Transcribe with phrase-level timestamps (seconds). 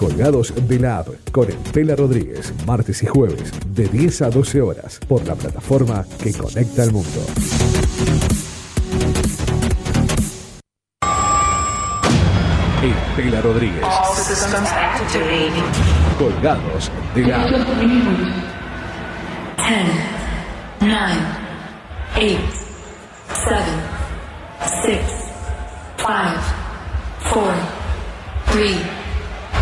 [0.00, 4.98] Colgados de la App con Pela Rodríguez, martes y jueves, de 10 a 12 horas,
[5.06, 7.20] por la plataforma que conecta al mundo.
[12.82, 13.84] Estela Rodríguez.
[16.18, 17.50] Colgados de la App.
[17.50, 17.60] 10,
[20.80, 20.96] 9,
[22.16, 22.38] 8,
[23.34, 23.62] 7,
[24.82, 24.98] 6,
[25.98, 26.08] 5,
[27.34, 27.52] 4,
[28.52, 28.99] 3,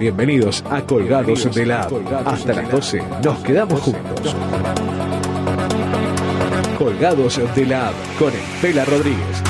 [0.00, 1.86] Bienvenidos a Colgados de la.
[2.24, 4.34] Hasta las 12 nos quedamos juntos.
[6.78, 9.42] Colgados de la con Estela Rodríguez.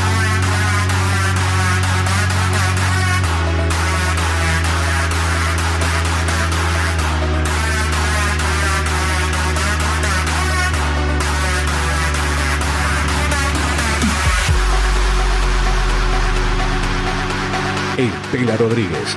[17.97, 19.17] Estela Rodríguez.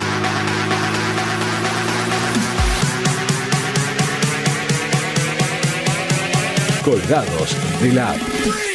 [6.83, 8.72] Colgados de la.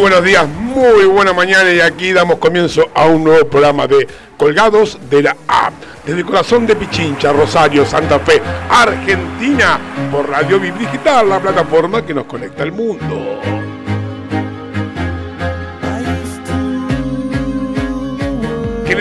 [0.00, 4.98] Buenos días, muy buena mañana y aquí damos comienzo a un nuevo programa de Colgados
[5.10, 5.74] de la App.
[6.06, 8.40] Desde el corazón de Pichincha, Rosario, Santa Fe,
[8.70, 9.78] Argentina,
[10.10, 13.59] por Radio Bib Digital, la plataforma que nos conecta al mundo.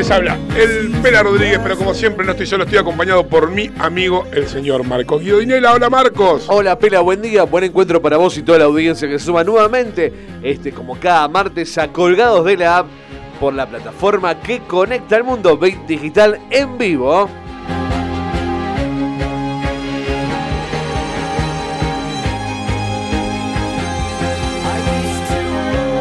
[0.09, 0.38] Les habla?
[0.58, 4.47] El Pela Rodríguez, pero como siempre no estoy solo, estoy acompañado por mi amigo, el
[4.47, 5.74] señor Marcos Guido Dinela.
[5.74, 6.46] Hola Marcos.
[6.47, 9.44] Hola Pela, buen día, buen encuentro para vos y toda la audiencia que se suma
[9.44, 10.12] nuevamente,
[10.42, 12.88] este como cada martes a Colgados de la App
[13.40, 17.30] por la plataforma que conecta al mundo Digital en vivo.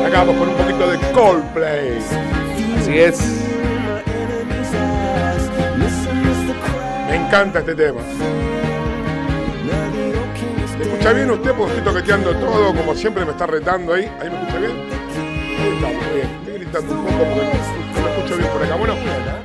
[0.06, 1.98] Acá vamos con un poquito de Coldplay.
[2.78, 3.37] Así es.
[7.28, 8.00] Encanta este tema.
[10.78, 11.52] ¿Me escucha bien usted?
[11.52, 14.10] Porque estoy toqueteando todo, como siempre me está retando ahí.
[14.20, 14.72] ¿Ahí me escucha bien?
[15.58, 16.28] Ahí está, muy bien.
[16.38, 17.42] Estoy gritando un poco porque no
[18.02, 18.76] me escucho bien por acá.
[18.76, 18.94] Bueno,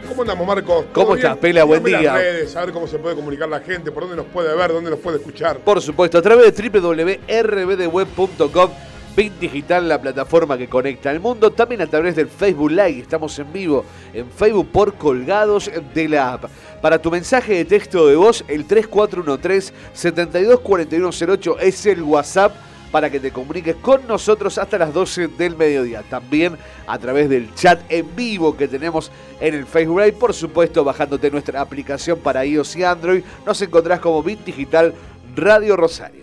[0.07, 0.85] ¿cómo andamos, Marcos?
[0.93, 1.65] ¿Todo ¿Cómo estás, Pela?
[1.65, 2.01] Buen día.
[2.01, 4.71] las redes, a ver cómo se puede comunicar la gente, por dónde nos puede ver,
[4.71, 5.57] dónde nos puede escuchar.
[5.57, 8.69] Por supuesto, a través de www.rbdweb.com
[9.15, 11.51] Bit Digital, la plataforma que conecta al mundo.
[11.51, 12.97] También a través del Facebook Live.
[12.99, 16.45] Estamos en vivo en Facebook por Colgados de la App.
[16.81, 22.55] Para tu mensaje de texto de voz, el 3413-724108 es el WhatsApp
[22.91, 26.03] para que te comuniques con nosotros hasta las 12 del mediodía.
[26.09, 26.57] También
[26.87, 30.13] a través del chat en vivo que tenemos en el Facebook Live.
[30.13, 34.93] Por supuesto, bajándote nuestra aplicación para iOS y Android, nos encontrás como Bit Digital
[35.35, 36.22] Radio Rosario.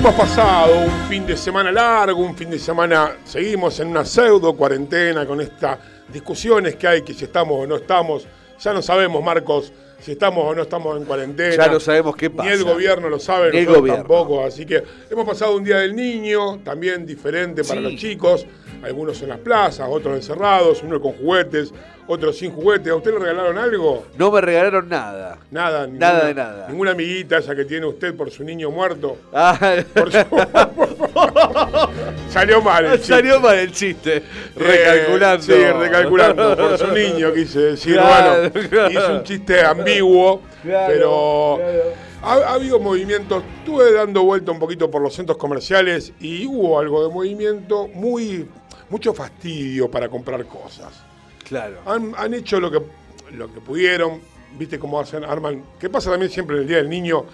[0.00, 4.54] Hemos pasado un fin de semana largo, un fin de semana, seguimos en una pseudo
[4.56, 8.26] cuarentena con estas discusiones que hay, que si estamos o no estamos,
[8.58, 11.66] ya no sabemos, Marcos, si estamos o no estamos en cuarentena.
[11.66, 12.48] Ya no sabemos qué pasa.
[12.48, 13.96] Ni el gobierno lo sabe, Ni el gobierno.
[13.96, 14.42] tampoco.
[14.42, 17.84] Así que hemos pasado un día del niño, también diferente para Sí.
[17.86, 18.46] los chicos,
[18.82, 21.74] algunos en las plazas, otros encerrados, unos con juguetes,
[22.12, 22.90] otros sin juguete.
[22.90, 24.04] ¿A usted le regalaron algo?
[24.18, 25.38] No me regalaron nada.
[25.50, 26.66] Nada, Nada de nada.
[26.68, 29.16] Ninguna amiguita esa que tiene usted por su niño muerto.
[29.32, 29.56] Ah,
[29.94, 30.18] Por su-
[32.30, 33.06] Salió mal el chiste.
[33.14, 34.16] Salió mal el chiste.
[34.16, 34.22] Eh,
[34.56, 35.42] Recalculando.
[35.42, 37.94] sí, recalculando por su niño, quise decir.
[37.94, 38.90] Claro, bueno, claro.
[38.90, 41.58] hizo un chiste ambiguo, Claro, pero
[42.22, 43.42] ha habido movimientos.
[43.58, 48.48] Estuve dando vuelta un poquito por los centros comerciales y hubo algo de movimiento, muy
[48.88, 50.88] mucho fastidio para comprar cosas.
[51.50, 51.80] Claro.
[51.84, 52.80] Han, han hecho lo que,
[53.36, 54.20] lo que pudieron,
[54.56, 55.62] viste cómo hacen, arman.
[55.78, 57.24] ¿Qué pasa también siempre en el Día del Niño?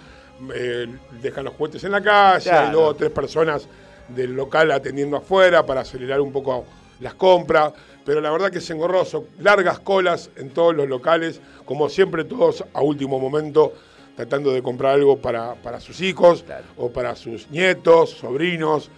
[0.53, 0.87] Eh,
[1.21, 2.77] dejan los juguetes en la calle, Claro.
[2.77, 3.67] dos o tres personas
[4.09, 6.65] del local atendiendo afuera para acelerar un poco
[6.99, 7.71] las compras.
[8.05, 12.63] Pero la verdad que es engorroso, largas colas en todos los locales, como siempre todos
[12.73, 13.73] a último momento
[14.15, 16.65] tratando de comprar algo para, para sus hijos Claro.
[16.77, 18.89] o para sus nietos, sobrinos.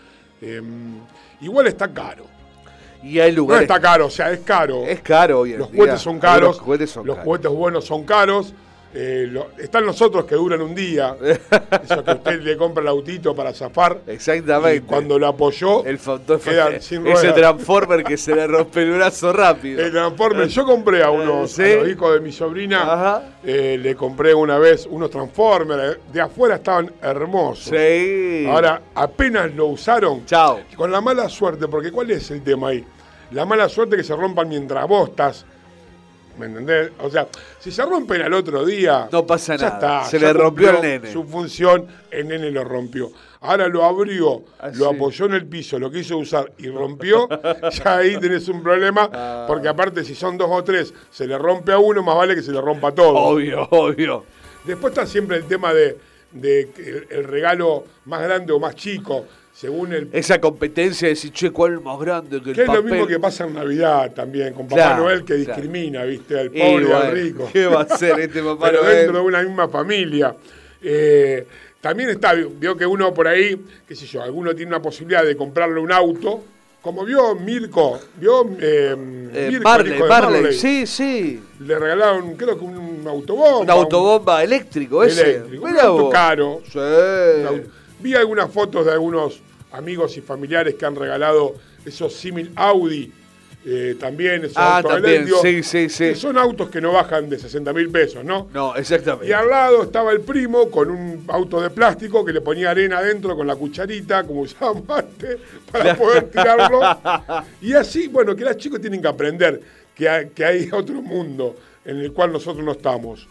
[0.42, 0.62] Eh,
[1.42, 2.25] igual está caro.
[3.01, 3.61] Y hay No lugares.
[3.63, 4.83] está caro, o sea, es caro.
[4.85, 5.77] Es caro hoy en Los día.
[5.81, 6.49] juguetes son caros.
[6.57, 7.25] Los juguetes son los caros.
[7.25, 8.53] juguetes buenos son caros.
[8.94, 11.15] Eh, lo- están los otros que duran un día.
[11.83, 14.00] Eso que usted le compra el autito para zafar.
[14.07, 14.77] Exactamente.
[14.77, 16.00] Y cuando lo apoyó, el
[16.44, 17.31] quedan sin ese.
[17.33, 19.81] Transformer que se le rompe el brazo rápido.
[19.83, 20.47] el Transformer.
[20.47, 21.62] Yo compré a unos ¿Sí?
[21.63, 23.21] a los hijos de mi sobrina.
[23.44, 25.97] Eh, le compré una vez unos Transformers.
[26.12, 27.75] De afuera estaban hermosos.
[27.75, 28.45] Sí.
[28.47, 30.25] Ahora, apenas lo usaron.
[30.25, 30.59] Chao.
[30.75, 32.83] Con la mala suerte, porque ¿cuál es el tema ahí?
[33.31, 35.45] La mala suerte que se rompan mientras vos estás.
[36.39, 36.91] ¿Me entendés?
[37.01, 37.27] O sea,
[37.59, 39.09] si se rompen al otro día.
[39.12, 39.75] No pasa ya nada.
[39.75, 41.12] está, Se ya le rompió cumplió nene.
[41.12, 43.12] Su función, el nene lo rompió.
[43.41, 44.95] Ahora lo abrió, Ah, lo sí.
[44.95, 47.27] apoyó en el piso, lo quiso usar y rompió.
[47.71, 49.09] ya ahí tenés un problema.
[49.13, 49.45] Ah.
[49.47, 52.42] Porque aparte, si son dos o tres, se le rompe a uno, más vale que
[52.42, 53.13] se le rompa a todos.
[53.15, 54.24] Obvio, obvio.
[54.63, 55.97] Después está siempre el tema de,
[56.42, 59.25] el, el regalo más grande o más chico,
[59.59, 62.67] según el Esa competencia de decir, che, ¿cuál es más grande que el Que es
[62.67, 65.61] lo mismo que pasa en Navidad también, con Papá Claro, Noel que claro.
[65.61, 66.39] discrimina, ¿viste?
[66.39, 67.50] Al pobre y bueno, al rico.
[67.51, 68.95] ¿Qué va a hacer este papá Pero Noel?
[68.97, 70.33] dentro de una misma familia.
[70.81, 71.45] Eh,
[71.81, 75.35] también está, vio que uno por ahí, qué sé yo, alguno tiene una posibilidad de
[75.35, 76.41] comprarle un auto,
[76.81, 78.95] como vio Mirko, vio eh,
[79.33, 81.41] Eh, Mirko, Marley, Marley, sí, sí.
[81.59, 83.59] Le regalaron, creo que un autobomba.
[83.59, 85.21] Un autobomba eléctrico ese.
[85.21, 86.13] eléctrico, un auto vos.
[86.13, 86.61] caro.
[86.71, 86.79] Sí.
[87.45, 87.69] Auto-
[88.01, 89.41] Vi algunas fotos de algunos
[89.71, 91.56] amigos y familiares que han regalado
[91.86, 93.12] esos símil Audi.
[93.66, 96.04] eh, también esos Ah, autos también, sí, sí, sí.
[96.06, 98.48] que son autos que no bajan de 60 mil pesos, ¿no?
[98.54, 99.27] No, exactamente.
[99.27, 103.00] Y al lado estaba el primo con un auto de plástico que le ponía arena
[103.00, 105.38] adentro con la cucharita, como usábamos antes,
[105.71, 106.80] para poder tirarlo.
[107.62, 109.60] Y así, bueno, que los chicos tienen que aprender
[109.94, 113.27] que hay, que hay otro mundo en el cual nosotros no estamos.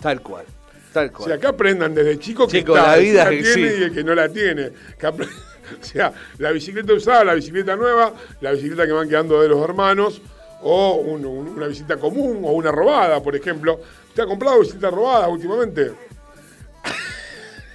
[0.00, 0.44] Tal cual.
[0.92, 1.30] Tal O cual.
[1.30, 3.92] sea, que aprendan desde chicos que está, la el que vida es tiene y el
[3.92, 4.70] que no la tiene.
[4.96, 5.28] Que apre-
[5.80, 9.62] o sea, la bicicleta usada, la bicicleta nueva, la bicicleta que van quedando de los
[9.62, 10.20] hermanos,
[10.62, 13.80] o un- un- una bicicleta común, o una robada, por ejemplo.
[14.08, 15.92] ¿Usted ha comprado bicicleta robada últimamente?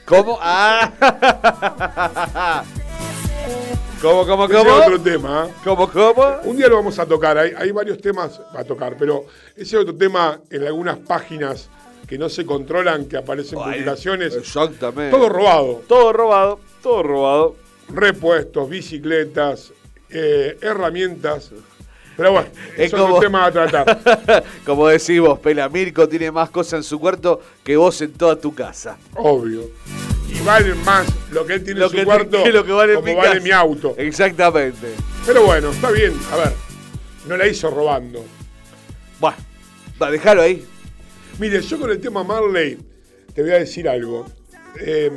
[0.06, 0.38] ¿Cómo?
[0.42, 0.92] Ah.
[4.02, 4.76] ¿Cómo, cómo, Ese es cómo?
[4.76, 5.48] otro tema.
[5.48, 5.54] ¿eh?
[5.64, 6.24] ¿Cómo, cómo?
[6.44, 9.26] Un día lo vamos a tocar, hay, hay varios temas a tocar, pero
[9.56, 11.70] ese otro tema en algunas páginas
[12.06, 15.16] que no se controlan, que aparecen Ay, publicaciones, Exactamente.
[15.16, 15.82] todo robado.
[15.88, 16.60] Todo robado.
[16.82, 17.56] Todo robado.
[17.90, 19.72] Repuestos, bicicletas,
[20.10, 21.52] eh, herramientas.
[22.16, 22.48] Pero bueno,
[22.78, 26.74] Es es otro como- tema a tratar, Como decís vos, Pela Mirko tiene más cosas
[26.74, 28.98] en su cuarto que vos en toda tu casa.
[29.16, 29.64] obvio.
[30.30, 32.72] Y vale más lo que él tiene Lo en su que, cuarto que lo que
[32.72, 33.42] vale, como mi, vale casa.
[33.44, 33.96] mi auto.
[33.98, 34.94] Exactamente.
[35.26, 36.54] Pero bueno, está bien, a ver,
[37.28, 38.24] no la hizo robando.
[39.20, 39.38] Bueno,
[40.02, 40.64] va, dejalo ahí.
[41.40, 42.78] Mire, yo con el tema Marley
[43.34, 44.26] te voy a decir algo.
[44.80, 45.12] Eh,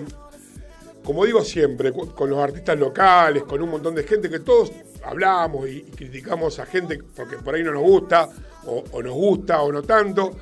[1.06, 4.72] como digo siempre, con los artistas locales, con un montón de gente que todos
[5.04, 8.28] hablamos y, y criticamos a gente porque por ahí no nos gusta,
[8.64, 10.32] o, o nos gusta, o no tanto,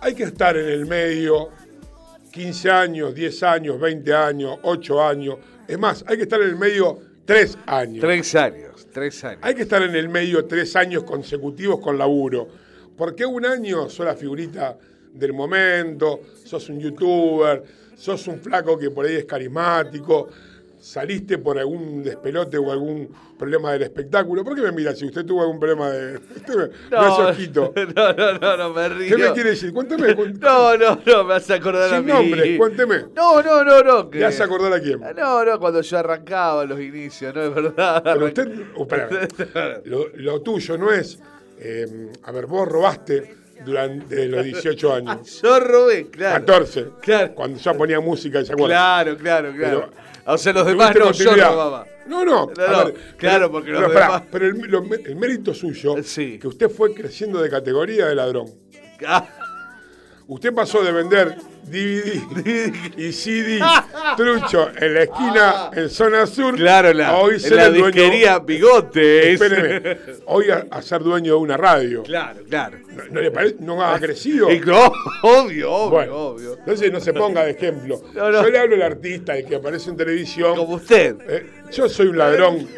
[0.00, 1.48] hay que estar en el medio
[2.30, 5.36] 15 años, 10 años, 20 años, 8 años.
[5.66, 8.00] Es más, hay que estar en el medio 3 años.
[8.02, 9.38] Tres años, tres años.
[9.40, 12.48] Hay que estar en el medio tres años consecutivos con laburo.
[12.98, 14.76] Porque un año sos la figurita
[15.14, 17.64] del momento, sos un youtuber,
[18.02, 20.28] sos un flaco que por ahí es carismático,
[20.80, 24.42] saliste por algún despelote o algún problema del espectáculo.
[24.42, 26.18] ¿Por qué me mira si usted tuvo algún problema de...
[26.18, 27.72] Me, hace ojito.
[27.96, 29.16] no, no, no, no, me río.
[29.16, 29.72] ¿Qué me quiere decir?
[29.72, 30.16] Cuénteme.
[30.40, 32.12] No, no, no, me hace acordar a Sin mí.
[32.12, 33.04] nombre, cuénteme.
[33.14, 34.10] No, no, no, no.
[34.10, 35.00] que- ¿Le hace acordar a quién?
[35.16, 38.02] No, no, cuando yo arrancaba los inicios, no es verdad.
[38.02, 41.20] Pero usted, oh, espera, lo, lo tuyo no es,
[41.60, 45.40] eh, a ver, vos robaste durante los 18 años.
[45.42, 46.44] Yo robé, claro.
[46.44, 46.86] 14.
[47.00, 47.34] Claro.
[47.34, 48.76] Cuando ya ponía música, ¿se acuerdan?
[48.78, 49.90] Claro, claro, claro.
[49.90, 51.86] Pero- o sea, los demás no, yo robaba.
[52.06, 52.50] No, no.
[52.56, 55.52] No, a no, ver, claro, porque los pero, pará, demás- pero el, lo- el mérito
[55.54, 56.38] suyo, Sí.
[56.38, 58.46] que usted fue creciendo de categoría de ladrón.
[59.04, 59.26] Ah,
[60.32, 63.60] Usted pasó de vender DVD y CD
[64.16, 67.86] trucho en la esquina en zona sur claro, la, a hoy ser la el dueño.
[67.86, 69.40] disquería Bigotes.
[69.40, 72.02] Espéreme, hoy a, a ser dueño de una radio.
[72.02, 72.78] Claro, claro.
[72.88, 73.56] ¿No, no le parece?
[73.60, 74.48] ¿No ha crecido?
[74.64, 76.54] No, obvio, obvio, Bueno, obvio.
[76.58, 78.00] entonces no se ponga de ejemplo.
[78.14, 78.42] No, no.
[78.42, 80.56] Yo le hablo al artista, el que aparece en televisión.
[80.56, 81.16] Como usted.
[81.28, 82.68] Eh, yo soy un ladrón,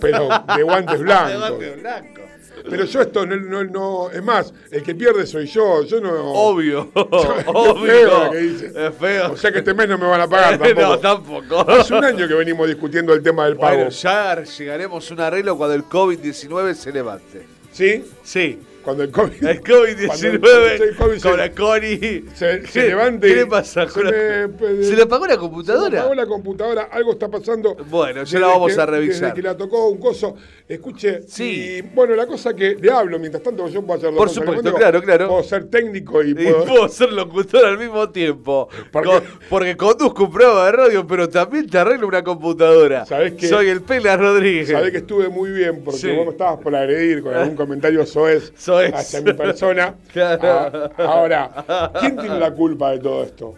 [0.00, 1.32] pero de guantes blancos.
[1.60, 2.20] Levante blanco.
[2.68, 6.10] Pero yo esto no, no, no- es más, el que pierde soy yo, yo no.
[6.32, 7.06] Obvio, feo
[7.46, 8.24] obvio.
[8.24, 8.66] lo que dice.
[8.76, 9.32] Es feo.
[9.32, 10.80] O sea que este mes no me van a pagar tampoco.
[10.80, 11.70] no, tampoco.
[11.70, 13.76] Hace un año que venimos discutiendo el tema del pago.
[13.76, 17.46] Bueno, ya llegaremos a un arreglo cuando el COVID-19 se levante.
[17.72, 18.04] ¿Sí?
[18.22, 18.58] Sí.
[18.90, 19.44] Cuando el COVID.
[19.46, 22.24] El cuando el- cuando el COVID-19 COVID se- con la Connie.
[22.34, 23.28] se, se ¿Qué- levante.
[23.28, 23.86] ¿Qué le pasa?
[23.86, 25.98] Se, con me- ¿Se le apagó la se computadora?
[26.00, 27.76] apagó la computadora, algo está pasando.
[27.88, 29.20] Bueno, ya la vamos que- a revisar.
[29.22, 30.34] Desde que la tocó un coso.
[30.68, 31.78] Escuche, Sí.
[31.78, 34.72] y bueno, la cosa que le hablo, mientras tanto yo puedo hacer dos Por supuesto,
[34.74, 35.28] claro, claro.
[35.28, 36.64] Puedo ser técnico y Y puedo.
[36.64, 38.68] puedo ser locutor al mismo tiempo.
[38.92, 39.26] ¿Por Co- qué?
[39.48, 43.04] porque conduzco un programa de radio, pero también te arreglo una computadora.
[43.06, 43.48] ¿Sabés qué?
[43.48, 44.68] Soy el Pela Rodríguez.
[44.68, 46.10] Sabés que estuve muy bien porque Sí.
[46.12, 48.79] vos estabas por agredir con algún comentario soez, Soez.
[48.88, 49.94] Hacia mi persona.
[50.12, 50.90] Claro.
[50.98, 53.54] Ah, ahora, ¿quién tiene la culpa de todo esto?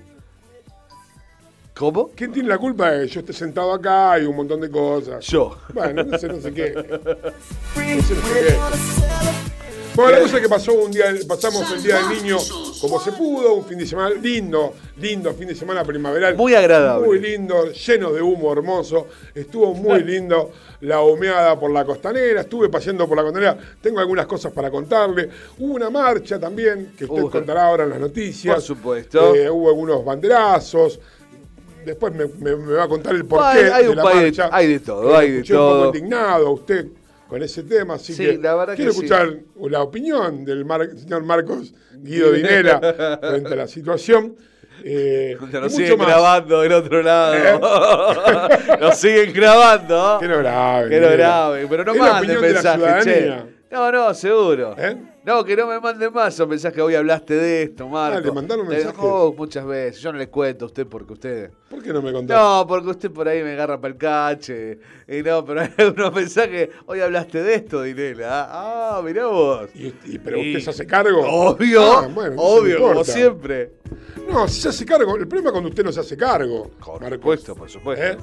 [1.75, 2.11] ¿Cómo?
[2.15, 5.25] ¿Quién tiene la culpa de que yo esté sentado acá y un montón de cosas?
[5.27, 5.59] Yo.
[5.73, 6.75] Bueno, no sé, no sé qué.
[6.75, 9.43] No sé, no sé qué.
[9.95, 12.39] Bueno, la cosa es que pasó un día, pasamos el día del niño
[12.81, 16.35] como se pudo, un fin de semana lindo, lindo fin de semana primaveral.
[16.35, 17.07] Muy agradable.
[17.07, 19.07] Muy lindo, lleno de humo hermoso.
[19.35, 20.51] Estuvo muy lindo
[20.83, 23.57] la humeada por la costanera, estuve paseando por la costanera.
[23.81, 25.29] Tengo algunas cosas para contarle.
[25.59, 28.55] Hubo una marcha también, que usted contará ahora en las noticias.
[28.55, 29.35] por supuesto.
[29.35, 30.99] Eh, hubo algunos banderazos.
[31.87, 34.49] Después me, me- me va a contar el porqué Hay- hay de la marcha.
[34.53, 35.85] hay de todo, hay de escuché un todo.
[35.87, 36.87] poco indignado usted
[37.29, 39.05] con ese tema, así Sí, que la verdad quiero que sí.
[39.05, 39.37] escuchar
[39.71, 42.79] la opinión del mar- señor Marcos Guido Dinera
[43.21, 44.37] frente a la situación.
[44.85, 46.07] Eh, Nos siguen más.
[46.07, 48.49] grabando del otro lado.
[48.81, 50.19] Nos siguen grabando.
[50.21, 50.89] Que no grabe.
[50.91, 53.33] Que no grabe, pero no manden mensajes, che.
[53.71, 54.75] No, no, seguro.
[54.79, 54.97] ¿Eh?
[55.25, 56.81] No, que no me manden más esos mensajes.
[56.83, 58.19] Hoy hablaste de esto, Marco.
[58.19, 58.97] Ah, ¿le mandaron Te mensajes?
[58.97, 60.01] dejó muchas veces.
[60.03, 61.51] Yo no le cuento a usted porque usted.
[61.71, 62.37] ¿Por qué no me contás?
[62.37, 64.81] No, porque usted por ahí me agarra para el cache.
[65.07, 66.71] Y no, pero hay unos mensajes.
[66.87, 68.49] Hoy hablaste de esto, Dinela.
[68.51, 69.69] Ah, mirá vos.
[69.77, 71.21] Y, y- pero Y- usted se hace cargo.
[71.25, 73.75] Obvio, Ah, bueno, obvio, como siempre.
[74.29, 75.15] No, si se hace cargo.
[75.17, 76.69] El problema es cuando usted no se hace cargo.
[76.85, 78.05] Por supuesto, por supuesto.
[78.05, 78.17] ¿Eh?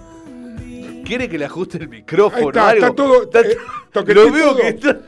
[1.05, 2.37] ¿Quiere que le ajuste el micrófono?
[2.41, 2.85] Ahí está, algo?
[2.85, 3.57] está todo, Está- eh,
[4.13, 4.57] lo veo todo.
[4.57, 4.99] que está.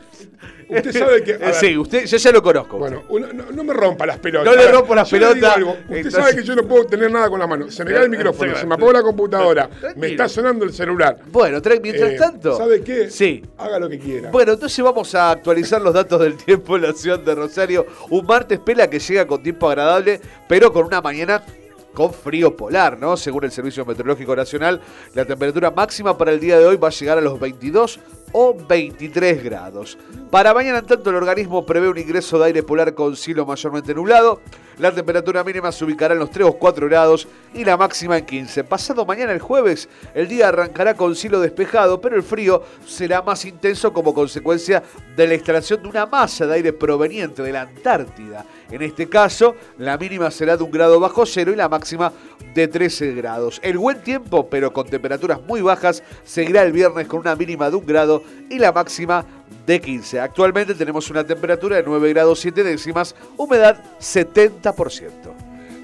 [0.72, 1.32] Usted sabe que.
[1.32, 2.78] Eh, ver, sí, usted, yo ya lo conozco.
[2.78, 4.46] Bueno, no, no me rompa las pelotas.
[4.56, 7.12] No le rompo las yo pelotas, algo, Usted entonces- sabe que yo no puedo tener
[7.12, 7.70] nada con la mano.
[7.70, 11.18] Se me cae el micrófono, se me apagó la computadora, me está sonando el celular.
[11.32, 12.58] Bueno, tra- mientras Eh, tanto.
[12.58, 13.10] ¿Sabe qué?
[13.10, 13.44] Sí.
[13.58, 14.32] Haga lo que quiera.
[14.32, 17.86] Bueno, entonces vamos a actualizar los datos del tiempo en la ciudad de Rosario.
[18.10, 21.44] Un martes pela que llega con tiempo agradable, pero con una mañana
[21.94, 23.18] con frío polar, ¿no?
[23.18, 24.82] Según el Servicio Meteorológico Nacional,
[25.14, 28.00] la temperatura máxima para el día de hoy va a llegar a los 22
[28.34, 29.98] o 23 grados.
[30.30, 33.94] Para mañana, en tanto, el organismo prevé un ingreso de aire polar con cielo mayormente
[33.94, 34.42] nublado.
[34.78, 38.26] La temperatura mínima se ubicará en los 3 o 4 grados y la máxima en
[38.26, 38.64] 15.
[38.64, 43.46] Pasado mañana, el jueves, el día arrancará con cielo despejado, pero el frío será más
[43.46, 44.82] intenso como consecuencia
[45.16, 48.46] de la instalación de una masa de aire proveniente de la Antártida.
[48.72, 52.14] En este caso, la mínima será de un grado bajo cero y la máxima
[52.56, 53.60] de 13 grados.
[53.64, 57.76] El buen tiempo, pero con temperaturas muy bajas, seguirá el viernes con una mínima de
[57.76, 59.26] un grado y la máxima
[59.66, 60.20] de 15.
[60.20, 65.12] Actualmente tenemos una temperatura de 9 grados 7 décimas, humedad 70%.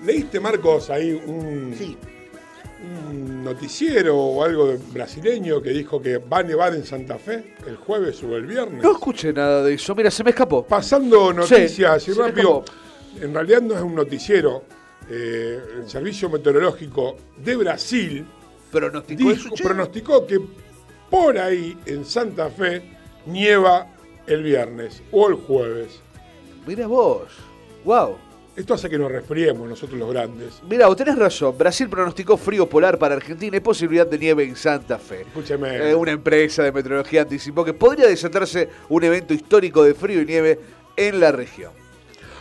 [0.03, 1.75] ¿Leíste, Marcos, ahí un,
[2.84, 7.55] un noticiero o algo de- brasileño que dijo que va a nevar en Santa Fe
[7.65, 8.84] el jueves o el viernes?
[8.84, 10.65] No escuché nada de eso, mira, se me escapó.
[10.65, 12.63] Pasando noticias me rápido,
[13.22, 14.63] en realidad no es un noticiero.
[15.10, 18.25] eh, el Servicio Meteorológico de Brasil
[19.07, 20.38] dijo, pronosticó que
[21.10, 22.81] por ahí en Santa Fe
[23.25, 23.88] nieva
[24.27, 26.01] el viernes o el jueves.
[26.65, 27.29] Mira vos.
[27.86, 28.17] Wow.
[28.57, 30.63] Esto hace que nos resfriemos nosotros los grandes.
[30.67, 31.55] Mira, vos tenés razón.
[31.55, 35.21] Brasil pronosticó frío polar para Argentina y posibilidad de nieve en Santa Fe.
[35.21, 35.91] Escúcheme.
[35.91, 40.25] Eh, una empresa de meteorología anticipó que podría desatarse un evento histórico de frío y
[40.25, 40.59] nieve
[40.95, 41.71] en la región.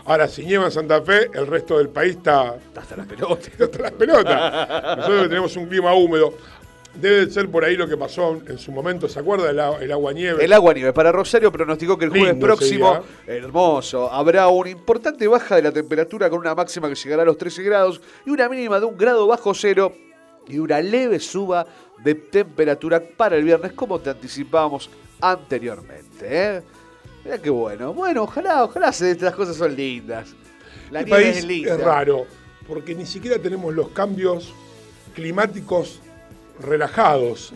[0.07, 3.51] Ahora, si nieva en Santa Fe, el resto del país está Hasta la pelota.
[3.65, 4.97] hasta las pelotas.
[4.97, 6.33] Nosotros tenemos un clima húmedo.
[7.01, 9.51] Debe ser por ahí lo que pasó en su momento, ¿se acuerda?
[9.51, 10.45] El, el agua nieve.
[10.45, 10.93] El agua nieve.
[10.93, 15.73] Para Rosario pronosticó que el jueves Lindo próximo, hermoso, habrá una importante baja de la
[15.73, 18.97] temperatura con una máxima que llegará a los 13 grados y una mínima de un
[18.97, 19.93] grado bajo cero
[20.49, 21.67] y una leve suba
[22.05, 24.89] de temperatura para el viernes, como te anticipábamos
[25.21, 26.21] anteriormente.
[26.23, 26.63] ¿eh?
[27.25, 27.93] Mirá qué bueno.
[27.93, 30.35] Bueno, ojalá, ojalá se- estas cosas son lindas.
[30.91, 31.75] La Este nieve país es linda.
[31.75, 32.27] es raro,
[32.69, 34.53] porque ni siquiera tenemos los cambios
[35.15, 36.01] climáticos
[36.61, 37.53] relajados.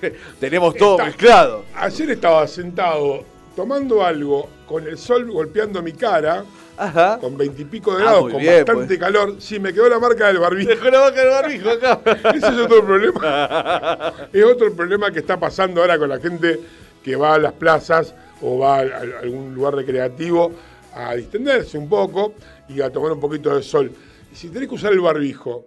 [0.40, 1.64] Tenemos todo Está- mezclado.
[1.74, 3.24] Ayer estaba sentado
[3.56, 6.44] tomando algo con el sol golpeando mi cara,
[6.76, 7.18] Ajá.
[7.20, 8.98] con veintipico de Ah, grados, con bien, bastante pues.
[8.98, 9.34] calor.
[9.38, 10.70] Sí, me quedó la marca del barbijo.
[10.70, 12.00] Dejó la boca del barbijo acá.
[12.34, 14.14] Ese es otro problema.
[14.32, 16.60] Es otro problema que está pasando ahora con la gente
[17.02, 18.80] que va a las plazas o va a,
[19.22, 20.52] algún lugar recreativo
[20.94, 22.34] a distenderse un poco
[22.68, 23.90] y a tomar un poquito de sol.
[24.32, 25.66] Si tenés que usar el barbijo,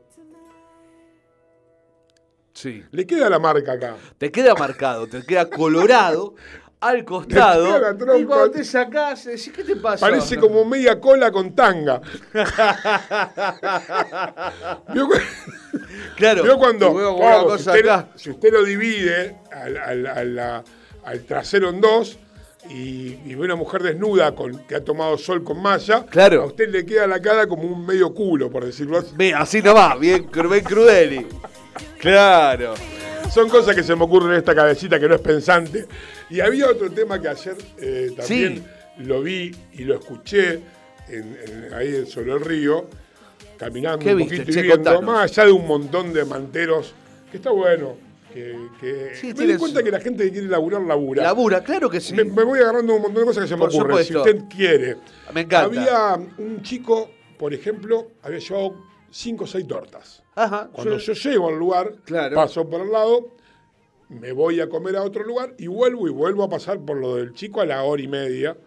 [2.53, 2.83] Sí.
[2.91, 3.95] le queda la marca acá.
[4.17, 6.35] te queda marcado, te queda colorado
[6.81, 7.79] al costado.
[7.79, 8.17] La trompa.
[8.19, 10.05] y cuando te sacás, decís, ¿qué te pasa?
[10.05, 12.01] Parece como media cola con tanga.
[14.93, 15.07] ¿Vio,
[16.17, 16.43] Claro.
[16.43, 16.91] vio cuando,
[17.57, 18.07] si, usted, acá.
[18.15, 20.63] si usted lo divide al,
[21.27, 22.17] trasero en dos
[22.69, 26.43] y, y ve una mujer desnuda con, que ha tomado sol con malla, Claro.
[26.43, 29.11] a usted le queda la cara como un medio culo, por decirlo así.
[29.15, 31.27] Ve, así nomás, bien, bien crudeli.
[31.99, 32.73] Claro.
[33.31, 35.85] Son cosas que se me ocurren en esta cabecita que no es pensante.
[36.29, 38.63] Y había otro tema que ayer eh, también
[38.99, 40.59] lo vi y lo escuché
[41.09, 42.87] en- en- ahí sobre el río,
[43.57, 45.03] caminando ¿Qué un poquito y viendo, contanos.
[45.03, 46.93] más allá de un montón de manteros,
[47.31, 47.95] que está bueno.
[48.33, 51.21] Que, que- Sí, me tiene di cuenta que la gente que quiere laburar, labura.
[51.23, 52.13] Labura, claro que sí.
[52.15, 54.03] Me, me voy agarrando un montón de cosas que se me ocurren.
[54.03, 54.97] Si usted quiere.
[55.33, 55.65] Me encanta.
[55.79, 58.75] Había un chico, por ejemplo, había llevado
[59.13, 60.23] cinco o seis tortas.
[60.35, 60.69] Ajá.
[60.73, 62.35] Cuando yo- yo llego al lugar, Claro.
[62.35, 63.29] paso por el lado,
[64.09, 67.15] me voy a comer a otro lugar y vuelvo y vuelvo a pasar por lo
[67.15, 68.57] del chico a la hora y media.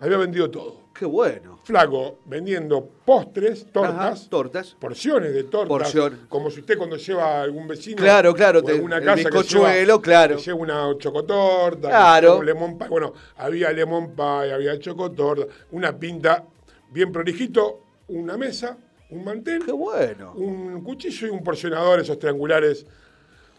[0.00, 0.80] Había vendido todo.
[0.94, 1.60] Qué bueno.
[1.64, 4.76] Flaco, vendiendo postres, tortas, Ajá, tortas.
[4.80, 5.68] porciones de tortas.
[5.68, 6.26] Porción.
[6.28, 7.96] Como si usted cuando lleva a algún vecino.
[7.96, 10.36] Claro, claro, te- el casa que bizcochuelo, lleva, claro.
[10.36, 11.80] que lleva una chocotorta.
[11.82, 12.38] que Claro.
[12.38, 12.88] un lemon pie.
[12.88, 16.44] Bueno, había lemon pie, había chocotorta, una pinta
[16.90, 18.76] bien prolijito, una mesa,
[19.10, 20.32] un mantel Qué bueno.
[20.34, 22.86] un cuchillo y un porcionador, esos triangulares.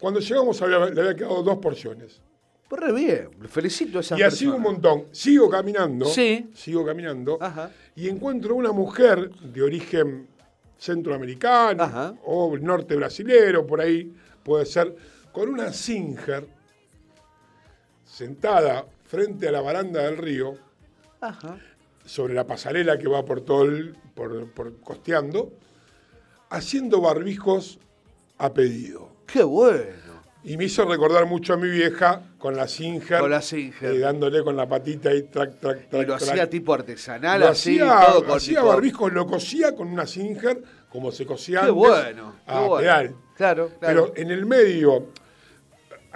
[0.00, 2.20] Cuando llegamos había- le había quedado dos porciones.
[2.68, 3.28] Pues re bien.
[3.48, 4.56] Felicito a esas Y así personas.
[4.56, 5.04] un montón.
[5.12, 6.06] Sigo caminando.
[6.06, 6.50] Sí.
[6.54, 7.36] Sigo caminando.
[7.40, 7.70] Ajá.
[7.94, 10.26] Y encuentro una mujer de origen
[10.78, 12.14] centroamericano Ajá.
[12.24, 14.12] o norte brasilero, por ahí
[14.42, 14.96] puede ser,
[15.32, 16.48] con una Singer
[18.04, 20.54] sentada frente a la baranda del río,
[21.20, 21.58] Ajá.
[22.04, 25.52] Sobre la pasarela que va por todo el, por, por costeando,
[26.50, 27.78] haciendo barbijos
[28.38, 29.08] a pedido.
[29.26, 30.02] Qué bueno.
[30.44, 33.20] Y me hizo recordar mucho a mi vieja con la Singer.
[33.20, 33.92] Con la Singer.
[33.94, 36.02] eh, dándole con la patita y track, track, track.
[36.02, 36.30] Y lo track.
[36.30, 40.04] hacía tipo artesanal, Lo así, hacía, todo con hacía tipo- barbijos, lo cosía con una
[40.04, 40.60] Singer,
[40.90, 42.34] como se cosía Qué antes, bueno.
[42.44, 42.76] Qué a bueno.
[42.78, 43.14] pedal.
[43.36, 44.12] Claro, claro.
[44.12, 45.06] Pero en el medio,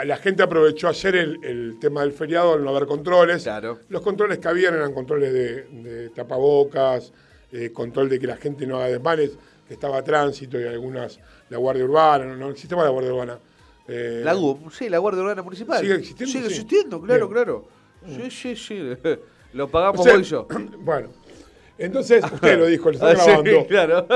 [0.05, 3.43] la gente aprovechó ayer el, el tema del feriado, al no haber controles.
[3.45, 3.79] Claro.
[3.89, 7.13] Los controles que habían eran controles de, de tapabocas,
[7.53, 9.31] eh, control de que la gente no haga desmanes,
[9.67, 13.39] que estaba tránsito y algunas, la Guardia Urbana, no, no existe más la Guardia Urbana.
[13.89, 15.81] Eh, La GUM, sí, la Guardia Urbana Municipal.
[15.81, 16.33] ¿Sigue existiendo?
[16.33, 16.55] Sigue Sí.
[16.55, 17.33] existiendo, claro, Bien.
[17.45, 17.69] claro.
[18.07, 18.83] Sí, sí, sí.
[19.53, 20.47] Lo pagamos o sea, vos y yo.
[20.81, 21.09] Bueno,
[21.79, 23.67] entonces usted lo dijo, lo está Ah, sí, grabando.
[23.67, 24.07] claro.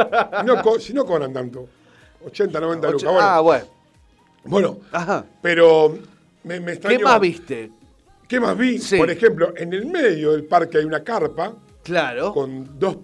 [0.45, 1.69] No co- si no cobran tanto,
[2.27, 3.05] 80, 90 lucas.
[3.13, 3.65] Bueno, Ah, bueno.
[4.45, 5.25] Bueno, Ajá.
[5.43, 5.99] pero
[6.45, 6.99] me, me extrañó.
[6.99, 7.71] ¿Qué más viste?
[8.29, 8.79] ¿Qué más vi?
[8.79, 8.97] Sí.
[8.97, 12.33] Por ejemplo, en el medio del parque hay una carpa Claro.
[12.33, 12.99] con dos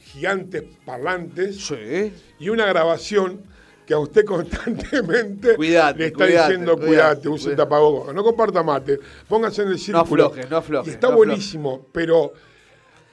[0.00, 2.12] gigantes parlantes Sí.
[2.38, 3.40] y una grabación
[3.86, 7.56] que a usted constantemente Cuidate, le está cuidate, diciendo, cuidate, use cuidate".
[7.62, 10.26] tapabocas, no comparta mate, póngase en el círculo.
[10.26, 12.32] aflojes, no aflojes, Y está no buenísimo, pero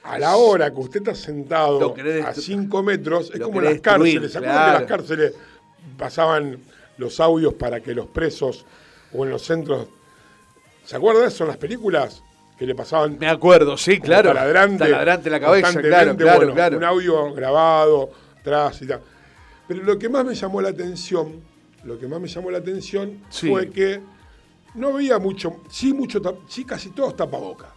[0.04, 1.94] a la hora que usted está sentado
[2.26, 4.32] a 5 metros, es como las cárceles.
[4.32, 5.32] ¿Se acuerdan que las cárceles
[5.96, 6.58] pasaban
[7.02, 8.64] los audios para que los presos
[9.12, 9.88] o en los centros...
[10.84, 12.22] ¿Se acuerdan de eso en las películas?
[12.58, 14.30] Que le pasaban Me acuerdo, sí, claro.
[14.30, 16.76] Taladrante, Taladrante la cabeza, claro, claro, bueno, claro.
[16.78, 18.10] Un audio grabado,
[18.40, 19.00] atrás y tal.
[19.68, 21.40] Pero lo que más me llamó la atención,
[21.84, 23.48] lo que más me llamó la atención Sí.
[23.48, 24.00] fue que
[24.74, 27.70] no veía mucho, sí mucho, sí casi todos tapabocas.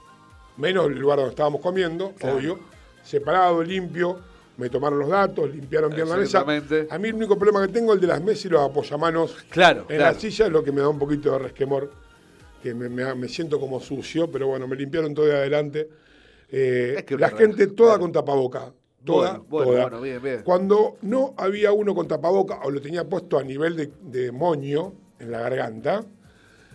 [0.57, 2.38] Menos el lugar donde estábamos comiendo, Claro.
[2.38, 2.59] obvio.
[3.03, 4.19] Separado, limpio,
[4.57, 6.39] me tomaron los datos, limpiaron bien la mesa.
[6.41, 6.87] Exactamente.
[6.89, 9.33] A mí el único problema que tengo es el de las mesas y los apoyamanos
[9.49, 10.13] Claro, en claro.
[10.13, 11.91] la silla, es lo que me da un poquito de resquemor,
[12.63, 15.89] que me, me- me siento como sucio, pero bueno, me limpiaron todo de adelante.
[16.49, 18.01] Eh, Es que la gente toda claro.
[18.01, 18.73] con tapaboca.
[19.03, 19.81] Toda, Bueno, bueno, toda.
[19.83, 20.41] bueno, bien, bien.
[20.43, 24.93] Cuando no había uno con tapaboca o lo tenía puesto a nivel de, de moño,
[25.19, 26.03] en la garganta,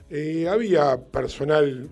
[0.08, 1.88] eh, había personal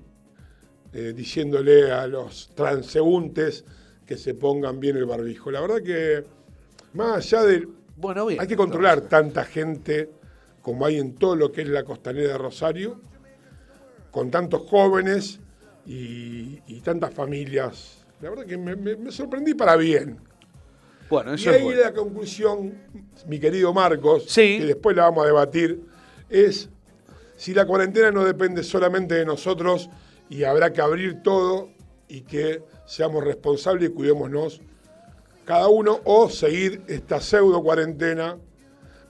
[0.93, 3.65] eh, diciéndole a los transeúntes
[4.09, 5.51] que se pongan bien el barbijo.
[5.51, 6.25] La verdad que,
[6.95, 7.69] más allá de...
[7.95, 8.41] Bueno, bien.
[8.41, 10.09] Hay que controlar tanta gente
[10.63, 13.01] como hay en todo lo que es la costanera de Rosario,
[14.11, 15.41] con tantos jóvenes
[15.87, 18.05] y, y tantas familias.
[18.23, 20.19] La verdad que me, me- me sorprendí para bien.
[21.11, 21.81] Bueno, Y eso ahí es bueno.
[21.83, 22.75] la conclusión,
[23.27, 24.59] mi querido Marcos, Sí.
[24.59, 25.83] que después la vamos a debatir,
[26.31, 26.69] es
[27.37, 29.89] si la cuarentena no depende solamente de nosotros
[30.31, 31.71] y habrá que abrir todo
[32.09, 34.61] y que seamos responsables y cuidémonos
[35.45, 38.37] cada uno o seguir esta pseudo cuarentena.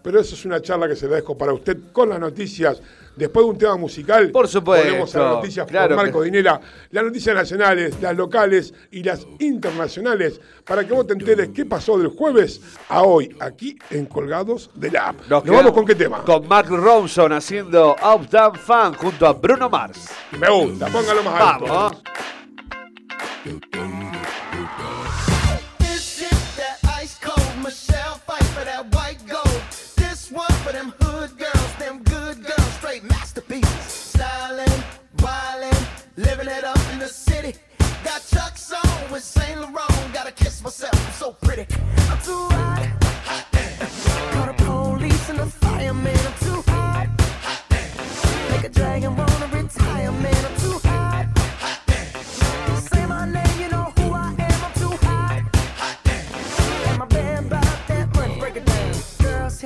[0.03, 2.81] Pero eso es una charla que se la dejo para usted con las noticias.
[3.17, 6.27] Después de un tema musical, Por supuesto, volvemos a las noticias claro por Marco que-
[6.27, 6.61] Dinela.
[6.93, 11.99] Las noticias nacionales, las locales y las internacionales, para que vos te enteres qué pasó
[11.99, 15.17] del jueves a hoy, aquí en Colgados de la App.
[15.29, 16.23] Nos, vamos con qué tema.
[16.23, 20.09] Con Mark Ronson haciendo Uptown Fan junto a Bruno Mars.
[20.39, 21.65] Me gusta, póngalo más alto.
[21.67, 22.03] Vamos.
[25.79, 29.63] This is that ice cold Michelle fight for that white gold.
[29.97, 34.13] This one for them hood girls, them good girls, straight masterpieces.
[34.15, 34.83] Stylin',
[35.17, 37.55] wildin', living it up in the city.
[38.05, 40.13] Got Chuck's on with Saint Laurent.
[40.13, 41.67] Gotta kiss myself, I'm so pretty.
[42.11, 43.08] I'm too hot.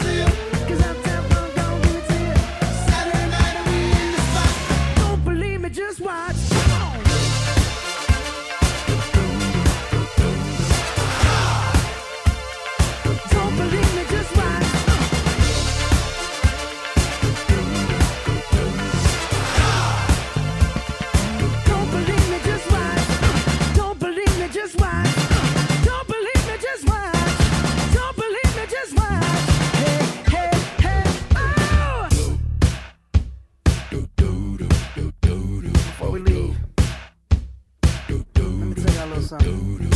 [39.31, 39.89] Something.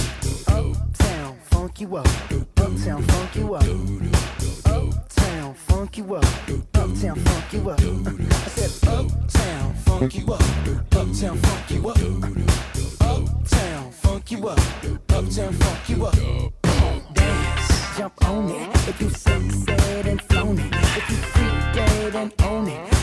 [0.48, 2.08] Uptown, funk you up.
[2.58, 3.64] Uptown, funk you up.
[4.66, 6.26] Uptown, funk you up.
[6.74, 7.80] Uptown, funk you up.
[7.82, 10.42] I said, Uptown, funk you up.
[10.96, 11.98] Uptown, funk you up.
[13.02, 14.60] Uptown, funk you up.
[15.10, 16.16] Uptown, funk you up.
[17.14, 18.88] Dance, jump on it.
[18.88, 22.95] If you succeed and flown it, if you freak dead and own it,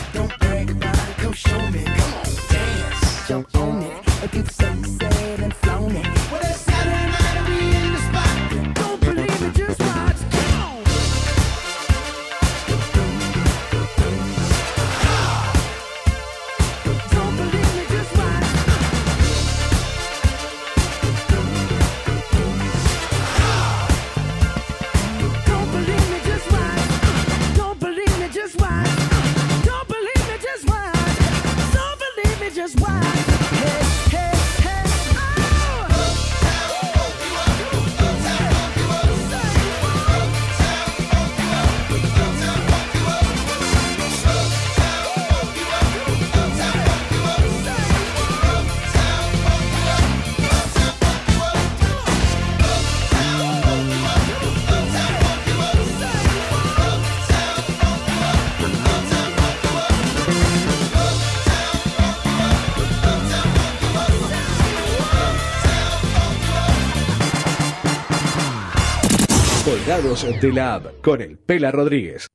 [69.93, 72.25] De la App con el Pela Rodríguez.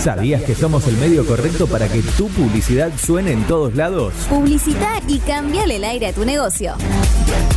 [0.00, 4.14] ¿Sabías que somos el medio correcto para que tu publicidad suene en todos lados?
[4.30, 6.74] Publicita y cambiale el aire a tu negocio.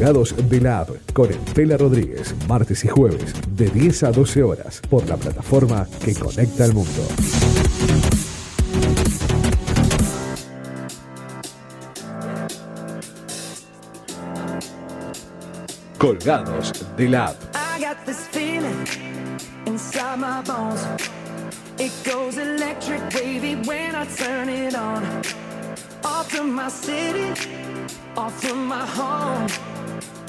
[0.00, 4.42] Colgados de la App con el Pela Rodríguez, martes y jueves, de 10 a 12
[4.42, 7.02] horas, por la plataforma que conecta al mundo.
[15.98, 17.36] Colgados de la App.
[21.78, 25.04] It goes electric wavy when I turn it on.
[26.04, 27.34] Off from my city,
[28.16, 29.48] off from my home.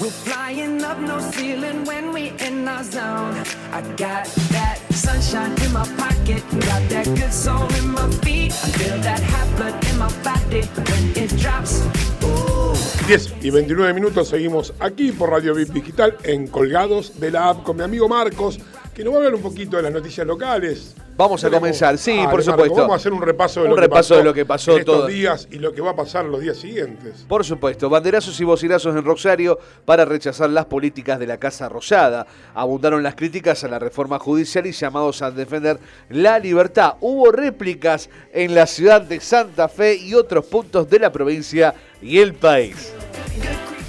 [0.02, 3.38] We're flying up no ceiling when in our zone.
[3.70, 8.50] I got that sunshine in my pocket, got that good soul in my feet.
[8.50, 11.84] I feel that hot blood in my body when it drops.
[12.24, 12.74] Ooh.
[13.06, 17.62] 10 y 29 minutos seguimos aquí por Radio VIP Digital en Colgados de la App
[17.62, 18.58] con mi amigo Marcos,
[18.94, 20.94] que nos va a hablar un poquito de las noticias locales.
[21.16, 22.74] Vamos a Tenemos- comenzar, sí, Dale, por Marco, supuesto.
[22.76, 24.72] Vamos a hacer un repaso de, Un lo, repaso que pasó de lo que pasó
[24.72, 25.06] en estos todo.
[25.06, 27.24] días y lo que va a pasar los días siguientes.
[27.28, 32.26] Por supuesto, banderazos y bocinazos en Rosario para rechazar las políticas de la Casa Rosada.
[32.54, 35.78] Abundaron las críticas a la reforma judicial y llamados a defender
[36.08, 36.94] la libertad.
[37.00, 42.18] Hubo réplicas en la ciudad de Santa Fe y otros puntos de la provincia y
[42.18, 42.92] el país.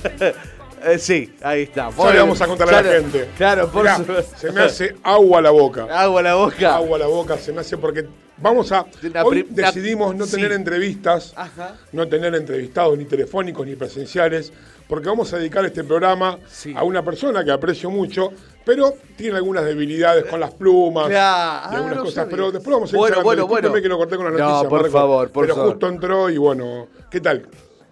[0.86, 1.90] Eh, sí, ahí está.
[1.98, 3.30] Ya le vamos a contar a la Claro, gente.
[3.38, 5.88] Claro, por Mirá, se me hace agua la boca.
[5.90, 6.76] Agua a la boca.
[6.76, 8.06] Agua a la boca se me hace porque
[8.38, 8.86] vamos a.
[9.14, 10.32] La hoy decidimos no sí.
[10.36, 11.76] tener entrevistas, Ajá.
[11.94, 14.52] no tener entrevistados ni telefónicos ni presenciales,
[14.88, 16.74] porque vamos a dedicar este programa Sí.
[16.76, 18.32] a una persona que aprecio mucho,
[18.66, 21.72] pero tiene algunas debilidades con las plumas Claro.
[21.72, 22.16] y algunas Ah, no cosas.
[22.16, 22.32] sabía.
[22.32, 23.72] Pero después vamos a ir Bueno, bueno, bueno.
[23.74, 24.68] que lo corté con la No, noticia.
[24.70, 25.72] por Marco, favor, por Pero favor.
[25.72, 27.48] justo entró y bueno, ¿qué tal?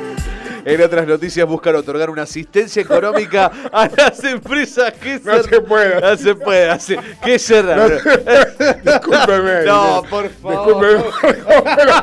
[0.66, 6.02] En otras noticias buscan otorgar una asistencia económica a las empresas que No se puede.
[6.02, 6.70] No se puede.
[6.70, 7.92] hace- ¿Qué cerraron?
[8.84, 9.64] Discúlpeme.
[9.66, 10.98] No, por favor.
[10.98, 11.94] Discúlpeme.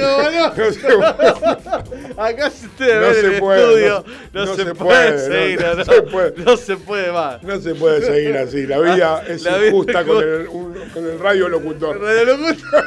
[0.00, 0.50] No.
[0.56, 2.20] No se.
[2.20, 4.04] Acá se ustedes No se puede, estudio.
[4.32, 6.44] no- No, no se, se puede, seguir, no- no, no se puede.
[6.44, 7.42] no se puede más.
[7.42, 8.66] No se puede seguir así.
[8.66, 12.00] La vida es La injusta con el, un- con el radio locutor.
[12.00, 12.84] Radio locutor.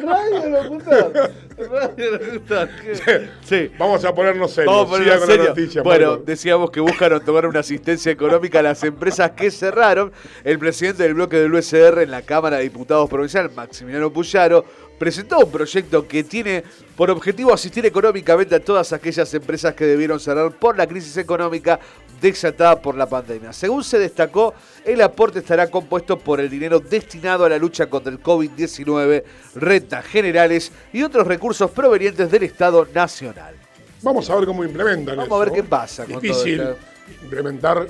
[0.00, 1.30] Radio locutor.
[3.44, 3.70] Sí.
[3.78, 4.74] Vamos a ponernos serios.
[4.74, 5.82] Vamos a noticia.
[5.82, 6.24] bueno, Marco.
[6.24, 10.12] decíamos que buscan otorgar una asistencia económica a las empresas que cerraron.
[10.42, 14.64] El presidente del bloque del USR en la Cámara de Diputados Provincial, Maximiliano Puyaro,
[14.98, 16.64] presentó un proyecto que tiene
[16.96, 21.80] por objetivo asistir económicamente a todas aquellas empresas que debieron cerrar por la crisis económica
[22.20, 23.52] desatada por la pandemia.
[23.52, 24.54] Según se destacó,
[24.84, 29.24] el aporte estará compuesto por el dinero destinado a la lucha contra el COVID-19,
[29.56, 33.54] rentas generales y otros recursos provenientes del Estado Nacional.
[34.02, 37.24] Vamos a ver cómo implementan Vamos a ver qué pasa con Difícil todo esto.
[37.24, 37.86] implementar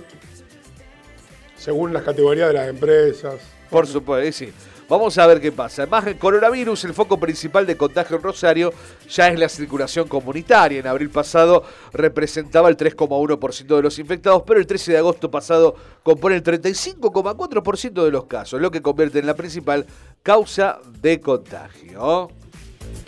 [1.57, 3.35] según las categorías de las empresas.
[3.71, 4.53] Por supuesto, sí.
[4.89, 5.87] Vamos a ver qué pasa.
[5.87, 8.73] Más el coronavirus, el foco principal de contagio en Rosario
[9.09, 10.81] ya es la circulación comunitaria.
[10.81, 15.75] En abril pasado representaba el 3,1% de los infectados, pero el 13 de agosto pasado
[16.03, 19.87] compone el 35,4% de los casos, lo que convierte en la principal
[20.23, 22.29] causa de contagio.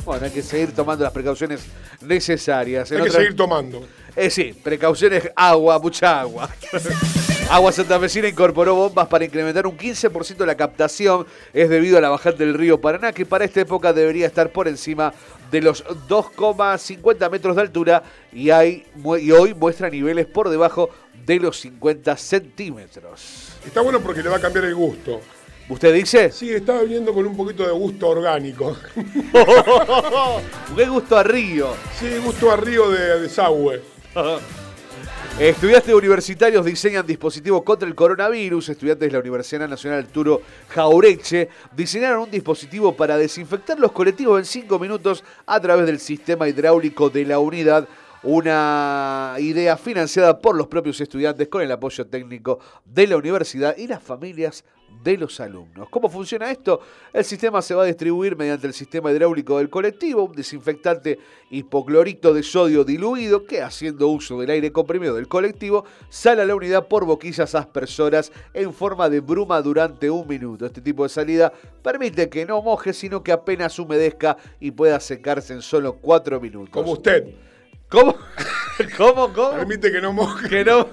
[0.07, 1.67] Bueno, hay que seguir tomando las precauciones
[2.01, 2.91] necesarias.
[2.91, 3.83] En Hay que otra- seguir tomando.
[4.17, 6.51] Eh, sí, precauciones, agua, mucha agua.
[7.49, 11.27] Agua Santafesina incorporó bombas para incrementar un 15% la captación.
[11.55, 14.67] Es debido a la bajada del río Paraná, que para esta época debería estar por
[14.67, 15.15] encima
[15.53, 18.03] de los 2,50 metros de altura
[18.33, 18.85] y, hay,
[19.21, 20.91] y hoy muestra niveles por debajo
[21.25, 23.51] de los 50 centímetros.
[23.65, 25.21] Está bueno porque le va a cambiar el gusto.
[25.69, 26.33] ¿Usted dice?
[26.33, 28.77] Sí, estaba viniendo con un poquito de gusto orgánico.
[30.77, 31.75] ¡Qué gusto a río!
[31.99, 33.96] Sí, gusto a río de desagüe.
[35.39, 38.71] Estudiantes universitarios diseñan dispositivos contra el coronavirus.
[38.71, 44.47] Estudiantes de la Universidad Nacional Arturo Jaureche diseñaron un dispositivo para desinfectar los colectivos en
[44.47, 47.87] 5 minutos a través del sistema hidráulico de la unidad.
[48.23, 53.87] Una idea financiada por los propios estudiantes con el apoyo técnico de la universidad y
[53.87, 54.65] las familias
[55.07, 55.89] de los alumnos.
[55.89, 56.81] ¿Cómo funciona esto?
[57.13, 62.35] El sistema se va a distribuir mediante el sistema hidráulico del colectivo, un desinfectante hipoclorito
[62.35, 66.89] de sodio diluido que, haciendo uso del aire comprimido del colectivo, sale a la unidad
[66.89, 70.67] por boquillas aspersoras en forma de bruma durante un minuto.
[70.67, 71.53] Este tipo de salida
[71.85, 76.71] permite que no moje, sino que apenas humedezca y pueda secarse en solo 4 minutos.
[76.71, 77.46] Como usted.
[77.89, 78.17] ¿Cómo?
[78.97, 79.33] ¿Cómo?
[79.33, 79.51] ¿Cómo?
[79.53, 80.49] Permite que no moje.
[80.49, 80.89] Que no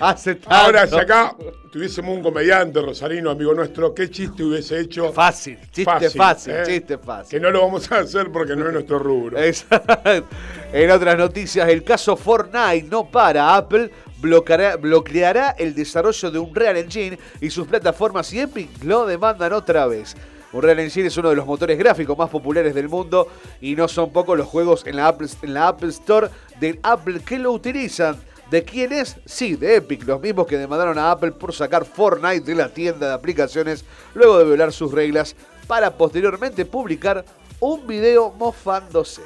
[0.00, 0.54] hace tanto.
[0.54, 1.34] Ahora, si acá
[1.72, 5.12] tuviésemos un comediante rosarino, amigo nuestro, ¿qué chiste hubiese hecho?
[5.12, 6.62] Fácil, chiste fácil, ¿eh?
[6.64, 7.30] chiste fácil.
[7.30, 9.38] Que no lo vamos a hacer porque no es nuestro rubro.
[9.38, 10.26] Exacto.
[10.70, 13.56] En otras noticias, el caso Fortnite no para.
[13.56, 19.06] Apple bloqueará, bloqueará el desarrollo de un Real Engine y sus plataformas y Epic lo
[19.06, 20.14] demandan otra vez.
[20.52, 23.28] Unreal Engine es uno de los motores gráficos más populares del mundo
[23.60, 27.20] y no son pocos los juegos en la Apple, en la Apple Store del Apple
[27.20, 28.16] que lo utilizan.
[28.50, 29.16] ¿De quién es?
[29.26, 33.08] Sí, de Epic, los mismos que demandaron a Apple por sacar Fortnite de la tienda
[33.08, 33.84] de aplicaciones
[34.14, 37.26] luego de violar sus reglas para posteriormente publicar
[37.60, 39.22] un video mofándose.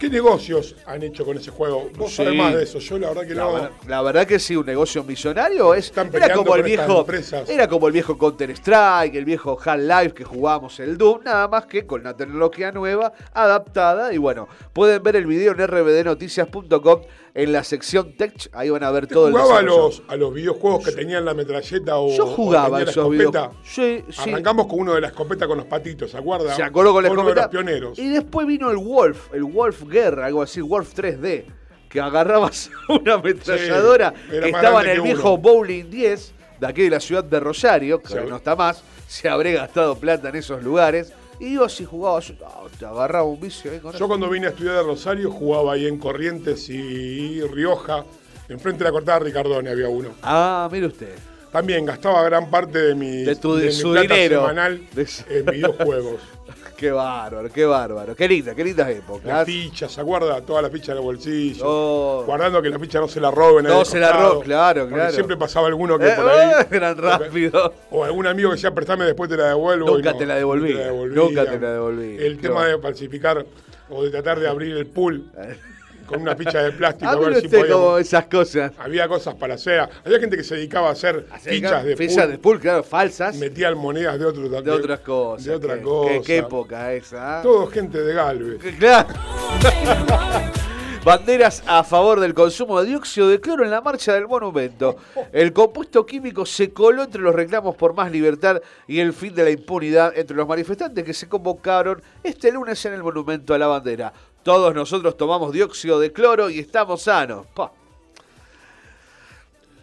[0.00, 1.90] ¿Qué negocios han hecho con ese juego?
[1.98, 2.16] Vos Sí.
[2.16, 2.78] sabés más de eso.
[2.78, 3.52] Yo la verdad que La, no.
[3.52, 5.86] ver- la verdad que sí, un negocio millonario es.
[5.86, 7.06] Están Era como el viejo.
[7.46, 11.66] Era como el viejo Counter Strike, el viejo Half-Life que jugábamos el Doom, nada más
[11.66, 14.12] que con una tecnología nueva, adaptada.
[14.14, 17.02] Y bueno, pueden ver el video en rbdnoticias.com
[17.34, 18.50] en la sección Tech.
[18.52, 21.24] Ahí van a ver ¿Te todo el jugaba a los, a los videojuegos que tenían
[21.24, 23.30] la metralleta o, Yo o jugaba la esos escopeta?
[23.30, 23.56] videojuegos.
[23.64, 24.30] Sí, sí.
[24.30, 26.54] Arrancamos con uno de la escopeta con los patitos, ¿se acuerda?
[26.54, 27.48] Se acordó con la uno escopeta.
[27.48, 27.98] de los pioneros.
[27.98, 31.44] Y después vino el Wolf, el Wolf Guerra, algo así, Wolf 3D,
[31.88, 35.36] que agarrabas una ametralladora Sí, que estaba en el viejo.
[35.38, 39.52] Bowling 10, de aquí de la ciudad de Rosario, que no está más, se habré
[39.54, 41.12] gastado plata en esos lugares.
[41.40, 44.74] Y yo si jugabas, no, te agarraba un vicio con Yo cuando vine a estudiar
[44.76, 48.04] de Rosario jugaba ahí en Corrientes y Rioja.
[48.48, 50.10] Enfrente de la cortada Ricardone había uno.
[50.22, 51.14] Ah, mire usted.
[51.50, 54.40] También gastaba gran parte de mi, De tu- de mi su plata dinero.
[54.42, 56.20] semanal De su- en videojuegos.
[56.80, 58.16] Qué bárbaro, qué bárbaro.
[58.16, 59.44] Qué linda, qué lindas Las épocas.
[59.44, 60.40] fichas, ¿se acuerda?
[60.40, 61.62] Todas las fichas en el bolsillo.
[61.66, 62.22] Oh.
[62.24, 63.66] Guardando que la ficha no se la roben.
[63.66, 65.12] No se la roben, claro, claro.
[65.12, 66.50] siempre pasaba alguno que Eh, por ahí.
[66.62, 67.72] eh, eran rápidos.
[67.90, 69.88] O algún amigo que decía, prestame después te la devuelvo.
[69.94, 72.18] Nunca no, te la devolvía, nunca te la devolvía.
[72.22, 73.44] El tema de falsificar
[73.90, 75.30] o de tratar de abrir el pool
[76.10, 77.08] con una ficha de plástico.
[77.10, 78.72] Ah, a ver si podíamos- como esas cosas.
[78.78, 79.88] Había cosas para hacer.
[80.04, 82.30] Había gente que se dedicaba a hacer fichas de Fichas pool.
[82.32, 83.36] de pool, claro, falsas.
[83.36, 85.44] Metían monedas de, otro, de otras cosas.
[85.46, 86.22] De otra qué, cosa.
[86.26, 87.38] Qué, época esa.
[87.38, 87.42] ¿eh?
[87.42, 88.58] Todo gente de Galvez.
[88.78, 89.08] Claro.
[91.02, 94.96] Banderas a favor del consumo de dióxido de cloro en la marcha del monumento.
[95.32, 99.44] El compuesto químico se coló entre los reclamos por más libertad y el fin de
[99.44, 103.66] la impunidad entre los manifestantes que se convocaron este lunes en el monumento a la
[103.68, 104.12] bandera.
[104.42, 107.46] Todos nosotros tomamos dióxido de cloro y estamos sanos.
[107.54, 107.72] Pa.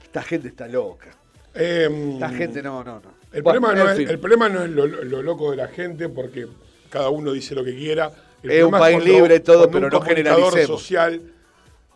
[0.04, 1.10] Esta gente está loca.
[1.54, 3.18] Eh, Esta gente no, no, no.
[3.32, 6.10] El, Bueno, problema, no es, el problema no es lo, lo loco de la gente,
[6.10, 6.48] porque
[6.90, 8.12] cada uno dice lo que quiera.
[8.42, 10.66] El Es un país cuando- libre, todo, pero un no generalicemos.
[10.82, 11.22] social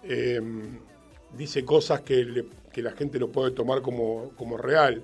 [0.04, 0.42] eh,
[1.38, 5.02] dice cosas que, le- que la gente lo puede tomar como, como real.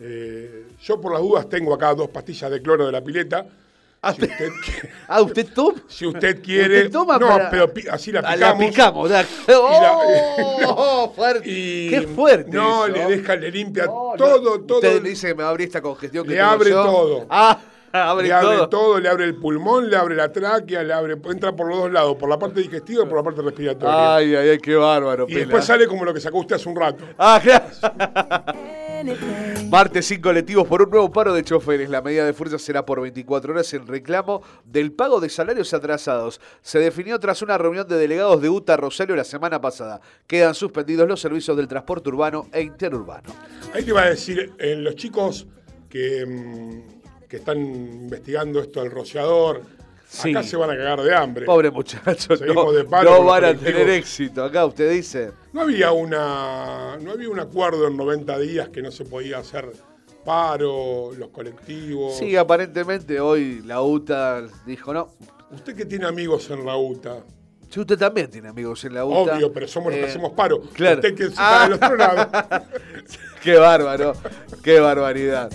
[0.00, 3.46] Eh, yo por las dudas tengo acá dos pastillas de cloro de la pileta.
[4.12, 5.74] Si usted, qui- Ah, usted toma.
[5.88, 6.78] si usted quiere.
[6.78, 9.10] Usted toma no, para- pero así la Ah, picamos.
[9.10, 9.48] La picamos.
[10.66, 11.12] ¡Oh!
[11.16, 11.48] fuerte.
[11.48, 12.50] Y ¡Qué fuerte!
[12.50, 12.94] No, eso.
[12.94, 14.12] le deja, le limpia no.
[14.16, 14.76] todo, todo.
[14.78, 16.82] Usted le dice que me va a abrir esta congestión que Le tengo abre yo.
[16.84, 17.26] todo.
[17.96, 18.68] Ah, abre le abre todo.
[18.68, 18.98] todo.
[18.98, 22.16] le abre el pulmón, le abre la tráquea, le abre, entra por los dos lados,
[22.16, 24.16] por la parte digestiva y por la parte respiratoria.
[24.16, 25.26] Ay, ay, ay, qué bárbaro.
[25.28, 25.38] y Pela.
[25.40, 27.04] después sale como lo que sacó usted hace un rato.
[27.16, 27.66] Ah, claro.
[29.68, 31.90] Martes sin colectivos por un nuevo paro de choferes.
[31.90, 36.40] La medida de fuerza será por 24 horas en reclamo del pago de salarios atrasados.
[36.62, 40.00] Se definió tras una reunión de delegados de UTA Rosario la semana pasada.
[40.26, 43.30] Quedan suspendidos los servicios del transporte urbano e interurbano.
[43.72, 45.46] Ahí te iba a decir, eh, los chicos
[45.88, 49.62] que, mm, que están investigando esto del rociador,
[50.14, 50.30] Sí.
[50.30, 51.44] acá se van a cagar de hambre.
[51.44, 54.44] Pobre muchachos, no, de van a tener éxito.
[54.44, 55.32] Acá usted dice.
[55.52, 59.72] No había una no había un acuerdo en 90 días que no se podía hacer
[60.24, 62.16] paro, los colectivos.
[62.16, 65.10] Sí, aparentemente hoy la UTA dijo no.
[65.50, 67.18] Usted que tiene amigos en la UTA,
[67.68, 69.34] Si usted también tiene amigos en la UTA.
[69.36, 70.60] obvio, pero somos los que eh, hacemos paro.
[70.72, 70.96] claro.
[70.96, 71.64] Usted que está Ah.
[71.64, 72.30] del otro lado.
[73.42, 74.14] Qué bárbaro,
[74.62, 75.50] qué barbaridad.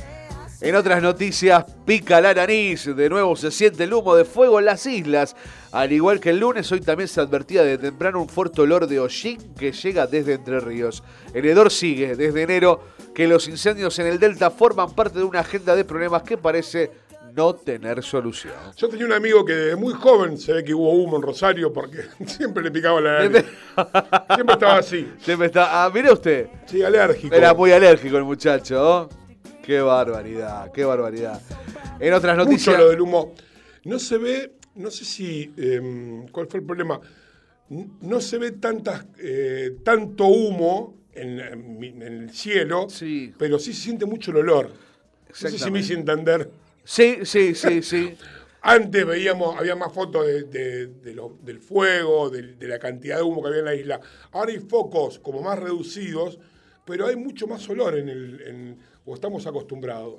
[0.61, 2.93] En otras noticias, pica la nariz.
[2.93, 5.37] De nuevo se siente el humo de fuego en las islas.
[5.71, 8.99] Al igual que el lunes, hoy también se advertía de temprano un fuerte olor de
[8.99, 11.01] hollín que llega desde Entre Ríos.
[11.33, 12.83] El hedor sigue desde enero
[13.15, 16.91] que los incendios en el Delta forman parte de una agenda de problemas que parece
[17.33, 18.53] no tener solución.
[18.75, 21.71] Yo tenía un amigo que desde muy joven se ve que hubo humo en Rosario
[21.71, 23.45] porque siempre le picaba la nariz.
[24.35, 25.09] Siempre estaba así.
[25.21, 25.85] Siempre está.
[25.85, 26.47] Ah, mire usted.
[26.65, 27.33] Sí, alérgico.
[27.33, 29.07] Era muy alérgico el muchacho.
[29.69, 31.39] Qué barbaridad, qué barbaridad.
[31.99, 32.75] En otras Mucho noticias.
[32.79, 33.35] lo del humo.
[33.83, 36.99] No se ve, no sé si, eh, ¿cuál fue el problema?
[38.01, 41.37] No se ve tantas, eh, tanto humo en,
[42.01, 43.31] el cielo, Sí.
[43.37, 44.71] pero sí se siente mucho el olor.
[45.29, 46.49] No sé si me hice entender.
[46.83, 48.15] Sí, sí, sí, sí.
[48.63, 53.17] Antes veíamos, había más fotos de, de- de lo- del fuego, de, de la cantidad
[53.17, 54.01] de humo que había en la isla.
[54.31, 56.39] Ahora hay focos como más reducidos,
[56.89, 60.15] pero hay mucho más olor en el, en- o estamos acostumbrados.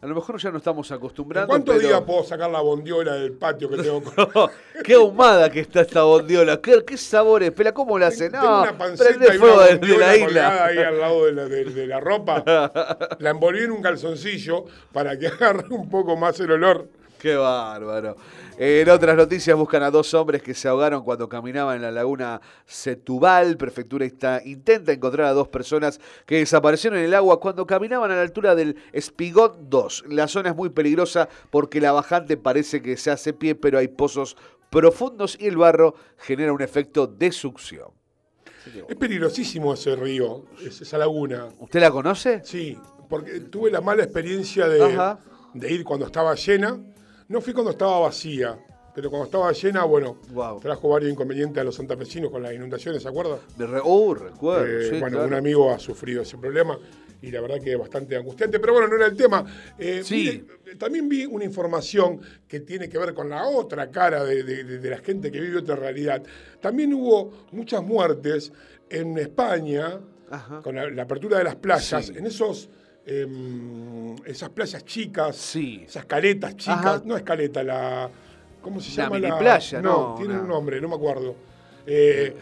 [0.00, 1.48] A lo mejor ya no estamos acostumbrando.
[1.48, 4.02] ¿Cuántos pero- días puedo sacar la bondiola del patio que tengo?
[4.32, 4.50] con-
[4.84, 6.60] qué ahumada que está esta bondiola.
[6.60, 7.48] ¿Qué, qué sabores?
[7.50, 8.28] Espera, ¿cómo la hace?
[8.28, 10.88] Tengo No, una panceta y fuego una de, la colgada ahí isla.
[10.88, 12.42] al lado de la, de- de la ropa.
[13.20, 16.88] La envolví en un calzoncillo para que agarre un poco más el olor.
[17.24, 18.16] Qué bárbaro.
[18.58, 22.38] En otras noticias buscan a dos hombres que se ahogaron cuando caminaban en la laguna
[22.66, 23.56] Setúbal.
[23.56, 28.16] Prefectura está- intenta encontrar a dos personas que desaparecieron en el agua cuando caminaban a
[28.16, 30.04] la altura del Espigón 2.
[30.08, 33.88] La zona es muy peligrosa porque la bajante parece que se hace pie, pero hay
[33.88, 34.36] pozos
[34.68, 37.88] profundos y el barro genera un efecto de succión.
[38.86, 41.48] Es peligrosísimo ese río, es- esa laguna.
[41.58, 42.42] ¿Usted la conoce?
[42.44, 42.76] Sí,
[43.08, 46.78] porque tuve la mala experiencia de ir cuando estaba llena.
[47.28, 48.58] No fui cuando estaba vacía,
[48.94, 50.60] pero cuando estaba llena, bueno, Wow.
[50.60, 53.38] trajo varios inconvenientes a los santafesinos con las inundaciones, ¿se acuerda?
[53.56, 54.66] De re- uh, recuerdo.
[54.66, 55.28] Eh, sí, bueno, claro.
[55.28, 56.78] un amigo ha sufrido ese problema
[57.22, 59.44] y la verdad que es bastante angustiante, pero bueno, no era el tema.
[59.78, 60.44] Eh, Sí.
[60.64, 64.64] mire, también vi una información que tiene que ver con la otra cara de, de-
[64.64, 66.22] de- de la gente que vive otra realidad.
[66.60, 68.52] También hubo muchas muertes
[68.90, 69.98] en España
[70.30, 70.60] Ajá.
[70.60, 72.12] con la, la apertura de las playas, Sí.
[72.16, 72.68] en esos...
[73.06, 75.84] em, esas playas chicas, Sí.
[75.86, 77.02] esas caletas chicas, Ajá.
[77.04, 78.08] no escaleta, la.
[78.62, 79.16] ¿Cómo se La llama?
[79.16, 81.34] mini la playa, no, no, tiene un nombre, no me acuerdo.
[81.86, 82.34] Eh,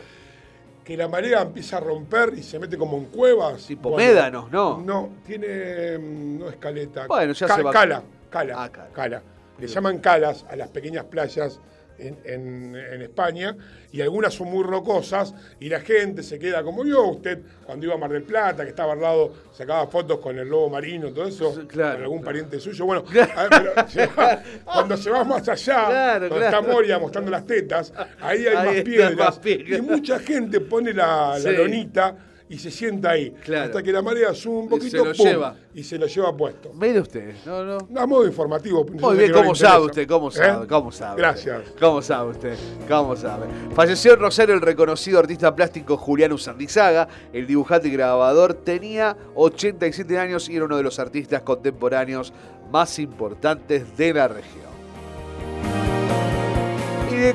[0.85, 3.67] que la marea empieza a romper y se mete como en cuevas.
[3.67, 4.79] Tipo médanos, ¿no?
[4.81, 5.99] No, tiene.
[5.99, 7.07] mm, No es caleta.
[7.09, 8.89] Bueno, ya Ca- se va- Cala, cala, Ah, cala.
[8.93, 9.23] cala.
[9.59, 11.61] Le llaman calas a las pequeñas playas
[11.99, 13.57] en, en- en España
[13.93, 17.95] y algunas son muy rocosas y la gente se queda como yo, usted cuando iba
[17.95, 21.27] a Mar del Plata, que estaba al lado, sacaba fotos con el lobo marino, todo
[21.27, 22.25] eso, claro, con algún claro.
[22.25, 22.87] pariente suyo.
[22.87, 23.05] Bueno,
[23.37, 26.43] a ver, pero se va- cuando se va más allá, claro.
[26.43, 29.79] está Moria mostrando las tetas, ahí hay Ahí más piedras, más piedras.
[29.79, 31.57] y mucha gente pone la, la Sí.
[31.57, 32.17] lonita
[32.53, 33.65] y se sienta ahí, Claro.
[33.65, 35.57] hasta que la marea sube un Y poquito se lo pum, lleva.
[35.75, 36.71] y se lo lleva puesto.
[36.75, 38.01] Mire usted, no, no.
[38.01, 38.85] A modo informativo.
[38.85, 40.07] Muy bien, le ¿cómo sabe usted?
[40.07, 40.65] ¿Cómo sabe?
[40.65, 40.69] ¿Eh?
[40.69, 41.17] ¿Cómo sabe?
[41.19, 41.63] Gracias.
[41.81, 42.57] ¿Cómo sabe usted?
[42.87, 43.47] ¿Cómo sabe?
[43.75, 47.09] Falleció en Rosario el reconocido artista plástico Julián Usandizaga.
[47.33, 52.35] El dibujante y grabador tenía 87 años y era uno de los artistas contemporáneos
[52.71, 54.72] más importantes de la región.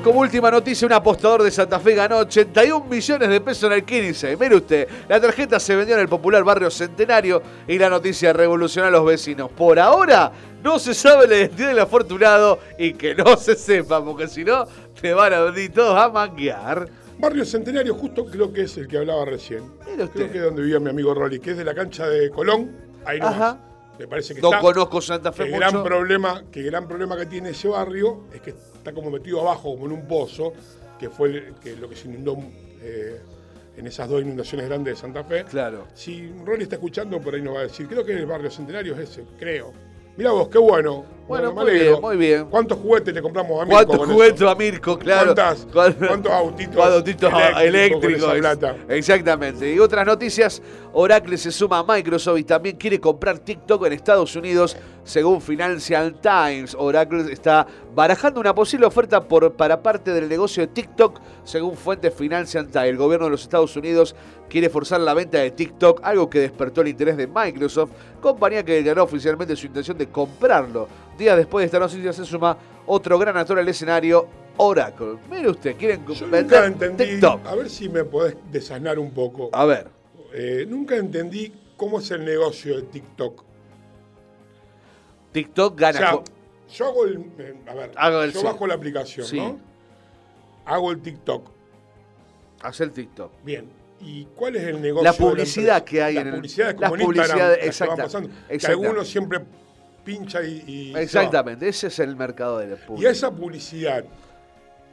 [0.03, 3.85] Como última noticia, un apostador de Santa Fe ganó 81 millones de pesos en el
[3.85, 4.35] 15.
[4.35, 8.87] Mire usted, la tarjeta se vendió en el popular barrio Centenario y la noticia revolucionó
[8.87, 9.49] a los vecinos.
[9.49, 10.29] Por ahora
[10.61, 14.65] no se sabe la identidad del afortunado y que no se sepa, porque si no,
[14.99, 16.89] te van a venir todos a manguear.
[17.17, 19.71] Barrio Centenario, justo creo que es el que hablaba recién.
[19.89, 20.19] Mire usted.
[20.19, 22.75] Creo que es donde vivía mi amigo Rolly, que es de la cancha de Colón.
[23.05, 23.35] Ahí nomás.
[23.35, 23.59] Ajá.
[23.99, 25.59] Me parece que No está- conozco Santa que Fe el mucho.
[25.71, 29.41] gran problema que el gran problema que tiene ese barrio es que está como metido
[29.41, 30.53] abajo como en un pozo
[30.99, 32.37] que fue el- que lo que se inundó
[32.81, 33.19] eh,
[33.75, 35.87] en esas dos inundaciones grandes de Santa Fe Claro.
[35.93, 38.93] si Ronnie está escuchando por ahí nos va a decir creo que el barrio centenario
[38.93, 39.73] es ese creo
[40.15, 41.05] Mira vos, qué bueno.
[41.27, 42.45] Bueno, muy bien, muy bien.
[42.45, 44.97] ¿Cuántos juguetes le compramos a Mirko ¿Cuántos juguetes a Mirko?
[44.99, 45.25] Claro.
[45.35, 48.33] ¿Cuántas- ¿Cuál- cuántos autitos cuántos autitos eléctricos eléctricos?
[48.89, 49.73] Exactamente.
[49.73, 50.61] Y otras noticias,
[50.93, 56.15] Oracle se suma a Microsoft y también quiere comprar TikTok en Estados Unidos, según Financial
[56.21, 56.75] Times.
[56.79, 62.13] Oracle está barajando una posible oferta por, para parte del negocio de TikTok, según fuentes
[62.13, 62.87] Financial Times.
[62.89, 64.15] El gobierno de los Estados Unidos
[64.49, 68.75] quiere forzar la venta de TikTok, algo que despertó el interés de Microsoft, compañía que
[68.75, 70.87] declaró oficialmente su intención de comprarlo.
[71.17, 75.17] Días después de esta noticia se suma otro gran actor al escenario, Oracle.
[75.29, 77.45] Mire usted, quieren Yo nunca entendí, TikTok.
[77.45, 79.49] a ver si me podés desanar un poco.
[79.53, 79.87] A ver,
[80.33, 83.43] Eh, nunca entendí cómo es el negocio de TikTok.
[85.31, 85.97] TikTok O gana.
[85.97, 86.19] sea,
[86.73, 87.17] yo hago el.
[87.39, 88.45] eh, A ver, Hago el- yo sí.
[88.45, 89.37] bajo la aplicación, Sí.
[89.37, 89.57] ¿no?
[90.65, 91.49] Hago el TikTok.
[92.61, 93.31] hacer TikTok.
[93.43, 93.69] Bien.
[94.01, 95.03] ¿Y cuál es el negocio?
[95.03, 97.67] La de publicidad que hay en el- publicidades las como en publicidades, Instagram, las que
[97.67, 98.73] exacta, van pasando, que exacta.
[98.81, 99.39] alguno siempre
[100.07, 100.93] pincha y.
[100.95, 104.05] Exactamente, ese es el mercado de la Y a esa publicidad,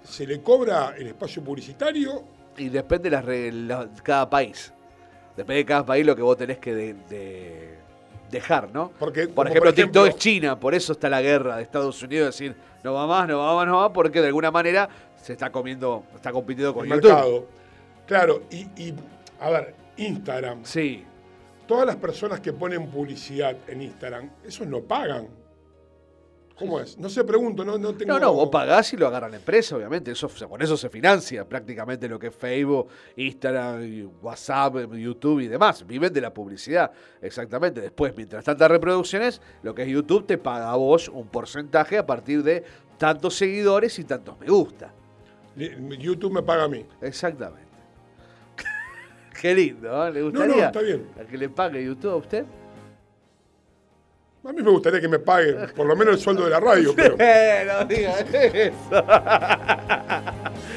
[0.03, 2.25] ¿se le cobra el espacio publicitario?
[2.57, 4.73] Y depende de las reglas cada país.
[5.37, 7.75] Depende de cada país lo que vos tenés que de- de-
[8.31, 8.91] dejar, ¿no?
[8.99, 12.27] Porque, Por ejemplo, por TikTok es China, por eso está la guerra de Estados Unidos,
[12.37, 14.89] decir, no va más, no va más, no va, porque de alguna manera
[15.23, 17.09] se está comiendo, está compitiendo con el YouTube.
[17.11, 17.47] mercado.
[18.07, 18.95] Claro, y, y,
[19.41, 20.65] a ver, Instagram.
[20.65, 21.05] Sí,
[21.67, 25.29] Todas las personas que ponen publicidad en Instagram, esos no pagan.
[26.59, 26.97] ¿Cómo es?
[26.99, 28.13] No sé, pregunto, no, no tengo...
[28.13, 30.13] No, no, vos pagás y lo agarran la empresa, obviamente.
[30.13, 35.85] Eso, con eso se financia prácticamente lo que es Facebook, Instagram, WhatsApp, YouTube y demás.
[35.85, 37.81] Viven de la publicidad, exactamente.
[37.81, 42.07] Después, mientras tantas reproducciones, lo que es YouTube te paga a vos un porcentaje a
[42.07, 42.63] partir de
[42.99, 44.95] tantos seguidores y tantos me gusta.
[45.57, 46.87] YouTube me paga a mí.
[47.01, 47.64] Exactamente.
[49.45, 50.11] Qué lindo, ¿eh?
[50.11, 51.07] ¿Le no, gustaría está bien.
[51.21, 52.47] a que le pague YouTube a usted?
[54.43, 56.95] A mí me gustaría que me pague por lo menos el sueldo de la radio,
[56.97, 57.15] pero...
[57.19, 59.05] No diga eso.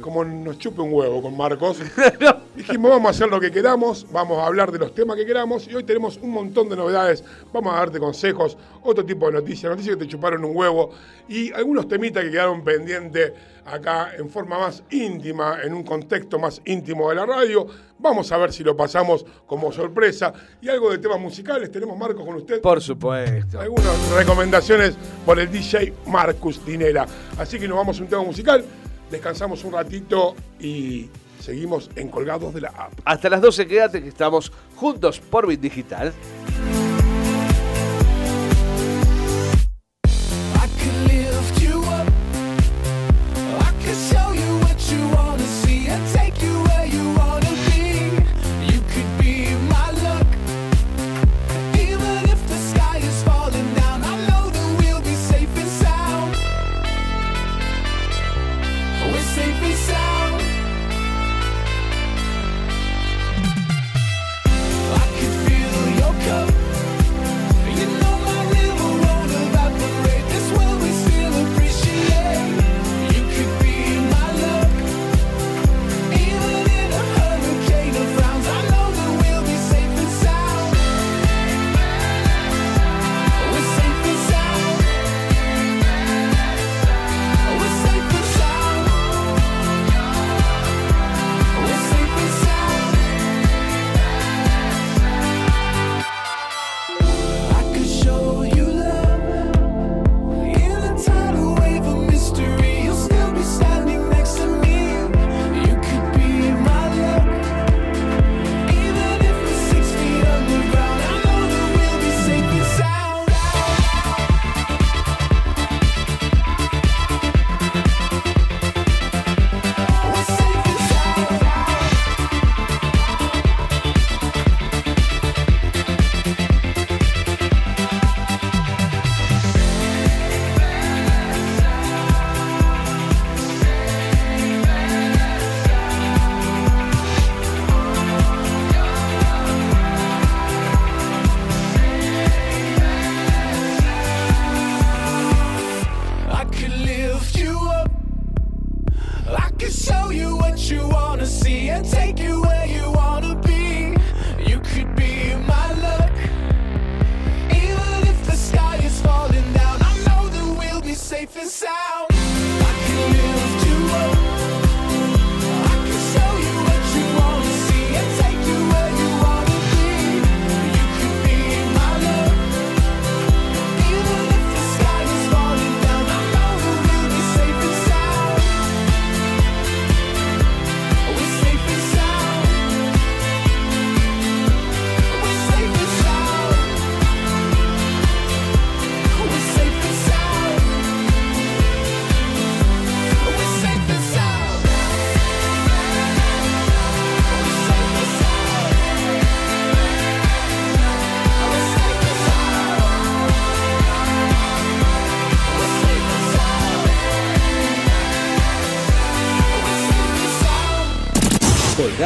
[0.00, 1.78] como nos chupe un huevo con Marcos.
[2.56, 5.68] Dijimos, vamos a hacer lo que queramos, vamos a hablar de los temas que queramos
[5.68, 7.22] y hoy tenemos un montón de novedades.
[7.52, 10.90] Vamos a darte consejos, otro tipo de noticias, noticias que te chuparon un huevo
[11.28, 13.32] y algunos temitas que quedaron pendientes
[13.66, 17.66] acá en forma más íntima, en un contexto más íntimo de la radio.
[17.98, 20.32] Vamos a ver si lo pasamos como sorpresa.
[20.60, 22.60] Y algo de temas musicales, tenemos Marcos con usted.
[22.60, 23.60] Por supuesto.
[23.60, 24.94] Algunas recomendaciones
[25.24, 27.06] por el DJ Marcus Dinera.
[27.38, 28.64] Así que nos vamos a un tema musical,
[29.10, 31.08] descansamos un ratito y
[31.40, 32.92] seguimos en Colgados de la App.
[33.04, 36.12] Hasta las 12 quédate que estamos juntos por Bit Digital.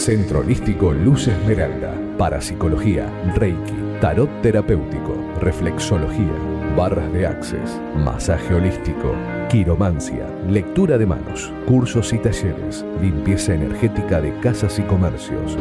[0.06, 1.92] Centro Holístico Luz Esmeralda.
[2.16, 6.30] Parapsicología, Reiki, Tarot Terapéutico, Reflexología,
[6.76, 9.16] Barras de Access, Masaje Holístico,
[9.48, 15.58] Quiromancia, Lectura de Manos, Cursos y Talleres, Limpieza Energética de Casas y Comercios.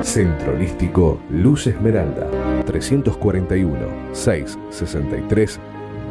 [0.00, 2.28] Centro Holístico Luz Esmeralda,
[2.66, 3.74] 341
[4.12, 5.58] 663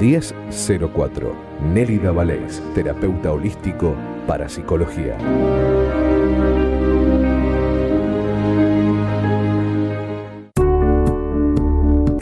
[0.01, 1.33] 1004.
[1.73, 3.95] Nélida Valés, terapeuta holístico
[4.27, 4.49] para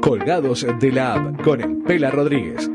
[0.00, 2.70] Colgados de la App con el Pela Rodríguez.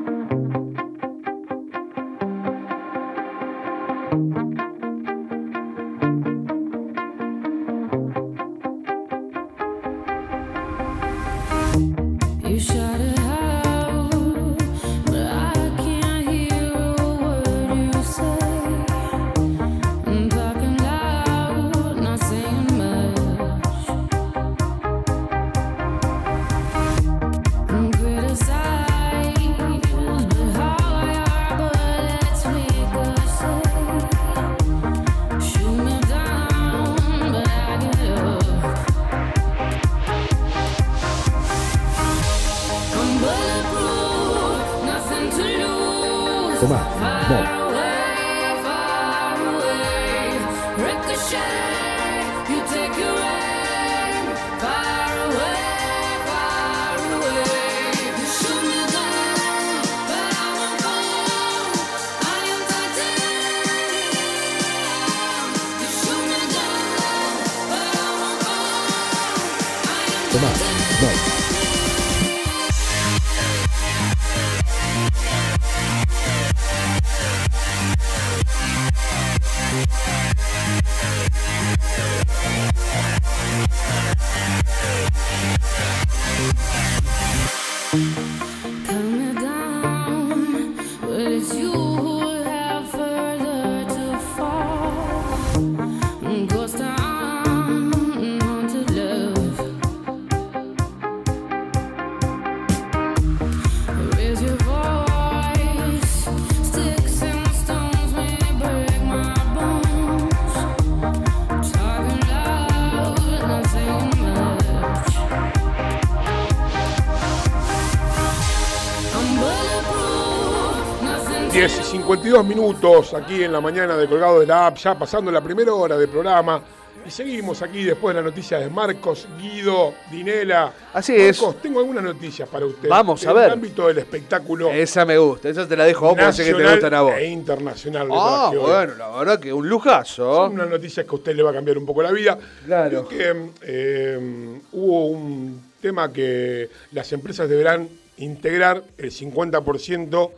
[122.14, 125.74] 52 minutos aquí en la mañana de Colgado de la App, ya pasando la primera
[125.74, 126.62] hora del programa.
[127.08, 130.72] Y seguimos aquí después de la noticia de Marcos, Guido, Dinela.
[130.94, 131.42] Así es.
[131.42, 132.88] Marcos, tengo algunas noticias para usted.
[132.88, 133.46] Vamos a en ver.
[133.46, 136.46] el ámbito del espectáculo Esa me gusta, esa te la dejo a vos, porque sé
[136.46, 137.14] que te gustan a vos.
[137.16, 138.08] e internacional.
[138.12, 140.36] Ah, bueno, la verdad que un lujazo.
[140.36, 142.38] Son unas noticias que a usted le va a cambiar un poco la vida.
[142.64, 143.08] Claro.
[143.08, 150.32] Creo que eh, hubo un tema que las empresas deberán integrar el 50%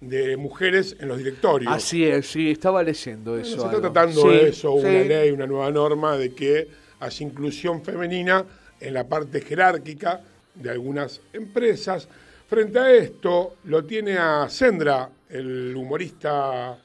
[0.00, 1.72] de mujeres en los directorios.
[1.72, 3.60] Así es, sí, estaba leyendo Bueno, eso.
[3.60, 5.08] se está tratando Sí, de eso, una sí.
[5.08, 6.68] ley, una nueva norma de que
[7.00, 8.44] haya inclusión femenina
[8.80, 10.20] en la parte jerárquica
[10.54, 12.08] de algunas empresas.
[12.48, 16.78] Frente a esto, lo tiene a Sendra, el humorista,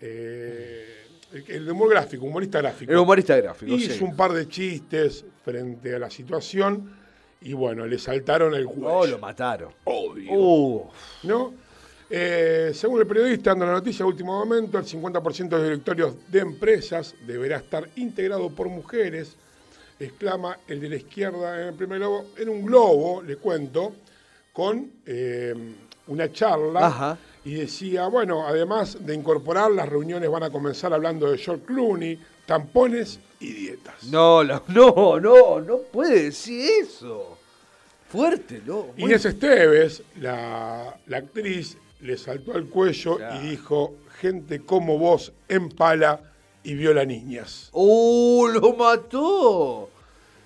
[0.00, 2.92] eh, el, el humor gráfico, humorista gráfico.
[2.92, 4.04] El humorista gráfico, Hizo sí.
[4.04, 6.92] un par de chistes frente a la situación
[7.40, 8.88] y bueno, le saltaron el cuello.
[8.92, 9.72] Oh, lo mataron.
[9.84, 10.90] Obvio.
[11.24, 11.54] ¿no?
[12.14, 16.14] Eh, según el periodista, dando la noticia de último momento, el 50% de los directorios
[16.30, 19.34] de empresas deberá estar integrado por mujeres,
[19.98, 23.94] exclama el de la izquierda en el primer globo, en un globo, le cuento,
[24.52, 25.54] con eh,
[26.08, 27.18] una charla Ajá.
[27.46, 32.18] y decía, bueno, además de incorporar, las reuniones van a comenzar hablando de George Clooney,
[32.44, 34.04] tampones y dietas.
[34.10, 37.38] no, no, no, no puede decir eso.
[38.10, 38.88] Fuerte, ¿no?
[38.98, 46.20] Inés Esteves, la, la actriz, le saltó al cuello y dijo, gente como vos empala
[46.62, 47.70] y viola niñas.
[47.72, 49.88] ¡Uh, lo mató!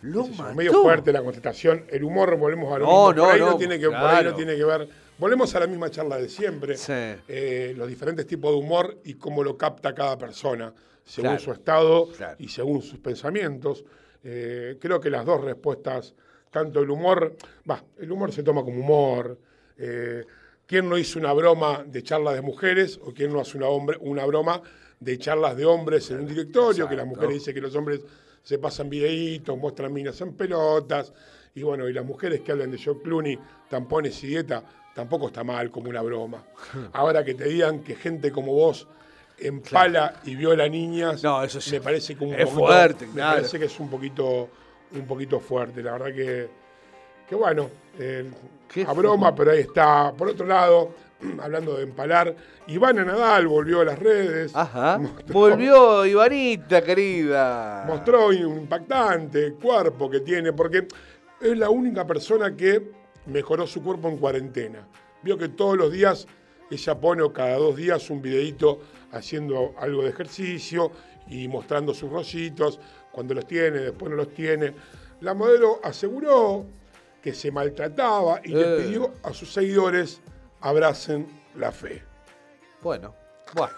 [0.02, 0.54] Lo yo, mató.
[0.54, 1.84] medio fuerte la contestación.
[1.88, 3.12] El humor, volvemos a lo No, mismo.
[3.14, 4.30] no, por, ahí no, no, tiene que, por ahí claro.
[4.30, 4.88] no tiene que ver.
[5.18, 6.76] Volvemos a la misma charla de siempre.
[6.76, 6.92] Sí.
[7.26, 10.72] Eh, los diferentes tipos de humor y cómo lo capta cada persona,
[11.04, 11.42] según Claro.
[11.42, 12.36] su estado Claro.
[12.38, 13.84] y según sus pensamientos.
[14.22, 16.14] Eh, creo que las dos respuestas,
[16.50, 17.34] tanto el humor,
[17.68, 19.38] va, el humor se toma como humor.
[19.78, 20.24] Eh,
[20.66, 23.96] ¿Quién no hizo una broma de charlas de mujeres o quién no hace una, hombre,
[24.00, 24.60] una broma
[24.98, 26.88] de charlas de hombres en un directorio?
[26.88, 28.00] Que las mujeres dicen que los hombres
[28.42, 31.12] se pasan videitos, muestran minas en pelotas.
[31.54, 33.38] Y bueno, y las mujeres que hablan de George Clooney,
[33.70, 34.62] tampones y dieta,
[34.94, 36.44] tampoco está mal como una broma.
[36.92, 38.88] Ahora que te digan que gente como vos
[39.38, 41.72] empala y viola niñas, No, eso sí.
[41.72, 43.36] me parece que un Es poquito- fuerte, me claro.
[43.36, 44.48] parece que es un poquito,
[44.92, 45.82] un poquito fuerte.
[45.82, 46.48] La verdad que,
[47.28, 47.68] que bueno,
[47.98, 48.30] eh,
[48.86, 50.12] a broma, pero ahí está.
[50.12, 50.90] Por otro lado,
[51.40, 52.34] hablando de empalar,
[52.66, 54.54] Ivana Nadal volvió a las redes.
[54.54, 54.98] Ajá.
[55.00, 57.84] mostró- Volvió Ivanita, querida.
[57.86, 60.86] mostró un impactante cuerpo que tiene, porque
[61.40, 62.90] es la única persona que
[63.26, 64.86] mejoró su cuerpo en cuarentena.
[65.22, 66.26] Vio que todos los días
[66.70, 68.80] ella pone o cada dos días un videito
[69.12, 70.90] haciendo algo de ejercicio
[71.28, 72.78] y mostrando sus rollitos,
[73.12, 74.74] cuando los tiene, después no los tiene.
[75.20, 76.66] La modelo aseguró
[77.26, 78.82] que se maltrataba y le Eh.
[78.84, 80.20] pidió a sus seguidores
[80.60, 82.00] abracen la fe.
[82.80, 83.16] Bueno,
[83.52, 83.74] bueno.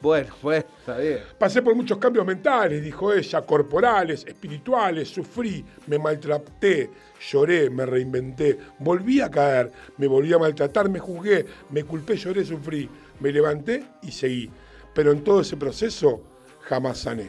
[0.00, 1.18] Bueno, bueno, está bien.
[1.38, 6.88] Pasé por muchos cambios mentales, dijo ella, corporales, espirituales, sufrí, me maltraté,
[7.30, 12.46] lloré, me reinventé, volví a caer, me volví a maltratar, me juzgué, me culpé, lloré,
[12.46, 12.88] sufrí,
[13.20, 14.50] me levanté y seguí.
[14.94, 16.22] Pero en todo ese proceso
[16.62, 17.28] jamás sané.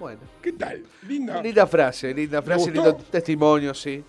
[0.00, 0.20] Bueno.
[0.40, 0.82] ¿Qué tal?
[1.06, 1.42] Linda.
[1.42, 4.02] Linda frase, linda frase, lindo testimonio, sí.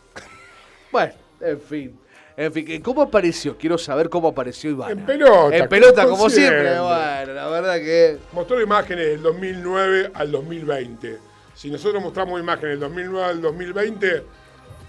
[0.92, 2.00] Bueno, en fin.
[2.36, 3.58] En fin, ¿cómo apareció?
[3.58, 4.92] Quiero saber cómo apareció Ivana.
[4.92, 6.70] En pelota, En pelota, como como siempre.
[6.70, 6.80] siempre.
[6.82, 8.18] Bueno, la verdad que.
[8.32, 11.18] Mostró imágenes del 2009 al 2020.
[11.56, 14.24] Si nosotros mostramos imágenes del 2009 al 2020,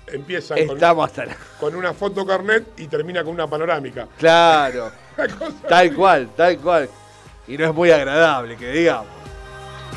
[0.08, 1.36] empieza con, hasta la.
[1.58, 4.06] con una foto carnet y termina con una panorámica.
[4.18, 4.92] Claro.
[5.68, 6.88] Tal cual, tal cual.
[7.48, 9.08] Y no es muy agradable, que digamos.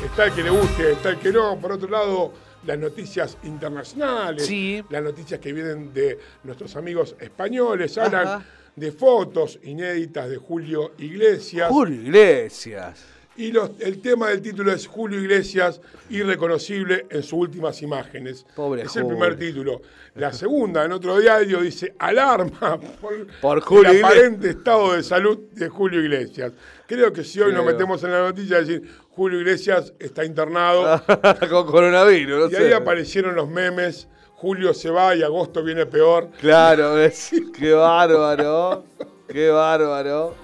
[0.04, 1.56] Está el que le guste, está el que no.
[1.58, 2.32] Por otro lado,
[2.64, 4.82] las noticias internacionales, Sí.
[4.90, 8.44] las noticias que vienen de nuestros amigos españoles, hablan Ajá.
[8.76, 11.68] de fotos inéditas de Julio Iglesias.
[11.70, 13.04] Julio Iglesias.
[13.42, 15.80] Y los- el tema del título es Julio Iglesias,
[16.10, 18.46] irreconocible en sus últimas imágenes.
[18.54, 19.18] Pobre es el Julio.
[19.18, 19.82] primer título.
[20.14, 24.10] La segunda, en otro diario, dice Alarma por, Por Julio el Iglesias.
[24.12, 26.52] aparente estado de salud de Julio Iglesias.
[26.86, 31.02] Creo que si hoy nos metemos en la noticia, decir Julio Iglesias está internado.
[31.50, 32.66] Con coronavirus, no y sé.
[32.66, 34.06] ahí aparecieron los memes.
[34.36, 36.28] Julio se va y agosto viene peor.
[36.40, 38.84] Claro, es- qué bárbaro.
[39.28, 40.34] Qué bárbaro.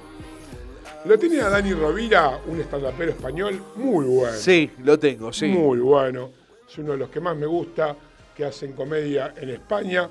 [1.05, 4.37] Lo tiene a Dani Rovira, un estandapero español muy bueno.
[4.37, 5.47] Sí, lo tengo, sí.
[5.47, 6.31] Muy bueno.
[6.69, 7.97] Es uno de los que más me gusta,
[8.35, 10.11] que hacen comedia en España.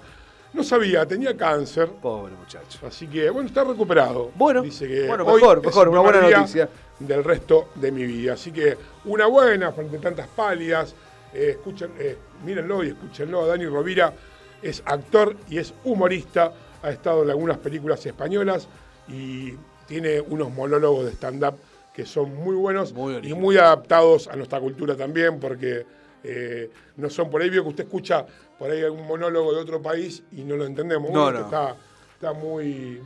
[0.54, 2.88] No sabía, tenía cáncer, Pobre muchacho.
[2.88, 4.32] así que, bueno, está recuperado.
[4.36, 6.70] Bueno, Dice que bueno, mejor, mejor, una buena noticia.
[7.00, 8.34] Del resto de mi vida.
[8.34, 10.96] Así que, una buena frente a tantas pálidas.
[11.34, 13.46] Eh, escuchen, eh, mírenlo y escúchenlo.
[13.46, 14.14] Dani Rovira
[14.62, 16.54] es actor y es humorista.
[16.82, 18.68] Ha estado en algunas películas españolas
[19.10, 19.54] y
[19.88, 21.56] tiene unos monólogos de stand-up
[21.94, 25.84] que son muy buenos Muy y muy adaptados a nuestra cultura también, porque
[26.24, 28.26] eh, no son por ahí, veo que usted escucha
[28.60, 31.10] por ahí algún monólogo de otro país y no lo entendemos.
[31.12, 31.40] No, no.
[31.40, 31.76] Está,
[32.14, 33.02] está muy...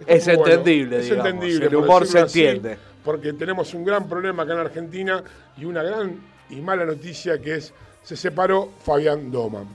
[0.00, 0.52] está Es muy bueno.
[0.52, 1.66] entendible, Es digamos, entendible.
[1.66, 2.78] el humor se entiende.
[3.04, 5.22] Porque tenemos un gran problema acá en Argentina
[5.56, 9.66] y una gran y mala noticia que es, se separó Fabián Doman.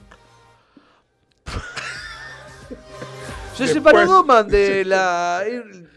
[3.56, 5.44] Se separó Doman de la.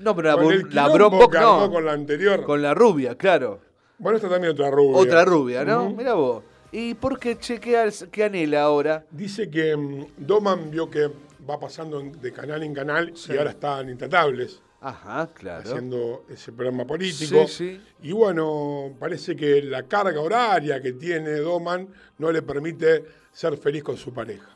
[0.00, 1.70] No, pero la, Con el la no.
[1.70, 2.44] con la anterior.
[2.44, 3.60] Con la rubia, claro.
[3.98, 4.96] Bueno, esta también otra rubia.
[4.98, 5.84] Otra rubia, ¿no?
[5.84, 5.96] Ujú.
[5.96, 6.42] Mira vos.
[6.72, 9.06] ¿Y por qué chequea qué anhela ahora?
[9.10, 11.08] Dice que mm, Doman vio que
[11.48, 15.62] va pasando de canal en canal y ahora está en Intratables, Ajá, claro.
[15.62, 17.46] haciendo ese programa político.
[17.46, 17.80] Sí, sí.
[18.02, 21.88] Y bueno, parece que la carga horaria que tiene Doman
[22.18, 24.53] no le permite ser feliz con su pareja.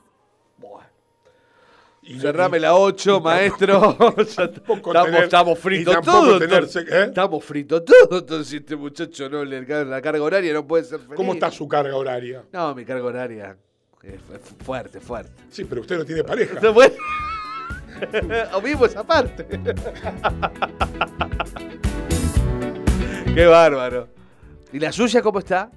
[2.20, 3.96] Cerrame la 8, maestro.
[4.18, 6.42] Estamos, tener- estamos y fritos todos.
[6.42, 7.04] ¿eh?
[7.08, 8.22] Estamos fritos todos.
[8.22, 11.16] Entonces, este muchacho no le la carga horaria no puede ser feliz.
[11.16, 12.42] ¿Cómo está su carga horaria?
[12.52, 13.56] No, mi carga horaria
[14.02, 14.20] es es
[14.64, 15.32] fuerte, fuerte.
[15.50, 16.58] Sí, pero usted no tiene pareja.
[18.54, 19.44] O mismo esa parte.
[23.34, 24.08] Qué bárbaro.
[24.72, 25.70] ¿Y la suya cómo está?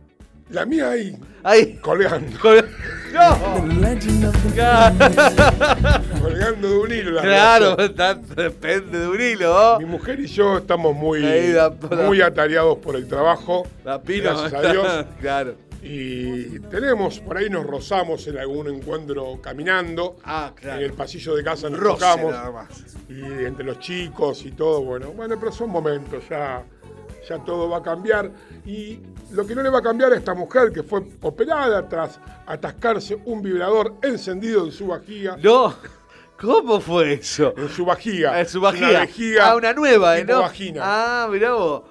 [0.50, 1.78] La mía ahí, Ahí.
[1.78, 2.38] colgando.
[3.22, 3.62] ¡No!
[6.22, 7.12] colgando de un hilo.
[7.12, 9.80] la Claro, depende de un hilo.
[9.80, 11.54] Mi mujer y yo estamos muy, Ahí
[12.06, 13.68] muy atareados por el trabajo.
[13.86, 14.32] La pino.
[14.32, 15.06] Gracias a Dios.
[15.22, 15.56] claro.
[15.84, 20.18] Y tenemos, por ahí nos rozamos en algún encuentro caminando.
[20.24, 20.80] Ah, claro.
[20.80, 22.32] En el pasillo de casa nos Roce tocamos.
[22.32, 22.68] nada más.
[23.10, 25.12] Y entre los chicos y todo, bueno.
[25.12, 26.64] Bueno, pero son momentos, ya,
[27.28, 28.32] ya todo va a cambiar.
[28.66, 29.00] Y
[29.32, 33.18] lo que no le va a cambiar a esta mujer que fue operada tras atascarse
[33.26, 35.38] un vibrador encendido en su vajilla.
[35.42, 35.74] No.
[36.40, 37.54] ¿Cómo fue eso?
[37.56, 38.36] En su vajilla.
[38.36, 39.00] Ah, su Una vajilla.
[39.02, 40.26] vejiga ah, una nueva, ¿eh?
[40.26, 40.42] ¿no?
[40.42, 40.82] vagina.
[40.84, 41.84] Ah, mirá vos.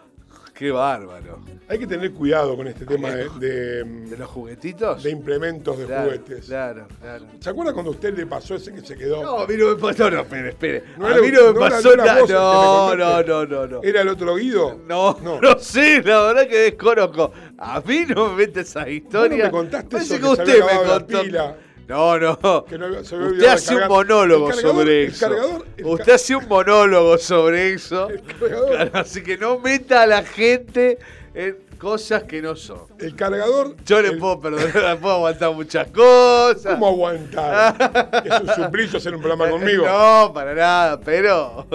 [0.61, 1.41] Qué bárbaro.
[1.69, 5.03] Hay que tener cuidado con este tema de, ¿De de, los juguetitos?
[5.03, 6.45] de implementos de claro, juguetes.
[6.45, 7.25] Claro, claro.
[7.41, 9.23] ¿Se acuerda cuando a usted le pasó ese que se quedó?
[9.23, 10.11] No, a mí no me pasó.
[10.11, 10.85] No, espere, espere.
[10.99, 12.21] No a mí no me no pasó no nada.
[12.29, 13.81] No, no, no, no, no.
[13.83, 14.83] ¿Era el otro Guido?
[14.87, 15.41] No, No.
[15.41, 17.33] no, sé, la verdad que desconozco.
[17.57, 19.47] A mí no me mete esa historia.
[19.47, 21.57] me contaste Parece eso, que que usted me contó.
[21.91, 22.65] No, no.
[22.65, 25.27] Que no había- se había usted hace un monólogo cargador- sobre el eso.
[25.29, 28.09] cargador- el usted ca- hace un monólogo sobre eso.
[28.39, 28.71] cargador.
[28.71, 30.99] Claro, así que no meta a la gente
[31.35, 32.83] en cosas que no son.
[32.99, 33.75] El cargador.
[33.87, 36.75] Yo le el- puedo perdonar, puedo aguantar muchas cosas.
[36.75, 38.23] ¿Cómo aguantar?
[38.25, 39.85] es un suplicio hacer un programa conmigo.
[39.87, 41.67] No, para nada, pero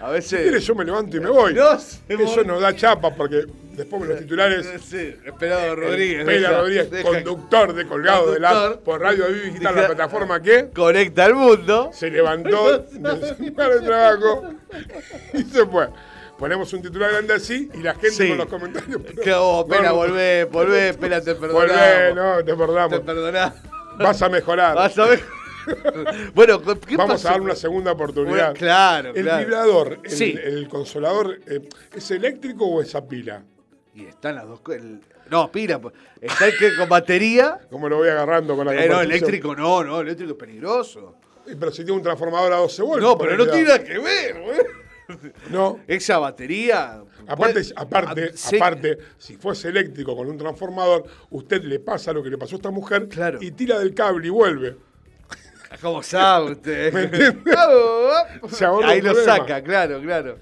[0.00, 0.42] a Si veces.
[0.42, 1.54] quiere, yo me levanto y me voy.
[1.54, 1.72] No
[2.08, 4.66] Eso nos da chapa porque después los titulares.
[4.84, 6.24] Sí, Esperado Rodríguez.
[6.24, 10.70] Pela Rodríguez, deja- conductor de Colgado de la por Radio Vivo Digital, la plataforma que
[10.74, 11.90] Conecta al mundo.
[11.92, 14.44] se levantó de su lugar de trabajo
[15.34, 15.88] y se fue.
[16.38, 18.28] Ponemos un titular grande así y la gente Sí.
[18.30, 19.02] con los comentarios.
[19.22, 21.70] Que vos, No, pena, volvé, volvé, pena, te perdonamos.
[21.76, 23.00] Volvé, no, te Te perdamos.
[23.00, 23.54] perdonás.
[23.98, 24.74] Vas a mejorar.
[24.74, 25.20] Vas a ver.
[26.34, 27.28] bueno, ¿qué Vamos pasó?
[27.28, 28.32] a dar una segunda oportunidad.
[28.52, 29.44] Bueno, claro, El claro.
[29.44, 30.34] vibrador, el, Sí.
[30.42, 31.60] el consolador, eh,
[31.94, 33.42] ¿es eléctrico o es a pila?
[34.00, 34.60] Y están las dos.
[34.72, 35.78] el- No, pila.
[35.80, 37.58] pues, Está el que con batería.
[37.70, 41.16] ¿Cómo lo voy agarrando con la Eh, no, eléctrico no, no, eléctrico es peligroso.
[41.46, 43.02] Pero si tiene un transformador a 12 volts.
[43.02, 44.58] No, pero no tiene nada que ver, güey.
[45.50, 45.80] No.
[45.88, 47.02] Esa batería.
[47.26, 52.30] Aparte, aparte, Ah, aparte, si fuese eléctrico con un transformador, usted le pasa lo que
[52.30, 53.38] le pasó a esta mujer Claro.
[53.40, 54.76] y tira del cable y vuelve.
[55.80, 56.92] ¿Cómo sabe usted?
[56.92, 57.42] ¿Me entiende?
[58.50, 59.36] Se ahorra Ahí lo problema.
[59.36, 60.38] saca, claro, claro.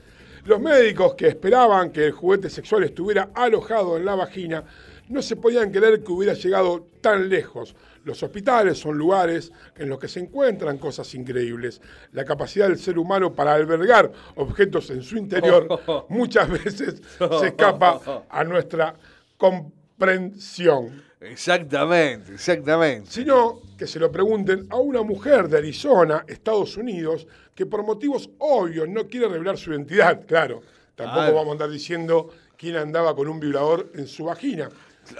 [0.48, 4.64] Los médicos que esperaban que el juguete sexual estuviera alojado en la vagina
[5.10, 7.76] no se podían creer que hubiera llegado tan lejos.
[8.04, 11.82] Los hospitales son lugares en los que se encuentran cosas increíbles.
[12.12, 15.68] La capacidad del ser humano para albergar objetos en su interior
[16.08, 18.94] muchas veces se escapa a nuestra
[19.36, 21.02] comprensión.
[21.20, 23.10] Exactamente, exactamente.
[23.10, 28.28] Sino que se lo pregunten a una mujer de Arizona, Estados Unidos, que por motivos
[28.38, 30.60] obvios no quiere revelar su identidad, claro.
[30.96, 34.68] Tampoco vamos a andar diciendo quién andaba con un vibrador en su vagina.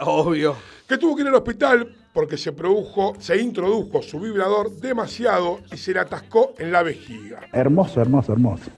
[0.01, 0.57] Obvio.
[0.89, 5.77] Que tuvo que ir al hospital porque se produjo, se introdujo su vibrador demasiado y
[5.77, 7.49] se le atascó en la vejiga.
[7.53, 8.71] Hermoso, hermoso, hermoso.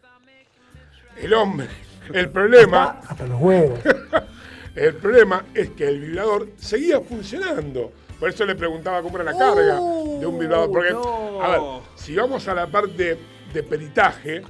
[1.16, 1.68] El hombre,
[2.12, 3.80] el problema, Hasta los huevos.
[4.74, 7.92] el problema es que el vibrador seguía funcionando.
[8.20, 10.70] Por eso le preguntaba cómo era la carga de un vibrador.
[10.70, 11.42] Porque, no.
[11.42, 11.60] a ver,
[11.96, 13.18] si vamos a la parte
[13.52, 14.42] de peritaje,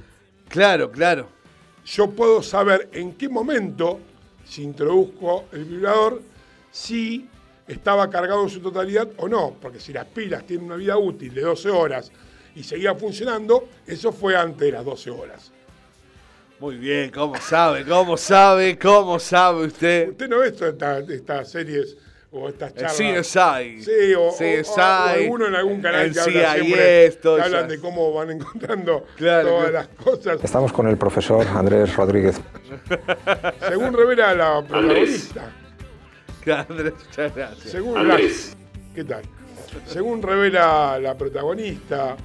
[0.49, 1.29] Claro, claro.
[1.85, 3.99] yo puedo saber en qué momento
[4.45, 6.21] se introdujo el vibrador,
[6.69, 7.29] si
[7.67, 9.55] estaba cargado en su totalidad o no.
[9.61, 12.11] Porque si las pilas tienen una vida útil de 12 horas
[12.53, 15.51] y seguía funcionando, eso fue antes de las 12 horas.
[16.59, 17.85] Muy bien, ¿cómo sabe?
[17.85, 18.77] ¿Cómo sabe?
[18.77, 20.09] ¿Cómo sabe usted?
[20.09, 21.95] Usted no ve esta- estas series
[22.33, 23.27] o estas El charlas.
[23.27, 23.81] CSI.
[23.83, 24.63] Sí, o, CSI.
[24.69, 28.13] o- o alguno en algún canal el que habla siempre, todo que hablan de cómo
[28.13, 29.73] van encontrando Claro, todas claro.
[29.73, 30.43] las cosas.
[30.43, 32.39] Estamos con el profesor Andrés Rodríguez.
[33.67, 35.51] Según revela la protagonista,
[36.67, 37.69] Andrés, muchas gracias.
[37.71, 38.17] según la,
[38.95, 39.21] ¿qué tal?
[39.85, 42.15] Según revela la protagonista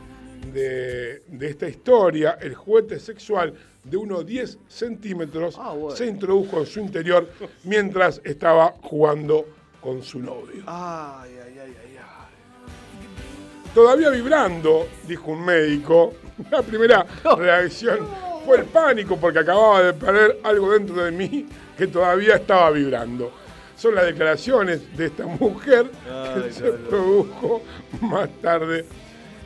[0.53, 3.53] de, de esta historia, el juguete sexual
[3.85, 5.97] de unos 10 centímetros Ah, bueno.
[5.97, 7.29] se introdujo en su interior
[7.65, 9.47] mientras estaba jugando
[9.87, 10.65] con su novio.
[10.67, 13.73] Ay, ay, ay, ay, ay.
[13.73, 16.13] Todavía vibrando, dijo un médico.
[16.51, 17.07] La primera
[17.39, 18.01] reacción
[18.45, 21.47] fue el pánico porque acababa de perder algo dentro de mí
[21.79, 23.31] que todavía estaba vibrando.
[23.77, 25.89] Son las declaraciones de esta mujer
[26.35, 27.63] que se produjo
[28.01, 28.87] más tarde,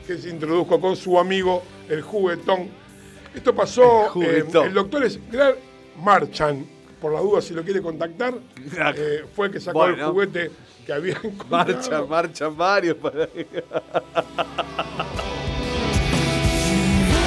[0.07, 2.67] que se introdujo con su amigo el juguetón.
[3.35, 5.55] Esto pasó, El eh, el doctor es Greg
[6.01, 6.65] Marchand,
[7.01, 8.35] por la duda si lo quiere contactar,
[8.95, 10.51] eh, fue el que sacó el juguete
[10.85, 11.49] que había encontrado.
[11.49, 13.23] Marchan, marchan varios para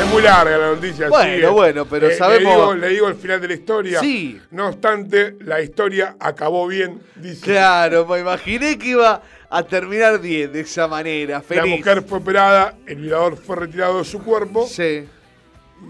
[0.01, 1.09] Es muy larga la noticia.
[1.09, 1.47] Bueno, sigue.
[1.49, 4.01] bueno, pero le sabemos- digo- Le digo, el final de la historia.
[4.01, 4.41] Sí.
[4.51, 7.41] No obstante, la historia acabó bien, dice.
[7.45, 11.79] Claro, me imaginé que iba a terminar bien de esa manera, La feliz.
[11.79, 15.07] mujer fue operada, el violador fue retirado de su cuerpo, Sí.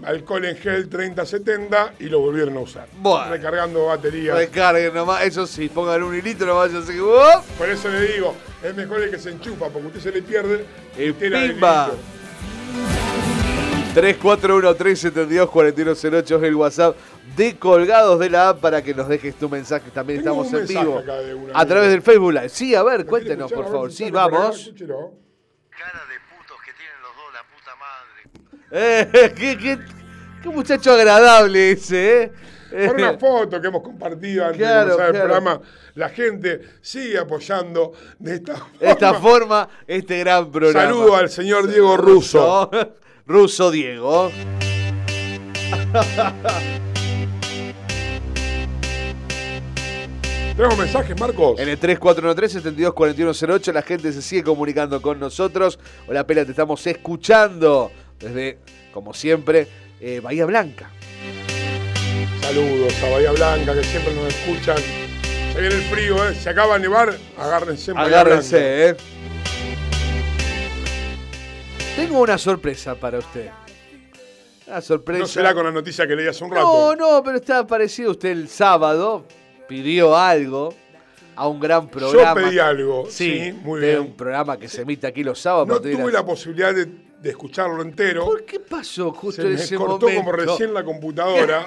[0.03, 2.87] Alcohol en gel 30-70 y lo volvieron a usar.
[2.97, 3.29] Bueno.
[3.31, 4.37] Recargando baterías.
[4.37, 7.01] Recarguen nomás, eso sí, pongan un hilito nomás, yo sé que.
[7.01, 7.43] ¡oh!
[7.57, 10.65] Por eso le digo, es mejor el que se enchufa, porque usted se le pierde
[10.97, 11.45] Y pimba.
[11.45, 11.97] hilito.
[13.95, 16.97] 341-372-4108 es el WhatsApp
[17.37, 19.89] de Colgados de la app para que nos dejes tu mensaje.
[19.91, 20.99] También Tengo estamos un en vivo.
[20.99, 22.49] acá de una A través del Facebook Live.
[22.49, 23.63] Sí, a ver, ¿Lo quiere cuéntenos, escuchar?
[23.63, 23.91] por favor.
[23.93, 24.73] Sí, vamos.
[24.75, 24.93] Cara de
[26.35, 28.29] putos que tienen los dos, la puta madre.
[28.77, 29.79] Eh, qué, qué-
[30.43, 32.31] qué muchacho agradable ese, ¿eh?
[32.69, 35.27] Por Eh, una foto que hemos compartido antes Claro, de comenzar el claro.
[35.29, 35.61] programa,
[35.93, 38.77] la gente sigue apoyando de esta forma.
[38.81, 40.81] esta forma, este gran programa.
[40.89, 42.69] Saludo al señor Diego Russo.
[43.25, 44.29] Russo Diego.
[50.55, 51.59] ¿Tenemos mensajes, Marcos?
[51.59, 55.77] En el 3413-724108 la gente se sigue comunicando con nosotros.
[56.07, 58.57] Hola, Pela, te estamos escuchando desde,
[58.93, 59.67] como siempre,
[59.99, 60.89] eh, Bahía Blanca.
[62.41, 64.77] Saludos a Bahía Blanca, que siempre nos escuchan.
[65.53, 66.35] Se viene el frío, ¿eh?
[66.35, 68.21] Se acaba de nevar, agárrense en Bahía Blanca.
[68.21, 68.95] Agárrense, ¿eh?
[71.95, 73.49] Tengo una sorpresa para usted.
[74.67, 75.19] Una sorpresa.
[75.21, 76.63] No será con la noticia que leí hace un rato.
[76.63, 79.25] No, no, pero está parecido usted el sábado.
[79.67, 80.73] Pidió algo
[81.35, 82.41] a un gran programa.
[82.41, 83.99] Yo pedí algo, Sí, sí, muy de bien.
[84.01, 85.67] un programa que se emite aquí los sábados.
[85.67, 86.87] No tuve las- la posibilidad de,
[87.25, 88.23] de escucharlo entero.
[88.23, 90.19] ¿Por qué pasó justo Se me ese cortó momento?
[90.23, 91.65] como recién la computadora.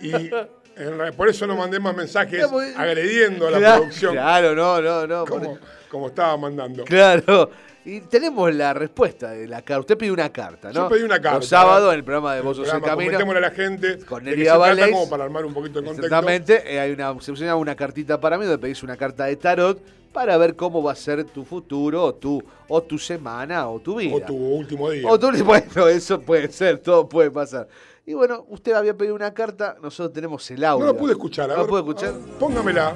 [0.00, 2.44] y en por eso no mandé más mensajes
[2.76, 5.24] agrediendo a la Claro, producción Claro, no, no, no.
[5.26, 5.58] como,
[5.90, 6.84] como estaba mandando.
[6.84, 7.50] Claro.
[7.84, 9.80] Y tenemos la respuesta de la carta.
[9.80, 10.74] Usted pidió una carta, ¿no?
[10.74, 11.38] Yo pedí una carta.
[11.38, 13.10] Los sábados en el programa de Vos sos el camino.
[13.12, 14.90] comentémosle a la gente Con trata, Avalex.
[14.90, 16.06] como para armar un poquito de contexto.
[16.06, 16.62] Exactamente.
[16.74, 19.82] eh, hay una, se una cartita para mí donde pedís una carta de tarot
[20.14, 23.96] para ver cómo va a ser tu futuro, o tu, o tu semana, o tu
[23.96, 24.14] vida.
[24.14, 25.06] O tu último día.
[25.06, 27.68] O tu- bueno, eso puede ser, todo puede pasar.
[28.06, 30.86] Y bueno, usted había pedido una carta, nosotros tenemos el audio.
[30.86, 31.50] No lo pude escuchar.
[31.50, 32.12] A ¿No ver, lo pude escuchar?
[32.14, 32.94] ver, Póngamela.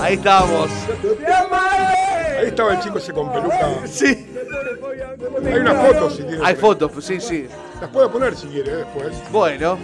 [0.00, 0.70] Ahí estamos.
[2.38, 3.86] Ahí estaba el chico ese con peluca.
[3.86, 4.26] Sí.
[5.46, 6.44] Hay una foto si tiene.
[6.44, 7.46] Hay fotos, sí, sí.
[7.80, 9.12] Las puedo poner si quiere después.
[9.30, 9.78] Bueno.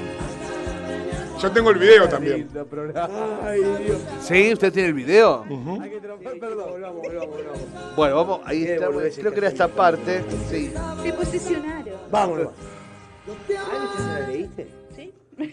[1.41, 2.49] Yo tengo el video también.
[4.20, 4.53] ¿Sí?
[4.53, 5.45] ¿Usted tiene el video?
[7.97, 8.88] Bueno, vamos, ahí está.
[8.88, 10.22] Creo que era esta parte.
[10.51, 10.72] Sí.
[11.03, 11.95] Se posicionaron.
[12.11, 12.49] Vámonos.
[13.57, 14.66] ¿Ah, la leíste?
[14.97, 15.12] ¿Sí?
[15.38, 15.47] Me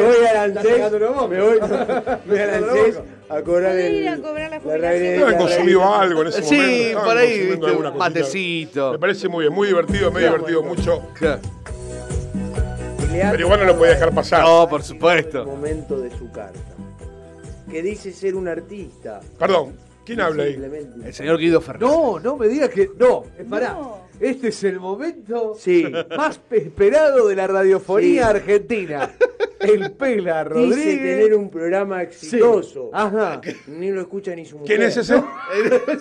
[0.00, 1.60] voy a Lancés, me voy,
[2.26, 5.30] me voy a Lancés a cobrar el, a cobrar la la jubilación.
[5.32, 6.80] la consumido algo en ese Sí, momento.
[6.86, 7.58] estaban por ahí,
[7.98, 8.92] matecito.
[8.92, 11.02] Me parece muy bien, muy divertido, me he divertido mucho.
[13.12, 14.42] Pero igual no lo podía dejar pasar.
[14.42, 15.44] No, por el supuesto.
[15.44, 16.58] momento de su carta.
[17.70, 19.20] Que dice ser un artista.
[19.38, 20.52] Perdón, ¿quién habla ahí?
[20.52, 21.88] Simplemente- El señor Guido Fernández.
[21.96, 22.90] No, no me digas que.
[22.98, 23.72] No, pará.
[23.74, 24.02] No.
[24.20, 25.84] Este es el momento Sí.
[26.16, 28.28] más esperado de la radiofonía Sí.
[28.36, 29.10] argentina.
[29.62, 30.98] El Pela Dice Rodríguez.
[31.18, 32.90] tener un programa exitoso.
[32.92, 33.40] Ajá.
[33.66, 34.76] Ni lo escucha ni su mujer.
[34.76, 35.14] ¿Quién es ese?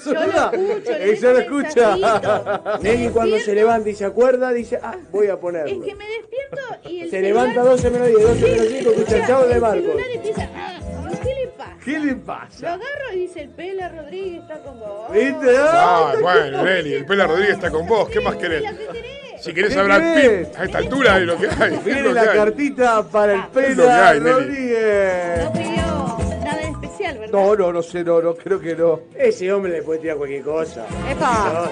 [0.06, 2.78] Yo lo escucho, Ella lo escucha.
[2.82, 5.72] Nelly cuando se levanta y se acuerda dice, ah, voy a ponerlo.
[5.72, 8.90] Es que me despierto y el Se celular- levanta 12 menos 10, 12 menos 5,
[8.92, 9.92] escucha el chavo de Marcos.
[10.14, 10.80] empieza, ah,
[11.24, 11.78] ¿Qué le pasa?
[11.84, 12.74] ¿Qué le Lo pasa?
[12.74, 15.12] agarro y dice, el Pela Rodríguez está con vos.
[15.14, 15.56] ¿Viste?
[15.60, 18.10] Ah, bueno, Nelly, el Pela Rodríguez está con vos.
[18.10, 18.64] ¿Qué más querés?
[18.64, 19.31] ¿qué querés?
[19.42, 20.02] Si querés ¿Qué hablar?
[20.16, 21.74] Pitt, a esta altura de lo que hay.
[21.74, 22.38] es Viene lo la que hay.
[22.38, 24.32] cartita para el lo que Pela hay, Nelly.
[24.34, 25.44] Rodríguez.
[25.46, 27.34] No pidió nada en especial, ¿verdad?
[27.34, 29.00] No, no, no sé, no, no, creo que no.
[29.18, 30.86] Ese hombre le puede tirar cualquier cosa.
[31.10, 31.72] ¡Epa!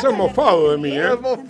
[0.00, 1.02] Se han mofado de mí, ¿eh?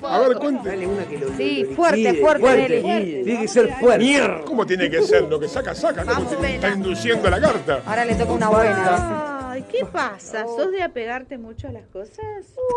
[0.03, 0.69] A ver, cuente.
[0.69, 3.25] Dale una que lo Sí, lo fuerte, fuerte, fuerte, Nelly.
[3.25, 4.41] Tiene que ser fuerte.
[4.47, 5.23] ¿Cómo tiene que ser?
[5.25, 6.05] Lo que saca, saca.
[6.05, 6.13] ¿no?
[6.43, 7.83] Está induciendo la carta.
[7.87, 9.51] Ahora le toca una buena.
[9.51, 10.45] Ay, ¿qué pasa?
[10.45, 12.19] ¿Sos de apegarte mucho a las cosas,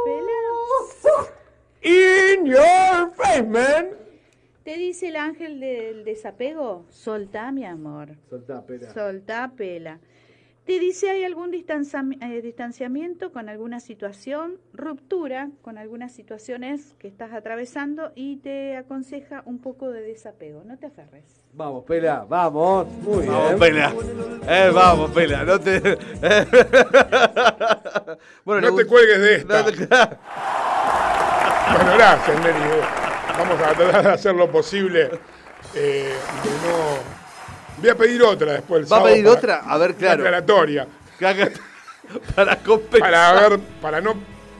[0.05, 1.21] Pela?
[1.87, 3.87] In your face, man.
[4.63, 6.85] ¿Te dice el ángel del desapego?
[6.89, 8.09] Soltá, mi amor.
[8.29, 8.93] Soltá, Pela.
[8.93, 9.99] Soltá, Pela.
[10.65, 17.31] Te dice hay algún eh, distanciamiento con alguna situación, ruptura con algunas situaciones que estás
[17.31, 20.65] atravesando y te aconseja un poco de desapego.
[20.65, 21.23] No te aferres.
[21.53, 22.85] Vamos, Pela, vamos.
[23.01, 23.31] Muy bien.
[23.31, 23.93] Vamos, Pela.
[24.49, 25.45] Eh, vamos, Pela.
[25.45, 25.79] No te.
[28.43, 29.61] bueno, No te cuelgues de esta.
[29.61, 29.87] No te-
[31.73, 32.69] Bueno, gracias, Nelly.
[33.37, 35.09] Vamos a tratar de hacer lo posible.
[35.75, 36.13] eh,
[36.43, 37.17] de no...
[37.79, 38.83] Voy a pedir otra después.
[38.85, 39.55] el ¿Va a pedir para- otra?
[39.65, 40.23] A ver, claro.
[40.23, 40.87] aclaratoria.
[42.35, 43.11] Para compensar.
[43.11, 44.15] Para ver, para no,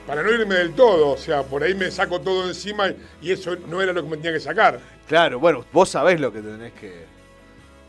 [0.06, 1.12] para no irme del todo.
[1.12, 4.10] O sea, por ahí me saco todo encima y, y eso no era lo que
[4.10, 4.80] me tenía que sacar.
[5.08, 7.06] Claro, bueno, vos sabés lo que tenés que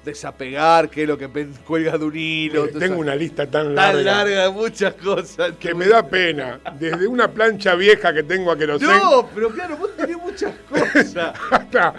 [0.09, 1.29] desapegar, qué es lo que
[1.67, 2.67] cuelga de un hilo.
[2.67, 3.93] Eh, tengo una lista tan larga.
[3.93, 5.53] tan larga de muchas cosas.
[5.59, 6.61] que me da pena.
[6.79, 11.35] Desde una plancha vieja que tengo a querosén No, pero claro, vos tenés muchas cosas.
[11.51, 11.95] hasta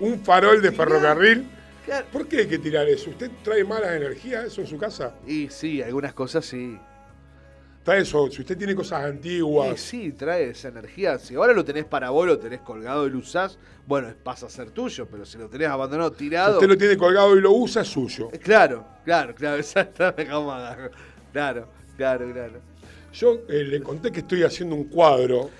[0.00, 1.46] un farol de ferrocarril.
[1.84, 2.06] Claro.
[2.12, 3.10] ¿Por qué hay que tirar eso?
[3.10, 5.14] ¿Usted trae malas energías eso en su casa?
[5.26, 6.78] Y sí, algunas cosas sí.
[7.84, 8.30] Trae eso.
[8.30, 9.80] Si usted tiene cosas antiguas.
[9.80, 11.18] sí, trae esa energía.
[11.18, 14.50] Si ahora lo tenés para vos, lo tenés colgado y lo usás, bueno, pasa a
[14.50, 16.54] ser tuyo, pero si lo tenés abandonado, Si tirado.
[16.54, 18.28] usted lo tiene colgado y lo usa, es suyo.
[18.32, 20.26] Eh, Claro, claro, claro, exactamente.
[21.32, 22.60] Claro, claro, claro.
[23.12, 25.50] Yo eh, le conté que estoy haciendo un cuadro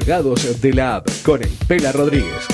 [0.05, 2.54] De la app con el Pela Rodríguez.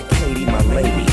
[0.33, 1.05] lady, my lady.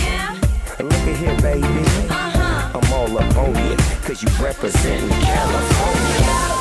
[0.79, 1.67] Look at here, baby.
[2.09, 2.79] Uh-huh.
[2.79, 6.58] I'm all up on you, cause you represent California.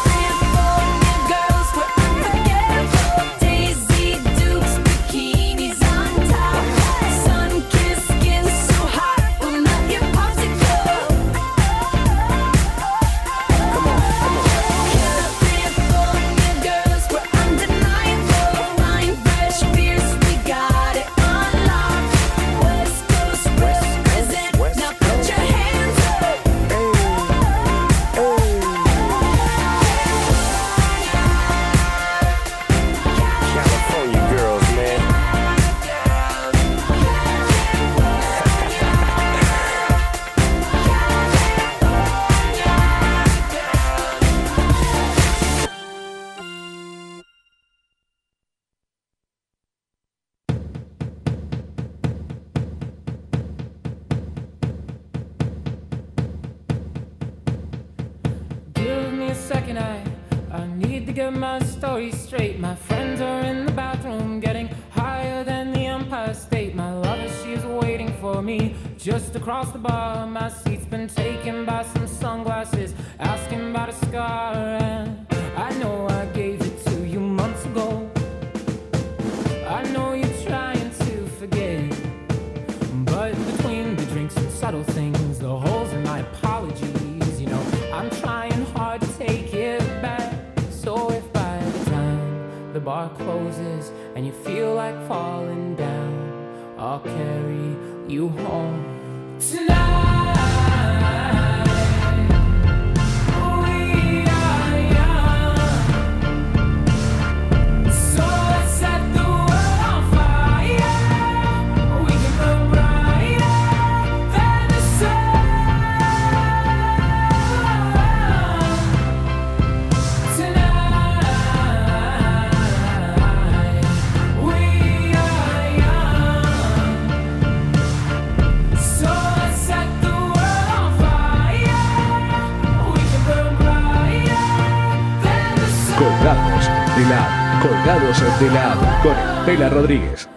[135.97, 137.59] Colgados de la.
[137.59, 138.75] Colgados de la.
[139.01, 140.29] Con el Pela Rodríguez.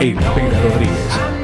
[0.00, 1.35] El Pela Rodríguez.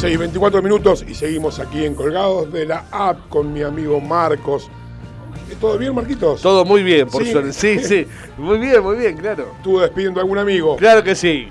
[0.00, 4.00] 6 y 24 minutos y seguimos aquí en Colgados de la App con mi amigo
[4.00, 4.70] Marcos.
[5.60, 6.40] ¿Todo bien, Marquitos?
[6.40, 7.52] Todo muy bien, por suerte.
[7.52, 8.06] Sí, sí.
[8.38, 9.52] Muy bien, muy bien, claro.
[9.58, 10.76] ¿Estuvo despidiendo a algún amigo?
[10.76, 11.50] Claro que sí.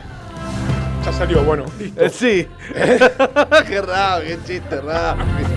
[1.05, 1.63] Ya salió, bueno,
[1.95, 2.47] eh, sí.
[3.67, 5.49] Qué rápido, qué chiste rápido.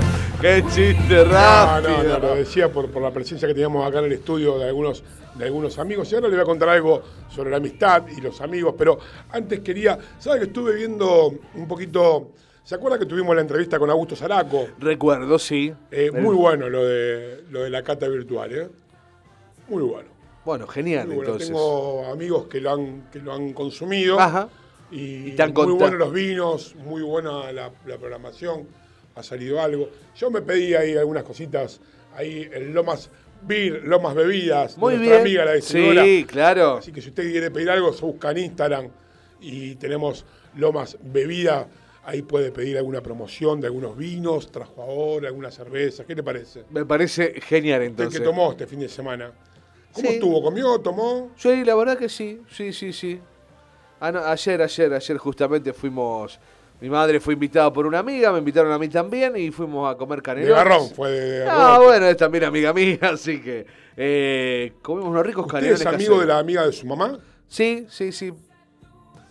[0.42, 2.02] Qué chiste rápido.
[2.02, 4.68] No, no, lo decía por, por, la presencia que teníamos acá en el estudio de
[4.68, 5.02] algunos,
[5.34, 6.12] de algunos amigos.
[6.12, 7.02] Y ahora le voy a contar algo
[7.34, 8.98] sobre la amistad y los amigos, pero
[9.30, 12.32] antes quería, ¿sabes que estuve viendo un poquito
[12.64, 14.68] ¿Se acuerda que tuvimos la entrevista con Augusto Zaraco?
[14.78, 15.72] Recuerdo, sí.
[15.90, 18.68] Eh, El- muy bueno lo de, lo de la cata virtual, ¿eh?
[19.68, 20.08] Muy bueno.
[20.44, 21.30] Bueno, genial, Muy bueno.
[21.32, 21.48] entonces.
[21.48, 24.18] Tengo amigos que lo han, que lo han consumido.
[24.18, 24.48] Ajá.
[24.90, 28.66] Y, te han muy buenos los vinos, muy buena la, la programación.
[29.14, 29.88] Ha salido algo.
[30.16, 31.80] Yo me pedí ahí algunas cositas.
[32.14, 33.10] Ahí el Lomas
[33.42, 34.74] Beer, Lomas Bebidas.
[34.74, 35.20] de Muy nuestra bien.
[35.26, 36.04] amiga, la distribuidora.
[36.04, 36.76] Sí, claro.
[36.78, 38.88] Así que si usted quiere pedir algo, se busca en Instagram
[39.40, 40.24] y tenemos
[40.56, 41.68] Lomas Bebida.
[42.04, 46.04] Ahí puede pedir alguna promoción de algunos vinos, trajo ahora, alguna cerveza.
[46.04, 46.64] ¿Qué le parece?
[46.70, 48.20] Me parece genial ¿Usted entonces.
[48.20, 49.30] qué tomó este fin de semana?
[49.92, 50.14] ¿Cómo Sí.
[50.14, 50.42] estuvo?
[50.42, 50.78] ¿Comió?
[50.80, 51.30] ¿Tomó?
[51.36, 53.20] Sí, la verdad que sí, sí, sí, sí.
[54.00, 56.40] Ah, no, ayer, ayer, ayer justamente fuimos.
[56.80, 59.96] Mi madre fue invitada por una amiga, me invitaron a mí también y fuimos a
[59.96, 60.56] comer De canelones.
[60.56, 63.64] garrón, fue de, de Ah, bueno, es también amiga mía, así que
[63.96, 65.80] eh, comimos unos ricos ¿Usted canelones.
[65.82, 66.20] es amigo caseros.
[66.22, 67.20] de la amiga de su mamá?
[67.46, 68.32] Sí, sí, sí.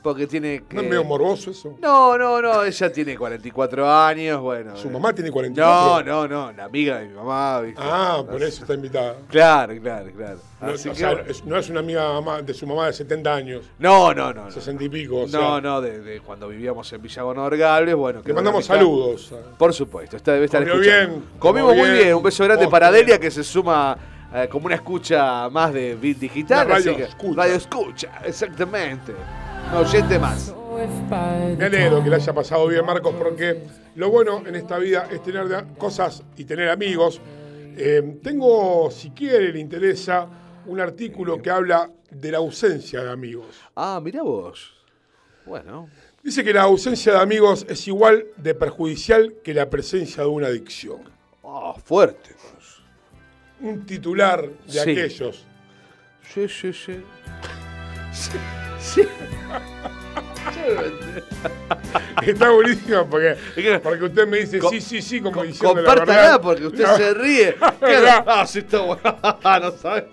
[0.01, 0.75] Porque tiene que...
[0.75, 1.77] ¿No es medio morboso eso?
[1.79, 4.75] No, no, no, ella tiene 44 años, bueno.
[4.75, 6.03] ¿Su mamá tiene No, 44?
[6.05, 7.79] no, no, la amiga de mi mamá, ¿viste?
[7.85, 9.15] Ah, por eso está invitada.
[9.29, 10.39] Claro, claro, claro.
[10.59, 11.29] No, Así o que sea, bueno.
[11.29, 13.65] es- no es una amiga de su mamá de 70 años.
[13.77, 14.45] No, no, no.
[14.45, 14.51] no.
[14.51, 15.17] 60 y pico.
[15.21, 18.21] o sea, No, no, de, de cuando vivíamos en Villa Gonorgables, bueno.
[18.25, 19.31] Le mandamos saludos.
[19.57, 21.15] Por supuesto, está, debe estar Comió escuchando.
[21.17, 23.95] bien, Comimos muy bien, bien, un beso grande para Delia que se suma
[24.33, 26.67] eh, como una escucha más de Bit Digital.
[26.67, 27.41] Radio así que- escucha.
[27.41, 29.13] Radio escucha, exactamente.
[29.69, 30.53] No, oyente más.
[31.57, 33.63] Me alegro que le haya pasado bien, Marcos, porque
[33.95, 35.45] lo bueno en esta vida es tener
[35.77, 37.21] cosas y tener amigos.
[37.77, 40.27] Eh, tengo, si quiere, le interesa,
[40.65, 43.59] un artículo que habla de la ausencia de amigos.
[43.75, 44.73] Ah, mira vos.
[45.45, 45.89] Bueno.
[46.23, 50.47] Dice que la ausencia de amigos es igual de perjudicial que la presencia de una
[50.47, 51.01] adicción.
[51.43, 52.31] Ah, fuerte.
[53.61, 54.79] Un titular de Sí.
[54.79, 55.45] aquellos.
[56.33, 57.01] Sí, sí, sí.
[58.13, 58.37] Sí.
[58.81, 59.01] Sí.
[62.25, 63.35] Está buenísimo porque,
[63.81, 66.41] porque usted me dice sí, sí, sí, como diciendo la Compártala verdad.
[66.41, 66.97] porque usted No.
[66.97, 67.55] se ríe.
[67.79, 69.01] Claro, ah, sí, está bueno.
[69.61, 70.07] no sabe.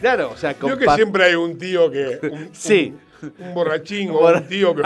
[0.00, 2.18] Claro, o sea, Creo que siempre hay un tío que.
[2.30, 2.94] Un, Sí.
[3.22, 4.82] Un, un borrachín o un tío que.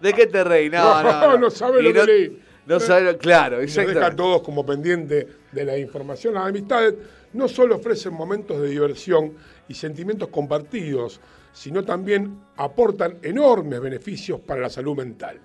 [0.00, 0.68] ¿De qué te reí?
[0.68, 1.38] No, no, no.
[1.38, 2.42] no sabe Y lo no- que leí.
[2.66, 6.34] No sabe lo- claro, Y nos deja a todos como pendiente de la información.
[6.34, 6.94] Las amistades
[7.34, 9.34] no solo ofrecen momentos de diversión
[9.68, 11.20] y sentimientos compartidos,
[11.54, 15.40] sino también aportan enormes beneficios para la salud mental.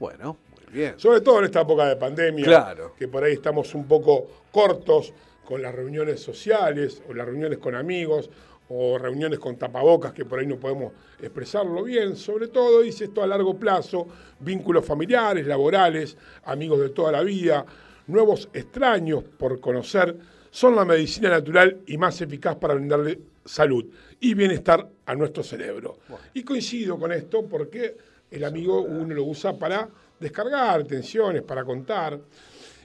[0.00, 0.94] Bueno, muy bien.
[0.98, 2.94] Sobre todo en esta época de pandemia, Claro.
[2.98, 5.12] que por ahí estamos un poco cortos
[5.44, 8.30] con las reuniones sociales o las reuniones con amigos
[8.70, 12.16] o reuniones con tapabocas que por ahí no podemos expresarlo bien.
[12.16, 14.06] Sobre todo, dice esto a largo plazo,
[14.38, 17.66] vínculos familiares, laborales, amigos de toda la vida,
[18.06, 20.16] nuevos extraños por conocer,
[20.50, 23.84] son la medicina natural y más eficaz para brindarle salud
[24.20, 25.98] y bienestar a nuestro cerebro.
[26.34, 27.96] Y coincido con esto porque
[28.30, 29.88] el amigo uno lo usa para
[30.18, 32.20] descargar tensiones, para contar.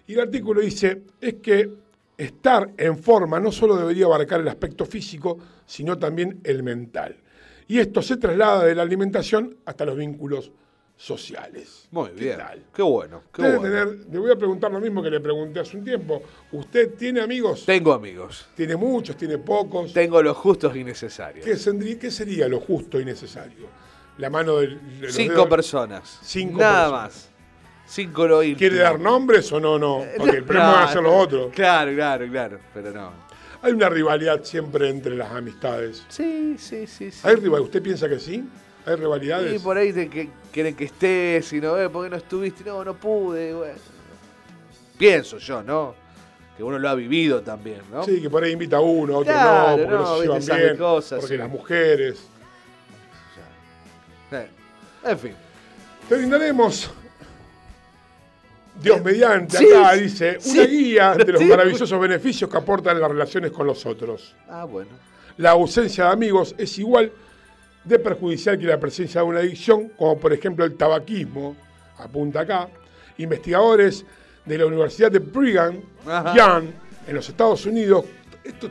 [0.08, 1.70] Y el artículo dice, es que
[2.18, 7.18] estar en forma no solo debería abarcar el aspecto físico, sino también el mental.
[7.68, 10.52] Y esto se traslada de la alimentación hasta los vínculos
[10.98, 11.88] sociales.
[11.92, 12.38] Muy ¿Qué bien.
[12.38, 12.64] tal?
[12.74, 13.62] Qué bueno, qué bueno.
[13.62, 16.22] tener- le voy a preguntar lo mismo que le pregunté hace un tiempo.
[16.52, 17.66] ¿Usted tiene amigos?
[17.66, 18.48] Tengo amigos.
[18.56, 19.16] ¿Tiene muchos?
[19.18, 19.94] ¿Tiene pocos?
[19.94, 21.46] Tengo los justos y necesarios.
[21.46, 23.68] ¿Qué, qué sería lo justo y necesario?
[24.18, 26.20] La mano del, de los Cinco dedos- personas.
[26.24, 27.02] Cinco Nada personas.
[27.04, 27.30] más.
[27.88, 28.58] Cinco lo íntimo.
[28.58, 29.78] ¿Quiere dar nombres o no?
[29.78, 30.04] No.
[30.18, 31.52] Porque el problema van a ser los otros.
[31.54, 32.60] Claro, claro, claro.
[32.74, 33.12] Pero no.
[33.62, 36.04] Hay una rivalidad siempre entre las amistades.
[36.08, 37.12] Sí, sí, sí.
[37.12, 37.20] sí.
[37.24, 38.44] ¿Hay rival- ¿Usted piensa que sí?
[38.86, 39.56] ¿Hay rivalidades?
[39.56, 42.64] Y por ahí de que quieren que estés y no, eh, ¿por qué no estuviste?
[42.64, 43.54] No, no pude.
[43.54, 43.74] Bueno.
[44.98, 45.96] Pienso yo, ¿no?
[46.56, 48.04] Que uno lo ha vivido también, ¿no?
[48.04, 50.48] Sí, que por ahí invita a uno, a otro Claro, no, porque no, no, se
[50.48, 51.38] llevan bien, cosas, porque sí.
[51.38, 52.28] las mujeres.
[54.32, 54.48] Eh.
[55.04, 55.34] En fin.
[56.08, 56.92] Te brindaremos,
[58.82, 60.52] Dios mediante, Sí, acá dice, sí.
[60.52, 64.36] una guía de los maravillosos beneficios que aportan las relaciones con los otros.
[64.48, 64.92] Ah, bueno.
[65.38, 67.12] La ausencia de amigos es igual
[67.86, 71.56] de perjudicial que la presencia de una adicción, como por ejemplo el tabaquismo,
[72.00, 72.68] apunta acá.
[73.18, 74.06] Investigadores
[74.46, 75.82] de la Universidad de Brigham.
[76.36, 76.66] Young
[77.08, 78.06] en los Estados Unidos,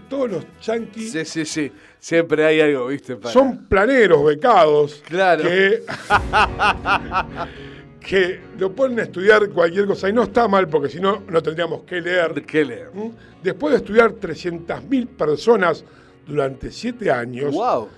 [0.09, 1.73] todos los yanquis Sí, sí, sí.
[1.99, 3.16] Siempre hay algo, ¿viste?
[3.16, 5.43] Para- son planeros becados Claro.
[5.45, 5.82] que,
[8.01, 11.43] que lo ponen a estudiar cualquier cosa y no está mal porque si no, no
[11.43, 12.45] tendríamos que leer.
[12.45, 12.91] ¿Qué leer?
[12.93, 13.11] ¿Mm?
[13.43, 15.85] Después de estudiar 300.000 personas
[16.27, 17.89] durante 7 años, ¡Wow!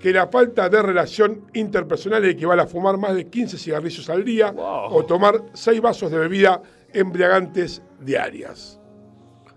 [0.00, 4.50] Que la falta de relación interpersonal equivale a fumar más de 15 cigarrillos al día
[4.50, 4.92] Wow.
[4.94, 6.60] o tomar 6 vasos de bebida
[6.92, 8.78] embriagantes diarias.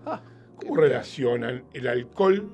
[0.06, 0.20] Ah,
[0.56, 2.48] ¿Cómo relacionan el alcohol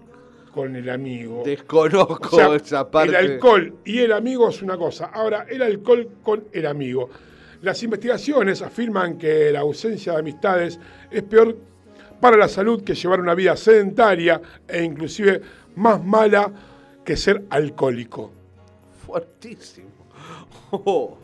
[0.52, 1.43] con el amigo?
[1.44, 3.11] Desconozco O sea, esa parte.
[3.11, 5.06] El alcohol y el amigo es una cosa.
[5.06, 7.09] Ahora, el alcohol con el amigo.
[7.62, 10.78] Las investigaciones afirman que la ausencia de amistades
[11.11, 11.56] es peor
[12.20, 15.40] para la salud que llevar una vida sedentaria e inclusive
[15.77, 16.51] más mala
[17.05, 18.33] que ser alcohólico.
[19.07, 19.89] Fuertísimo.
[20.77, 21.17] Oh,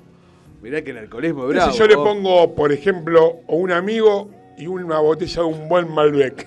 [0.62, 1.72] mirá que el alcoholismo es bravo.
[1.72, 5.92] Si yo le pongo, por ejemplo, o un amigo y una botella de un buen
[5.92, 6.46] Malbec.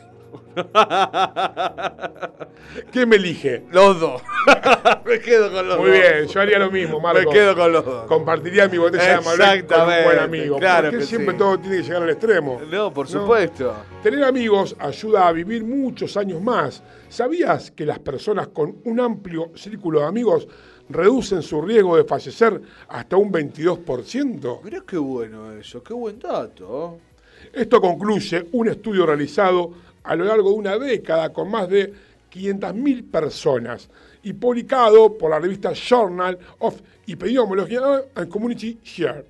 [2.92, 3.64] ¿Qué me elige?
[3.72, 4.22] Los dos.
[5.06, 6.00] Me quedo con los Muy dos.
[6.00, 7.20] bien, yo haría lo mismo, Marco.
[7.20, 8.06] Me quedo con los dos.
[8.08, 10.58] Compartiría mi botella de Malbec con un buen amigo.
[10.58, 11.38] claro porque que siempre sí.
[11.38, 12.62] todo tiene que llegar al extremo.
[12.72, 13.74] No, por supuesto.
[14.02, 16.84] Tener amigos ayuda a vivir muchos años más.
[17.10, 20.48] ¿Sabías que las personas con un amplio círculo de amigos
[20.90, 22.60] reducen su riesgo de fallecer
[22.90, 24.62] hasta un 22%?
[24.64, 26.98] Mirá qué bueno eso, qué buen dato.
[27.54, 29.72] Esto concluye un estudio realizado
[30.04, 31.94] a lo largo de una década con más de
[32.34, 33.90] 500.000 personas
[34.24, 36.76] y publicado por la revista Journal of
[37.08, 37.76] Epidemiology
[38.16, 39.26] and Community Share.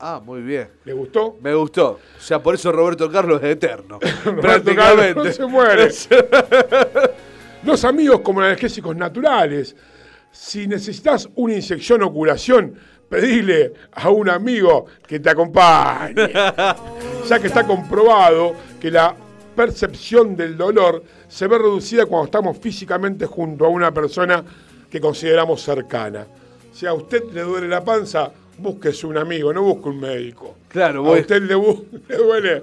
[0.00, 0.68] Ah, muy bien.
[0.84, 1.36] ¿Le gustó?
[1.42, 1.98] Me gustó.
[2.16, 3.98] O sea, por eso Roberto Carlos es eterno.
[4.40, 4.74] Prácticamente.
[4.76, 5.88] Carlos no se muere.
[7.64, 9.74] Los amigos como analgésicos naturales.
[10.30, 12.78] Si necesitas una inyección o curación,
[13.08, 16.14] pedile a un amigo que te acompañe.
[17.28, 19.16] ya que está comprobado que la
[19.58, 24.44] percepción del dolor se ve reducida cuando estamos físicamente junto a una persona
[24.88, 26.28] que consideramos cercana.
[26.72, 30.58] Si a usted le duele la panza, búsquese un amigo, no busque un médico.
[30.68, 31.54] Claro, a voy- usted le,
[32.16, 32.62] duele.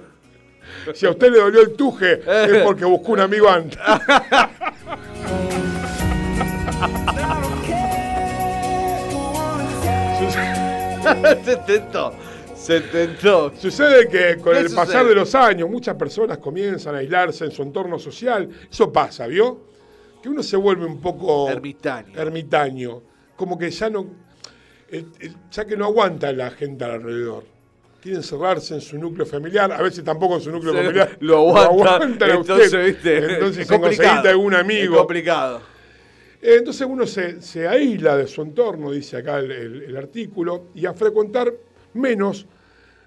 [0.94, 3.78] Si a usted le dolió el tuje, es porque buscó un amigo antes.
[12.66, 13.52] se tentó.
[13.56, 15.08] Sucede que con ¿Qué el pasar sucede?
[15.10, 18.48] de los años muchas personas comienzan a aislarse en su entorno social.
[18.70, 19.60] Eso pasa, ¿vio?
[20.22, 22.18] Que uno se vuelve un poco Ermitaño.
[22.20, 23.02] ermitaño.
[23.36, 24.06] Como que ya no.
[25.50, 27.44] ya que no aguanta la gente alrededor.
[28.00, 31.16] Quiere encerrarse en su núcleo familiar, a veces tampoco en su núcleo Se- familiar.
[31.20, 32.86] lo aguanta, a entonces, usted.
[32.86, 33.16] ¿viste?
[33.34, 34.28] Entonces Es se complicado.
[34.28, 34.96] algún Es amigo.
[34.98, 35.60] complicado.
[36.40, 40.66] Eh, Entonces uno se, se aísla de su entorno, dice acá el, el- el artículo,
[40.74, 41.52] y a frecuentar
[41.94, 42.46] menos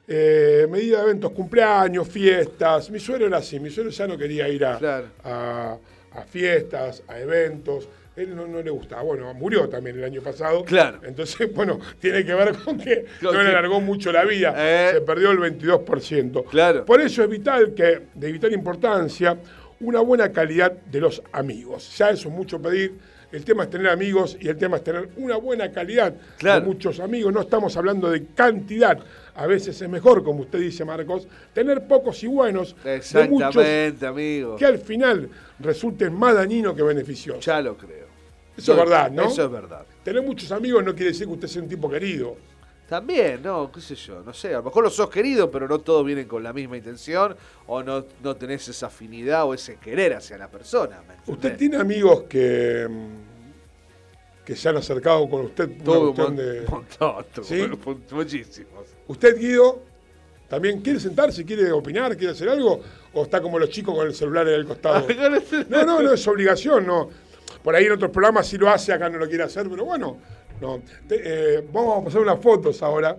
[0.10, 2.90] eh, medida de eventos, cumpleaños, fiestas.
[2.90, 5.06] Mi suegro era así, mi suegro ya no quería ir a, Claro.
[5.24, 5.78] a-
[6.14, 7.88] a fiestas, a eventos.
[8.16, 9.04] Él no, no le gustaba.
[9.04, 10.66] Bueno, murió también el año pasado.
[10.66, 11.00] Claro.
[11.04, 14.54] Entonces, bueno, tiene que ver con que no le alargó mucho la vida.
[14.58, 14.90] Eh.
[14.96, 16.46] Se perdió el 22%.
[16.50, 16.84] Claro.
[16.86, 19.38] Por eso es vital que, de vital importancia,
[19.82, 21.96] una buena calidad de los amigos.
[21.98, 22.94] Ya eso es mucho pedir.
[23.32, 26.62] El tema es tener amigos y el tema es tener una buena calidad Claro.
[26.62, 27.32] de muchos amigos.
[27.32, 28.98] No estamos hablando de cantidad.
[29.40, 32.98] A veces es mejor, como usted dice, Marcos, tener pocos y buenos de
[33.30, 34.58] muchos Exactamente, amigo.
[34.58, 35.30] que al final
[35.60, 37.46] resulten más dañinos que beneficiosos.
[37.46, 38.08] Ya lo creo.
[38.58, 39.24] Eso es verdad, ¿no?
[39.24, 39.86] Eso es verdad.
[40.04, 42.36] Tener muchos amigos no quiere decir que usted sea un tipo querido.
[42.90, 45.80] También, no, qué sé yo, no sé, a lo mejor lo sos querido, pero no
[45.80, 47.34] todos vienen con la misma intención
[47.68, 51.00] o no, no tenés esa afinidad o ese querer hacia la persona.
[51.28, 56.62] ¿Usted tiene amigos que, mm, que se han acercado con usted una un mon- de...
[56.68, 57.64] montón, todo, ¿Sí?
[58.12, 58.99] muchísimos.
[59.10, 59.82] ¿Usted, Guido,
[60.48, 62.80] también quiere sentarse, quiere opinar, quiere hacer algo?
[63.14, 65.06] ¿O está como los chicos con el celular en el costado?
[65.68, 67.10] No, no, no es obligación, no.
[67.64, 70.18] Por ahí en otros programas sí lo hace, acá no lo quiere hacer, pero bueno,
[70.62, 70.82] no.
[71.08, 73.18] Te- eh, vamos a pasar unas fotos ahora.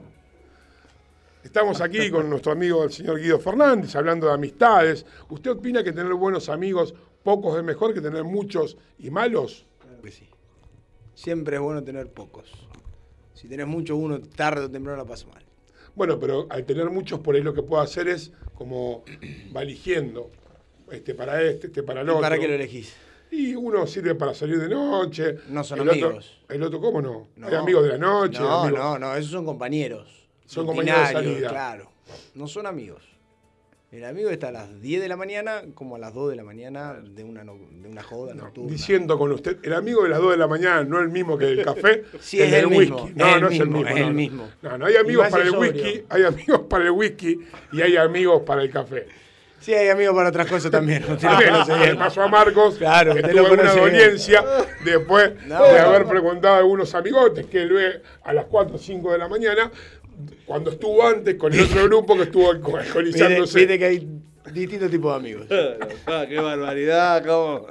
[1.43, 5.05] Estamos aquí con nuestro amigo el señor Guido Fernández, hablando de amistades.
[5.29, 6.95] ¿Usted opina que tener buenos amigos,
[7.25, 9.67] pocos es mejor que tener muchos y malos?
[9.81, 10.29] Claro que sí.
[11.15, 12.51] Siempre es bueno tener pocos.
[13.35, 15.43] Si tenés muchos, uno tarde o temprano la pasa mal.
[16.01, 19.05] Bueno, pero al tener muchos, por ahí lo que puedo hacer es como
[19.55, 20.31] va eligiendo.
[20.91, 22.23] Este para este, este para el ¿Y otro.
[22.23, 22.95] para qué lo elegís?
[23.31, 25.35] Y uno sirve para salir de noche.
[25.51, 26.41] No son el otro- amigos.
[26.49, 27.29] el otro, ¿cómo no?
[27.37, 27.49] No.
[27.49, 28.39] Hay amigos de la noche.
[28.41, 30.27] No, amigos- no, no, esos son compañeros.
[30.47, 31.49] Son compañeros de salida.
[31.51, 31.91] Claro.
[32.35, 33.03] No son amigos.
[33.93, 36.45] El amigo está a las 10 de la mañana como a las 2 de la
[36.45, 38.71] mañana de una, no- de una joda nocturna.
[38.71, 41.37] Diciendo con usted, el amigo de las 2 de la mañana no es el mismo
[41.37, 42.79] que el café, Sí, es el whisky.
[42.93, 44.13] mismo, No, es no es el mismo, es no, el no.
[44.13, 44.49] mismo.
[44.63, 45.73] No, no, hay amigos para el sobrio.
[45.73, 47.41] whisky, hay amigos para el whisky
[47.73, 49.09] y hay amigos para el café.
[49.59, 51.03] Sí, hay amigos para otras cosas también.
[51.05, 51.99] Usted lo bien.
[51.99, 53.67] pasó a Marcos, Claro, que tuvo bien.
[53.77, 54.43] dolencia
[54.85, 55.87] después No, de no.
[55.89, 59.29] haber preguntado a algunos amigotes que él ve a las 4 o 5 de la
[59.29, 59.71] mañana,
[60.47, 63.59] cuando estuvo antes con el otro grupo que estuvo alcoholizándose.
[63.59, 64.09] viste que hay
[64.53, 65.47] distintos tipos de amigos.
[66.07, 67.67] Ah, qué barbaridad, cómo.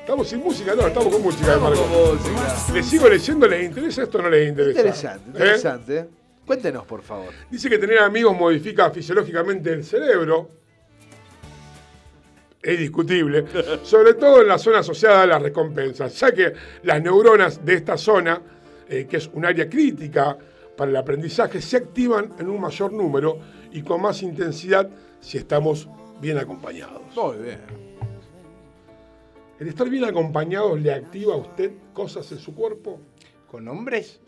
[0.00, 1.80] Estamos sin música, no, estamos con música de Marcos.
[1.80, 2.72] con música.
[2.74, 3.46] ¿Le sigo leyendo?
[3.46, 4.78] ¿Les interesa esto o no les interesa?
[4.80, 5.32] Interesante, ¿Eh?
[5.32, 6.08] interesante.
[6.46, 7.28] Cuéntenos, por favor.
[7.48, 10.50] Dice que tener amigos modifica fisiológicamente el cerebro.
[12.60, 13.44] Es discutible,
[13.84, 16.52] sobre todo en la zona asociada a las recompensas, ya que
[16.82, 18.42] las neuronas de esta zona,
[18.88, 20.36] eh, que es un área crítica
[20.80, 23.38] para el aprendizaje, se activan en un mayor número
[23.70, 24.88] y con más intensidad
[25.20, 25.86] si estamos
[26.22, 27.02] bien acompañados.
[27.14, 27.60] Muy bien.
[29.58, 32.98] ¿El estar bien acompañados le activa a usted cosas en su cuerpo?
[33.50, 34.20] ¿Con hombres?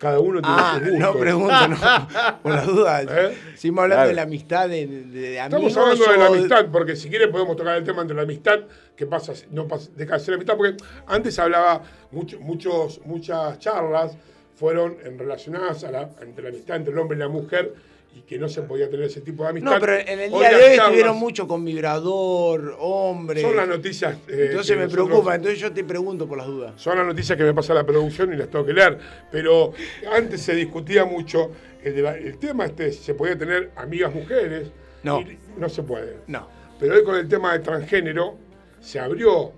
[0.00, 1.20] Cada uno tiene Ah, sus no gustos.
[1.20, 1.76] pregunto, no.
[2.42, 3.06] Por las dudas.
[3.10, 3.36] ¿Eh?
[3.54, 4.08] Seguimos hablando Claro.
[4.08, 5.66] de la amistad, de, de- amigos.
[5.68, 8.22] Estamos hablando de la o- amistad, porque si quiere podemos tocar el tema entre la
[8.22, 8.60] amistad,
[8.96, 11.82] que pasa, no pasa, deja de ser amistad, porque antes hablaba,
[12.12, 14.16] mucho- muchos, muchas charlas
[14.56, 17.74] fueron relacionadas a la, entre la amistad entre el hombre y la mujer,
[18.14, 19.72] y que no se podía tener ese tipo de amistad.
[19.74, 23.42] No, pero en el día de hoy estuvieron mucho con vibrador, hombre.
[23.42, 24.16] Son las noticias.
[24.28, 26.72] eh, Entonces me nosotros- preocupa, entonces yo te pregunto por las dudas.
[26.80, 28.98] Son las noticias que me pasa la producción y las tengo que leer.
[29.30, 29.72] Pero
[30.10, 31.50] antes se discutía mucho
[31.84, 34.70] el, el tema este, si se podía tener amigas mujeres.
[35.02, 35.20] No.
[35.20, 36.16] Y no se puede.
[36.26, 36.48] No.
[36.80, 38.36] Pero hoy con el tema de transgénero
[38.80, 39.52] se abrió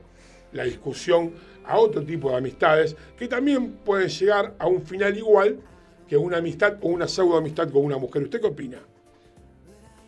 [0.52, 1.32] la discusión
[1.68, 5.60] a otro tipo de amistades que también pueden llegar a un final igual
[6.08, 8.22] que una amistad o una pseudo amistad con una mujer.
[8.22, 8.78] ¿Usted qué opina?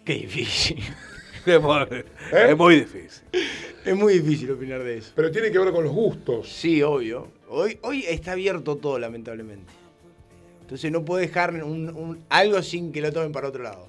[0.04, 0.78] Qué difícil.
[1.46, 1.86] Es muy,
[2.32, 3.22] es muy difícil.
[3.82, 5.12] Es muy difícil opinar de eso.
[5.16, 6.46] Pero tiene que ver con los gustos.
[6.52, 7.28] Sí, obvio.
[7.48, 9.72] Hoy, hoy está abierto todo, lamentablemente.
[10.60, 13.88] Entonces no puedo dejar un- un- algo sin que lo tomen para otro lado.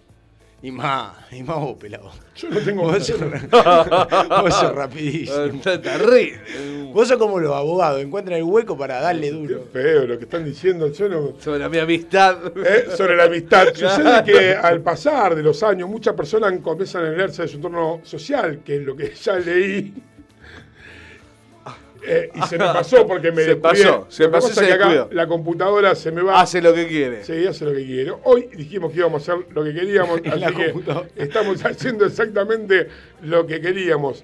[0.63, 2.11] Y más, y más vos, pelado.
[2.35, 3.19] Yo no tengo Vos sos,
[4.29, 5.43] vos sos rapidísimo.
[5.55, 6.91] Está terrible.
[6.93, 9.67] Vos sos como los abogados, encuentran el hueco para darle duro.
[9.73, 10.91] Feo lo que están diciendo.
[10.91, 12.37] Yo no, Sobre mi amistad.
[12.57, 12.85] ¿Eh?
[12.95, 13.69] sobre la amistad.
[13.73, 18.01] Sucede que al pasar de los años, muchas personas comienzan a leerse de su entorno
[18.03, 19.93] social, que es lo que ya leí.
[22.03, 23.83] Eh, y se me pasó porque me Se descuidé.
[23.85, 26.41] pasó, se pasó y se que acá la computadora se me va.
[26.41, 27.23] Hace lo que quiere.
[27.23, 28.11] Sí, hace lo que quiere.
[28.23, 30.73] Hoy dijimos que íbamos a hacer lo que queríamos, así que
[31.15, 32.87] estamos haciendo exactamente
[33.21, 34.23] lo que queríamos.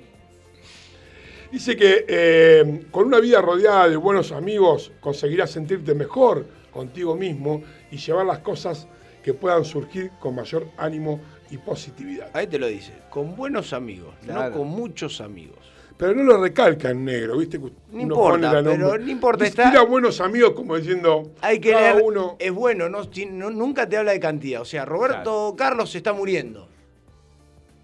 [1.51, 7.63] Dice que eh, con una vida rodeada de buenos amigos conseguirás sentirte mejor contigo mismo
[7.89, 8.87] y llevar las cosas
[9.23, 12.29] que puedan surgir con mayor ánimo y positividad.
[12.33, 14.49] Ahí te lo dice, con buenos amigos, Claro.
[14.51, 15.57] no con muchos amigos.
[15.97, 17.57] Pero no lo recalca en negro, ¿viste?
[17.57, 21.31] No importa, la pero no importa, está- Tira buenos amigos como diciendo.
[21.41, 22.35] Hay que cada leer, uno.
[22.37, 23.01] es bueno, no,
[23.49, 24.61] nunca te habla de cantidad.
[24.61, 26.67] O sea, Roberto Carlos se está muriendo.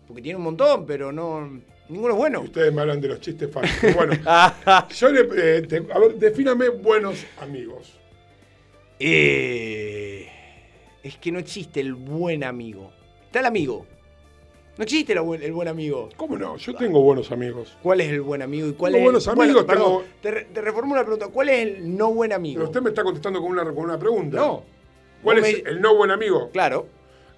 [0.07, 1.49] Porque tiene un montón, pero no
[1.89, 2.41] ninguno es bueno.
[2.41, 3.95] Ustedes me hablan de los chistes fáciles.
[3.95, 4.13] Bueno,
[4.95, 5.57] yo le.
[5.57, 7.99] eh, te- a ver, defíname buenos amigos.
[8.99, 10.27] Eh,
[11.01, 12.91] es que no existe el buen amigo.
[13.25, 13.85] Está el amigo.
[14.75, 15.21] No existe el
[15.53, 16.09] buen amigo.
[16.17, 16.57] ¿Cómo no?
[16.57, 17.77] Yo tengo buenos amigos.
[17.83, 20.45] ¿Cuál es el buen amigo y cuál Tengo es buenos bueno, amigos, perdón, tengo- te,
[20.51, 21.27] te reformulo la pregunta.
[21.27, 22.55] ¿Cuál es el no buen amigo?
[22.59, 24.37] Pero usted me está contestando con una, con una pregunta.
[24.37, 24.63] No.
[25.21, 26.49] ¿Cuál es me- el no buen amigo?
[26.51, 26.87] Claro.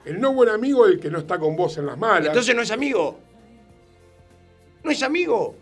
[0.06, 2.28] El no buen amigo es el que no está con vos en las malas.
[2.28, 3.18] Entonces no es amigo.
[4.84, 5.56] No es amigo.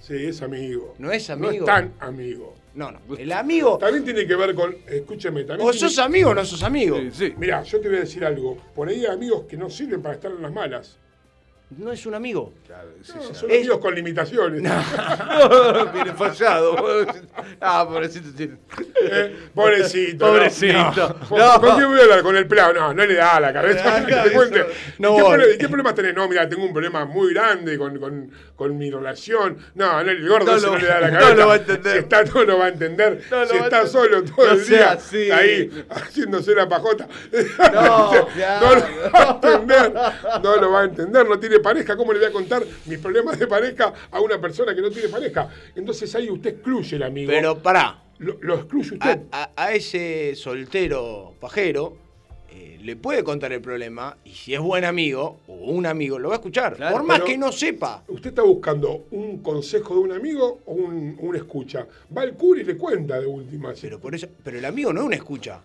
[0.00, 0.94] Sí, es amigo.
[0.98, 1.52] No es No amigo.
[1.52, 2.54] es tan amigo.
[2.74, 3.00] No, no.
[3.18, 3.78] El amigo.
[3.78, 4.76] También tiene que ver con.
[4.86, 5.68] Escúcheme, también.
[5.68, 6.98] O tiene- sos amigo o no sos amigo.
[7.36, 8.56] Mira, yo te voy a decir algo.
[8.74, 10.98] Por ahí hay amigos que no sirven para estar en las malas.
[11.78, 12.52] No es un amigo.
[12.68, 14.60] No, son Es- amigos con limitaciones.
[15.94, 16.76] Viene fallado.
[17.64, 18.28] Ah, pobrecito.
[18.36, 18.56] tiene-
[19.02, 20.26] Eh, pobrecito.
[20.26, 20.74] Pobrecito.
[20.96, 21.28] No.
[21.28, 21.60] ¿Con, No.
[21.60, 22.22] con quién voy a hablar?
[22.22, 22.72] Con el pelado.
[22.74, 24.04] No, no le da a la cabeza.
[24.04, 24.60] Claro, te cuente.
[24.60, 24.68] eso.
[24.98, 26.14] ¿Y No qué, ¿Qué problemas tenés?
[26.14, 28.30] No, mira, tengo un problema muy grande con, con,
[28.62, 29.58] con mi relación.
[29.74, 31.34] No, no, el gordo No ese lo- no le da la no cabeza.
[31.34, 31.92] lo va a entender.
[31.92, 33.22] Si está, no lo va a entender.
[33.30, 35.30] No lo si está solo todo No el día así.
[35.32, 37.08] ahí haciéndose la pajota.
[37.72, 38.60] No, ya.
[38.60, 38.80] no lo
[39.12, 39.92] va a entender.
[40.44, 41.28] No lo va a entender.
[41.28, 41.96] No tiene pareja.
[41.96, 45.08] ¿Cómo le voy a contar mis problemas de pareja a una persona que no tiene
[45.08, 45.48] pareja?
[45.74, 47.30] Entonces ahí usted excluye el amigo.
[47.32, 47.98] Pero pará.
[48.18, 49.18] Lo, lo excluye usted.
[49.32, 51.96] A, a- a ese soltero pajero,
[52.54, 56.28] eh, le puede contar el problema y si es buen amigo o un amigo, lo
[56.28, 56.76] va a escuchar.
[56.76, 58.04] Claro, por más que no sepa.
[58.08, 61.86] ¿Usted está buscando un consejo de un amigo o un, un escucha?
[62.14, 63.72] Va al cura y le cuenta de última.
[63.80, 65.62] Pero por eso, pero el amigo no es una escucha.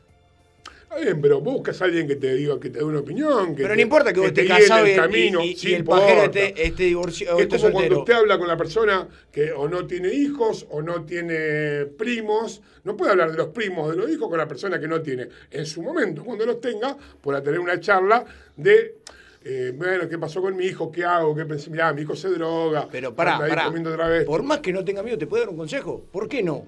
[0.90, 3.48] Está bien, pero buscas a alguien que te diga, que te dé una opinión.
[3.56, 5.44] Que Pero te- no importa que vos estés casado el camino.
[5.44, 8.00] y- y sí el pajero esté, esté divorciado o Es como cuando soltero.
[8.00, 12.62] usted habla con la persona que o no tiene hijos o no tiene primos.
[12.86, 15.28] No puede hablar de los primos de los hijos con la persona que no tiene.
[15.52, 18.24] En su momento, cuando los tenga, podrá tener una charla
[18.56, 18.96] de.
[19.44, 20.92] eh, bueno, ¿qué pasó con mi hijo?
[20.92, 21.36] ¿Qué hago?
[21.36, 21.70] ¿Qué pensé?
[21.70, 22.88] Mirá, mi hijo se droga.
[22.92, 24.26] Pero pará, otra vez.
[24.26, 26.06] Por más que no tenga amigo, ¿te puede dar un consejo?
[26.12, 26.66] ¿Por qué no?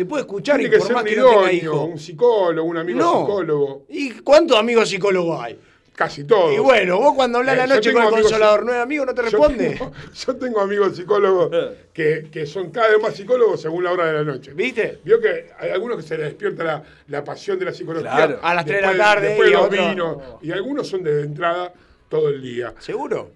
[0.00, 1.84] Te puede escuchar Tiene y que por ser más un que no tenga idóneo, hijo.
[1.84, 3.20] un psicólogo, un amigo No.
[3.20, 3.84] psicólogo.
[3.90, 5.58] ¿Y cuántos amigos psicólogos hay?
[5.94, 6.54] Casi todos.
[6.54, 8.72] Y bueno, vos cuando hablas Eh, la yo noche tengo con el amigos- consolador, ¿no
[8.72, 9.04] es amigo?
[9.04, 9.68] ¿No te Yo responde?
[9.76, 9.92] tengo,
[10.26, 11.50] yo tengo amigos psicólogos
[11.92, 14.54] que, que son cada vez más psicólogos según la hora de la noche.
[14.54, 15.00] ¿Viste?
[15.04, 18.10] Vio que hay algunos que se les despierta la, la pasión de la psicología.
[18.10, 18.38] Claro.
[18.42, 20.16] A las tres de la después- tarde Después y de los otros- vinos.
[20.40, 21.74] Y algunos son de entrada
[22.08, 22.72] todo el día.
[22.78, 23.32] ¿Seguro?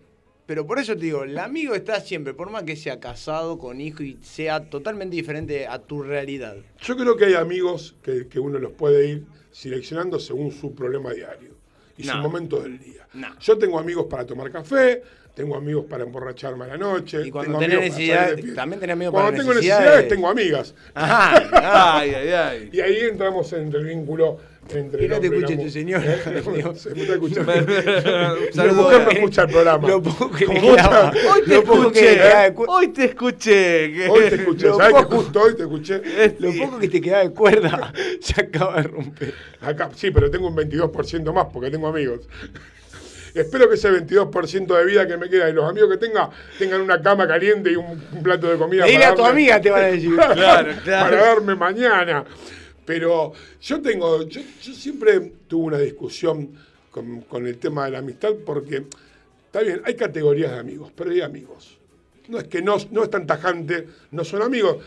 [0.46, 3.80] Pero por eso te digo, el amigo está siempre, por más que sea casado, con
[3.80, 6.56] hijo y sea totalmente diferente a tu realidad.
[6.82, 11.12] Yo creo que hay amigos que, que uno los puede ir seleccionando según su problema
[11.14, 11.54] diario
[11.96, 12.12] y No.
[12.12, 13.06] su momento del día.
[13.14, 13.28] No.
[13.40, 15.02] Yo tengo amigos para tomar café,
[15.34, 17.22] tengo amigos para emborracharme a la noche.
[17.26, 19.84] Y cuando tengo tenés amigos para necesidad, también tenés amigos Cuando para tengo necesidades.
[19.86, 20.74] necesidades, tengo amigas.
[20.92, 22.70] Ajá, ay, ay, ay.
[22.72, 24.38] Y ahí entramos entre el vínculo
[24.70, 26.04] entre no te escuche tu señora.
[26.04, 26.20] ¿Eh?
[26.76, 27.52] Se me está escuchando.
[28.74, 29.88] Mujer no escucha el programa.
[29.88, 34.08] Lo poco que Como mucha- Hoy te Lo poco que le escuché, hoy te escuché.
[34.08, 36.02] Hoy te escuché, Lo ¿sabes que poco- justo hoy te escuché?
[36.38, 39.34] Lo poco que te quedaba de cuerda se acaba de romper.
[39.60, 42.20] Acá, sí, pero tengo un 22% más porque tengo amigos.
[43.34, 46.80] Espero que ese 22% de vida que me queda y los amigos que tenga tengan
[46.80, 48.84] una cama caliente y un, un plato de comida.
[48.84, 50.14] Dile a tu amiga, te van a decir.
[50.14, 51.10] Claro, claro.
[51.10, 52.24] Para darme mañana.
[52.84, 53.32] Pero
[53.62, 56.50] yo tengo, yo, yo siempre tuve una discusión
[56.90, 58.84] con, con el tema de la amistad porque,
[59.46, 61.78] está bien, hay categorías de amigos, pero hay amigos.
[62.28, 64.78] No es que no, no es tan tajante, no son amigos.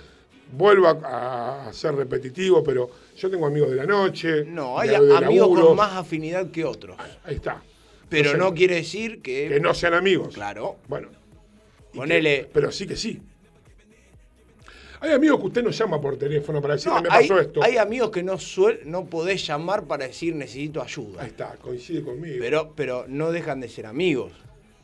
[0.51, 4.45] Vuelvo a, a ser repetitivo, pero yo tengo amigos de la noche.
[4.45, 6.95] No, hay amigos con más afinidad que otros.
[7.25, 7.61] Ahí está.
[8.09, 9.49] Pero no quiere decir que.
[9.49, 10.33] que no sean amigos.
[10.33, 10.77] Claro.
[10.87, 11.09] Bueno.
[11.93, 12.43] Ponele.
[12.43, 13.21] que- pero sí que sí.
[14.99, 17.63] Hay amigos que usted nos llama por teléfono para decirle No, me hay, pasó esto.
[17.63, 21.21] hay amigos que no suel, no podés llamar para decir necesito ayuda.
[21.23, 22.37] Ahí está, coincide conmigo.
[22.39, 24.31] Pero, pero no dejan de ser amigos.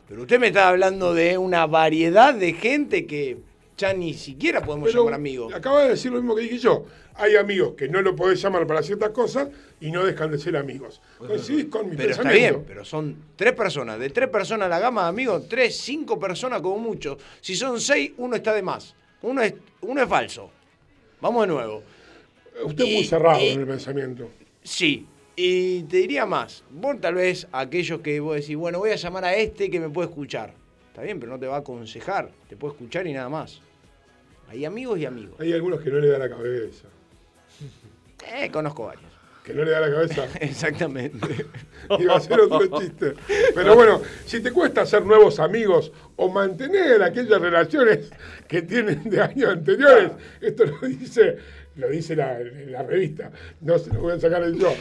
[0.08, 3.38] Pero usted me está hablando de una variedad de gente que
[3.76, 5.52] ya ni siquiera podemos Pero llamar amigos.
[5.52, 6.84] Acaba de decir lo mismo que dije yo.
[7.16, 9.48] Hay amigos que no lo podés llamar para ciertas cosas
[9.80, 11.00] y no dejan de ser amigos.
[11.18, 13.98] Coincidís con mi Pero está bien, pero son tres personas.
[13.98, 17.16] De tres personas la gama de amigos, tres, cinco personas como mucho.
[17.40, 18.94] Si son seis, uno está de más.
[19.24, 20.50] Uno es, uno es falso.
[21.20, 21.82] Vamos de nuevo.
[22.64, 24.30] Usted es muy cerrado y- en el pensamiento.
[24.62, 25.06] Sí.
[25.36, 29.24] Y te diría más, vos tal vez aquellos que vos decís, bueno, voy a llamar
[29.24, 30.54] a este que me puede escuchar.
[30.88, 33.60] Está bien, pero no te va a aconsejar, te puede escuchar y nada más.
[34.48, 35.34] Hay amigos y amigos.
[35.40, 36.86] Hay algunos que no le da la cabeza.
[38.32, 39.10] Eh, conozco varios.
[39.44, 40.26] Que no le da la cabeza.
[40.40, 41.46] Exactamente.
[41.98, 43.12] Iba a ser otro chiste.
[43.54, 48.10] Pero bueno, si te cuesta hacer nuevos amigos o mantener aquellas relaciones
[48.48, 51.36] que tienen de años anteriores, esto lo dice,
[51.76, 52.38] lo dice la,
[52.68, 53.30] la revista.
[53.60, 54.74] No se lo voy a sacar yo.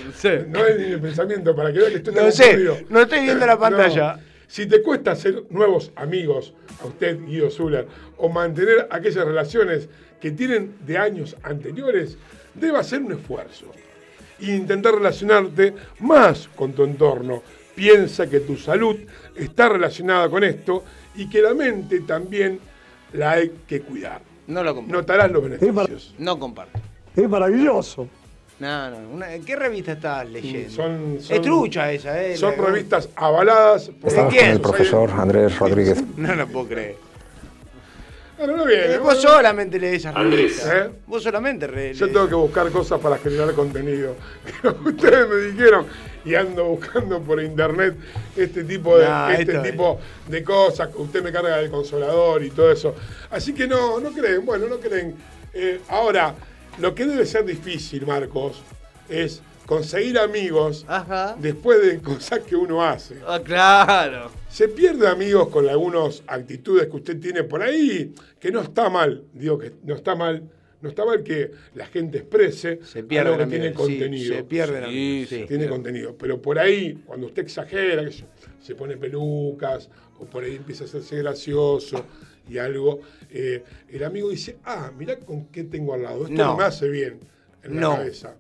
[0.48, 2.58] No es ni el pensamiento para que vean que estoy No sé,
[2.88, 4.18] no estoy viendo la pantalla.
[4.48, 7.86] Si te cuesta hacer nuevos amigos, a usted, Guido Zuller,
[8.16, 9.90] o mantener aquellas relaciones
[10.22, 12.18] que tienen de años anteriores,
[12.54, 13.66] debe hacer un esfuerzo
[14.52, 17.42] e intentar relacionarte más con tu entorno.
[17.76, 18.96] Piensa que tu salud
[19.36, 20.84] está relacionada con esto
[21.16, 22.60] y que la mente también
[23.14, 24.22] la hay que cuidar.
[24.48, 24.98] No lo comparto.
[24.98, 26.14] Notarás los beneficios.
[26.18, 26.80] No comparto.
[27.16, 28.08] Es maravilloso.
[28.60, 28.98] No, no.
[29.10, 30.70] una- ¿Qué revista estás leyendo?
[30.70, 32.38] Son, son- es trucha esa, ¿eh?
[32.38, 34.46] Son La- revistas avaladas por ¿De la quién?
[34.52, 36.04] El profesor Andrés Rodríguez.
[36.18, 36.96] No lo puedo creer.
[38.44, 38.96] Bueno, no viene.
[38.96, 40.70] Eh, vos solamente lees esas revistas.
[40.74, 40.90] ¿Eh?
[41.08, 44.18] Vos solamente re- Yo lees- tengo que buscar cosas para generar contenido.
[44.86, 45.86] Ustedes me dijeron
[46.26, 47.96] y ando buscando por internet
[48.36, 49.08] este tipo de,
[49.40, 49.98] este es- tipo
[50.28, 50.90] de cosas.
[50.94, 52.94] Usted me carga del consolador y todo eso.
[53.32, 54.46] Así que no, no creen.
[54.46, 55.16] Bueno, no creen.
[55.54, 56.36] Eh, ahora,
[56.80, 58.62] lo que debe ser difícil, Marcos,
[59.08, 60.86] es conseguir amigos
[61.40, 63.16] después de cosas que uno hace.
[63.28, 64.32] Ah, claro.
[64.50, 69.24] Se pierde amigos con algunas actitudes que usted tiene por ahí, que no está mal,
[69.34, 70.44] digo que no está mal,
[70.82, 74.36] no está mal que la gente exprese Se pierden algo que tiene sí, contenido.
[74.36, 75.46] se pierden amigos, sí.
[75.48, 76.16] tiene contenido.
[76.18, 78.26] Pero por ahí, cuando usted exagera, que se-
[78.62, 82.06] se pone pelucas, o por ahí empieza a hacerse gracioso
[82.50, 83.00] y algo,
[83.32, 86.58] eh, el amigo dice, ah, mirá con qué tengo al lado, esto no, No.
[86.58, 87.20] me hace bien
[87.64, 87.96] en la No.
[87.96, 88.36] cabeza.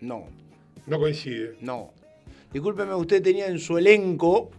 [0.00, 0.26] No,
[0.86, 1.56] No coincide.
[1.60, 1.92] no.
[2.52, 4.50] discúlpeme, usted tenía en su elenco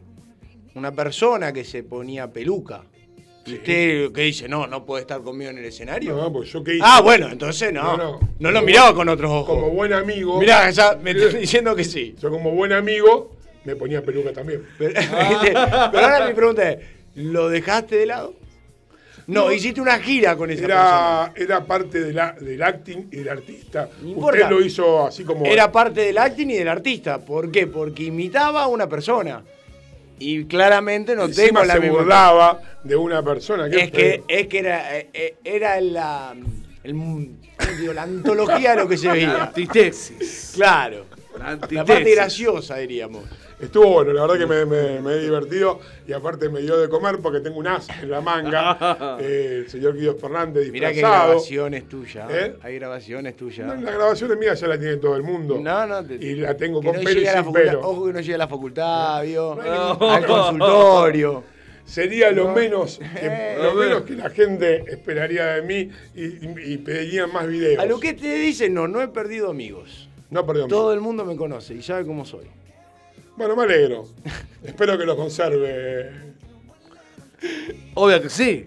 [0.75, 2.83] una persona que se ponía peluca.
[3.45, 4.47] ¿Y usted qué dice?
[4.47, 6.15] No, no puede estar conmigo en el escenario.
[6.15, 6.83] No, pues yo qué hice.
[6.85, 7.97] Ah, bueno, entonces no.
[7.97, 8.51] No, No, no.
[8.51, 9.55] lo miraba con otros ojos.
[9.55, 10.39] Como buen amigo.
[10.39, 12.15] Mirá, ya me estoy diciendo que sí.
[12.21, 13.31] Yo como buen amigo
[13.65, 14.63] me ponía peluca también.
[14.77, 14.93] Pero,
[15.91, 16.79] pero ahora mi pregunta es,
[17.15, 18.33] ¿lo dejaste de lado?
[19.29, 19.51] No, No.
[19.51, 21.31] hiciste una gira con esa persona.
[21.35, 23.87] Era, era parte de la- del acting y del artista.
[24.03, 25.45] Usted lo hizo así como.
[25.45, 27.19] Era parte del acting y del artista.
[27.19, 27.67] ¿Por qué?
[27.67, 29.43] Porque imitaba a una persona.
[30.17, 33.69] Y claramente no Encima tengo la se misma- burlaba de una persona.
[33.69, 36.35] qué Es que, es que era, eh, eh, era la,
[36.83, 37.23] el- ¿cómo
[37.79, 37.93] digo?
[37.93, 39.43] la antología de lo que se veía.
[39.43, 40.51] Antitesis.
[40.55, 41.05] Claro.
[41.37, 43.23] La La parte graciosa, diríamos.
[43.59, 46.87] Estuvo bueno, la verdad que me, me- me he divertido y aparte me dio de
[46.87, 49.17] comer porque tengo un as en la manga.
[49.19, 51.25] eh, el señor Guido Fernández Mirá que disfrazado.
[51.27, 52.29] grabaciones tuyas.
[52.31, 52.55] ¿Eh?
[52.61, 53.67] Hay grabaciones tuyas.
[53.67, 55.57] No, La grabación mía ya la tiene todo el mundo.
[55.61, 56.05] No, no.
[56.05, 57.81] te- Y la tengo con no pelo y sin pelo.
[57.81, 59.55] Ojo que no llegue a la facultad, ¿vio?
[59.55, 60.09] No.
[60.09, 61.43] Al consultorio.
[61.85, 62.53] Sería lo No.
[62.53, 63.57] menos, que, Eh.
[63.61, 67.81] lo menos que la gente esperaría de mí y, pedirían más videos.
[67.83, 70.07] A lo que te dicen, no, no he perdido amigos.
[70.29, 72.45] No perdió Todo el mundo me conoce y sabe cómo soy.
[73.39, 74.05] Bueno, me alegro.
[74.61, 76.11] Espero que lo conserve.
[77.93, 78.65] Obvio que sí.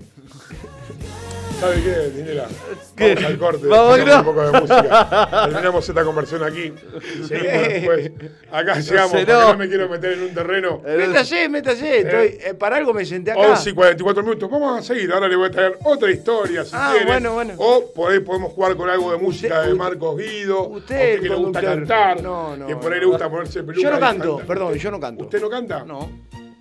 [1.63, 2.49] ¿Sabe qué, Dinera?
[2.97, 3.15] ¿Qué?
[3.15, 3.67] Vamos al corte.
[3.69, 4.19] Vamos, no.
[4.19, 5.29] un poco de música.
[5.45, 6.73] Terminamos esta conversión aquí.
[7.21, 8.11] y Seguimos después.
[8.51, 9.41] Acá llegamos, no.
[9.53, 10.83] no me quiero meter en un terreno.
[10.85, 12.01] Métase, métase.
[12.01, 13.41] Estoy, eh, para algo me senté acá.
[13.43, 14.51] 11 y 44 minutos.
[14.51, 15.13] Vamos a seguir.
[15.13, 17.55] Ahora le voy a traer otra historia, si Ah, bueno, bueno.
[17.59, 20.69] O por ahí podemos jugar con algo de música de Marcos Guido.
[20.69, 22.21] usted, que le gusta cantar.
[22.21, 23.05] No, no, que por ahí no.
[23.05, 23.81] le gusta ponerse peluca.
[23.83, 25.25] Yo no canto, perdón, yo no canto.
[25.27, 25.85] ¿Usted no canta?
[25.85, 26.11] No.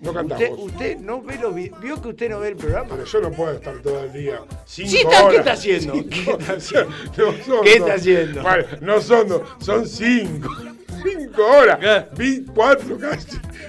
[0.02, 0.58] No cantás Usted, vos.
[0.72, 2.88] usted no ve los vi- vio que usted no ve el programa.
[2.90, 4.40] Pero yo no puedo estar todo el día.
[4.66, 5.38] Cinco Sí, está- ¿qué horas.
[5.38, 5.94] está haciendo?
[5.94, 6.90] Cinco- ¿Qué está haciendo?
[7.16, 7.88] No son ¿Qué dos.
[7.88, 8.42] está haciendo?
[8.42, 10.48] Vale, no son dos, son cinco.
[11.04, 12.06] Cinco horas.
[12.16, 13.26] Vi cuatro casi.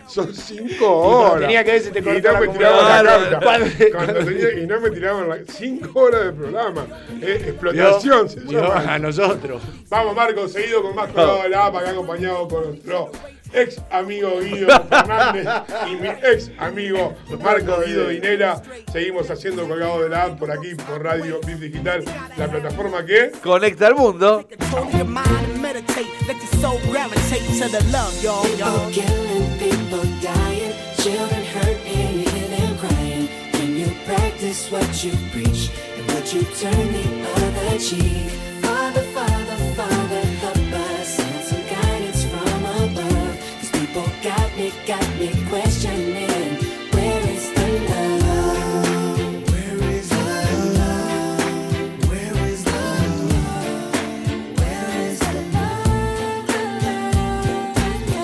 [0.07, 1.41] Son cinco horas.
[1.41, 3.39] tenía que ver si te y no la me tiraban la carta.
[3.91, 6.85] Cuando- tenía- y no me tiraban la, cinco horas de programa.
[7.21, 8.29] Eh, explotación.
[8.29, 8.93] se Vio, llama.
[8.93, 9.61] a nosotros.
[9.89, 13.11] Vamos, Marco, seguido con más colgado de la APA, acá acompañado con nuestro
[13.53, 15.47] ex amigo Guido Fernández
[15.87, 18.61] y mi ex amigo Marco Guido Dinera.
[18.91, 22.03] Seguimos haciendo colgado de la app por aquí, por Radio Bip Digital,
[22.37, 24.45] la plataforma que Conecta al mundo.
[34.05, 38.43] Practice what you preach and you turn the other cheek?
[43.93, 46.57] People got me, got me questioning.
[46.93, 49.51] Where is the love?
[49.51, 50.15] Where is the
[50.79, 52.09] love?
[52.09, 52.71] Where is the
[53.29, 53.93] love?
[54.57, 55.91] Where is the love?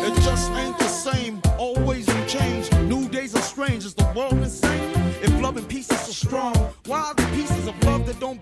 [0.08, 1.42] It just ain't the same.
[1.60, 2.72] Always new change.
[2.86, 3.86] New days are strange.
[3.86, 4.92] Is the world insane?
[5.22, 5.90] If love and peace
[6.30, 6.56] strong,
[6.86, 8.42] why are the pieces of love that don't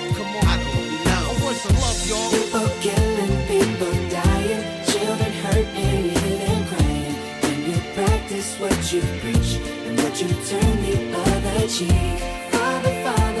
[0.21, 0.45] Come on.
[0.45, 1.45] I don't know.
[1.45, 2.29] Where's the love, y'all?
[2.29, 7.15] People killing, people dying, children hurt and you hear crying.
[7.41, 9.57] Can you practice what you preach
[9.87, 10.95] and would you turn the
[11.25, 12.19] other cheek?
[12.53, 13.40] Father, Father,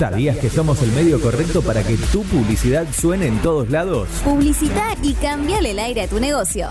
[0.01, 4.09] ¿Sabías que somos el medio correcto para que tu publicidad suene en todos lados?
[4.25, 6.69] Publicita y cambiale el aire a tu negocio.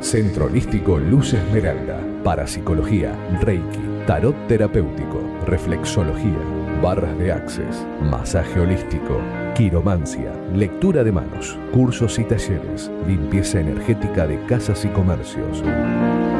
[0.00, 2.00] Centro Holístico Luz Esmeralda.
[2.24, 6.38] Parapsicología, Reiki, Tarot Terapéutico, Reflexología,
[6.82, 9.20] Barras de Access, Masaje Holístico,
[9.60, 15.62] Quiromancia, Lectura de Manos, Cursos y Talleres, Limpieza Energética de Casas y Comercios.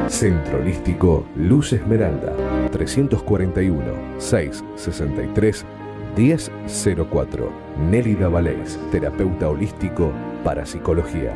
[0.09, 2.35] Centro Holístico Luz Esmeralda,
[2.73, 3.83] 341
[4.17, 5.67] 663
[6.17, 7.53] 1004.
[7.91, 10.11] Nélida Valés, terapeuta holístico
[10.43, 11.35] para psicología.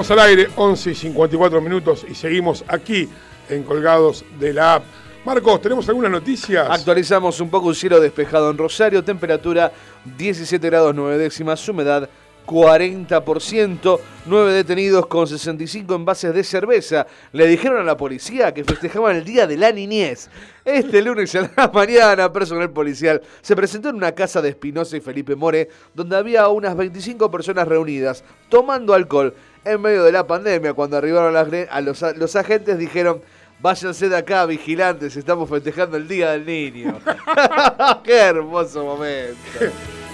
[0.09, 3.07] Al aire, 11 y 54 minutos, y seguimos aquí
[3.47, 4.83] en Colgados de la App.
[5.23, 6.67] Marcos, ¿tenemos algunas noticias?
[6.69, 9.71] Actualizamos un poco un cielo despejado en Rosario, temperatura
[10.17, 12.09] 17 grados 9 décimas, humedad
[12.45, 17.07] 40%, 9 detenidos con 65 envases de cerveza.
[17.31, 20.29] Le dijeron a la policía que festejaban el Día de la Niñez.
[20.65, 25.01] Este lunes a la mañana, personal policial se presentó en una casa de Espinosa y
[25.01, 29.33] Felipe More, donde había unas 25 personas reunidas, tomando alcohol.
[29.65, 33.21] En medio de la pandemia, cuando arribaron las a los, los agentes, dijeron...
[33.59, 36.99] Váyanse de acá, vigilantes, estamos festejando el Día del Niño.
[38.03, 39.37] ¡Qué hermoso momento!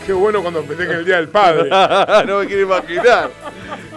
[0.06, 1.70] Qué bueno cuando festejan el Día del Padre.
[2.28, 3.30] no me quiero imaginar.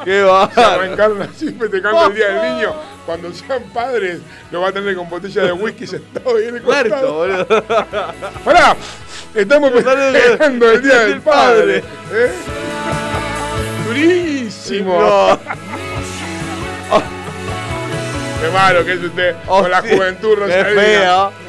[0.04, 0.70] ¡Qué Se bárbaro!
[0.70, 2.74] arrancaron así festejando el Día del Niño.
[3.04, 4.20] Cuando sean padres,
[4.50, 7.46] lo va a tener con botella de whisky sentado ahí en el Muerto, boludo.
[8.44, 8.76] ¡Pará!
[9.34, 11.78] Estamos festejando el Día del Padre.
[12.12, 12.30] ¿eh?
[13.93, 15.01] ¡Durísimo!
[15.01, 15.39] No.
[18.40, 21.32] ¡Qué malo que es usted con la Hostia, juventud ¡Qué feo!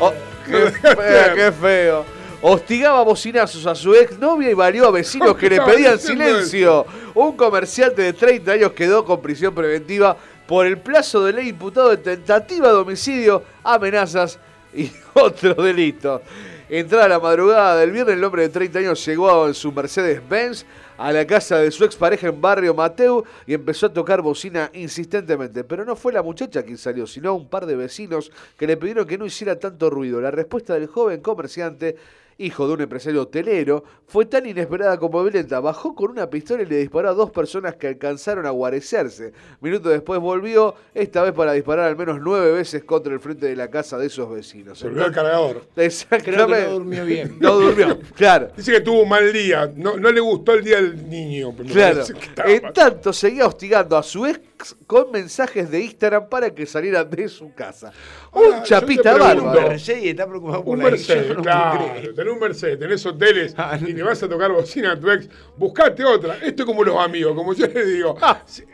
[0.00, 0.14] Oh,
[0.46, 2.04] ¡Qué feo, qué feo!
[2.40, 6.86] Hostigaba bocinazos a su exnovia y valió a vecinos que le pedían silencio.
[7.14, 10.16] Un comerciante de 30 años quedó con prisión preventiva
[10.46, 14.38] por el plazo de ley imputado de tentativa de homicidio, amenazas
[14.72, 16.22] y otros delitos.
[16.70, 20.66] Entrada la madrugada del viernes, el hombre de 30 años llegó en su Mercedes-Benz
[20.98, 25.64] a la casa de su expareja en barrio Mateu y empezó a tocar bocina insistentemente.
[25.64, 29.06] Pero no fue la muchacha quien salió, sino un par de vecinos que le pidieron
[29.06, 30.20] que no hiciera tanto ruido.
[30.20, 31.96] La respuesta del joven comerciante,
[32.38, 35.60] hijo de un empresario hotelero, fue tan inesperada como violenta.
[35.60, 39.32] Bajó con una pistola y le disparó a dos personas que alcanzaron a guarecerse.
[39.60, 43.56] Minutos después volvió, esta vez para disparar al menos nueve veces contra el frente de
[43.56, 44.78] la casa de esos vecinos.
[44.78, 45.66] Se olvidó el cargador.
[45.76, 46.66] Exactamente.
[46.66, 47.36] No durmió bien.
[47.40, 48.50] No durmió, claro.
[48.56, 49.70] Dice que tuvo un mal día.
[49.74, 51.54] No, no le gustó el Día del Niño.
[51.72, 51.96] Claro.
[51.96, 56.50] parece que estaba En tanto, seguía hostigando a su ex con mensajes de Instagram para
[56.54, 57.92] que saliera de su casa.
[58.30, 59.68] Un te pregunto, bárbaro.
[59.68, 61.92] Mercedes está preocupado por Un la Mercedes, no claro.
[62.14, 65.28] Tenés un Mercedes, tenés hoteles Ah, y le vas a tocar bocina a tu ex.
[65.56, 66.36] Buscate otra.
[66.42, 68.16] Esto es como los amigos, como yo le digo.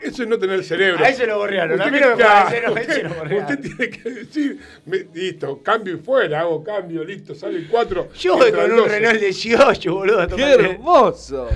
[0.03, 1.03] Eso es no tener cerebro.
[1.03, 3.39] A ese lo gorrearon, a Usted no me claro, parece, no, usted-.
[3.39, 8.09] Usted tiene que decir, me- listo, cambio y fuera, hago cambio, listo, sale el 4.
[8.19, 10.21] Yo voy con un Renault 18, boludo.
[10.21, 11.47] a ¡Qué tomar- hermoso!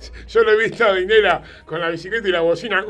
[0.28, 2.84] Yo lo he visto a Dinera con la bicicleta y la bocina.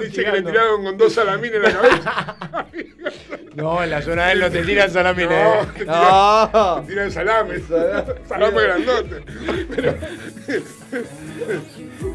[0.00, 2.36] Dice que le tiraron con dos salamines en la cabeza.
[3.56, 5.30] No, en la zona de él no te tiran salamines.
[5.30, 5.66] No, eh.
[5.72, 6.80] te tiran, No.
[6.82, 7.58] te tiran salame.
[8.28, 9.24] Salame grandote.
[9.74, 9.94] Pero.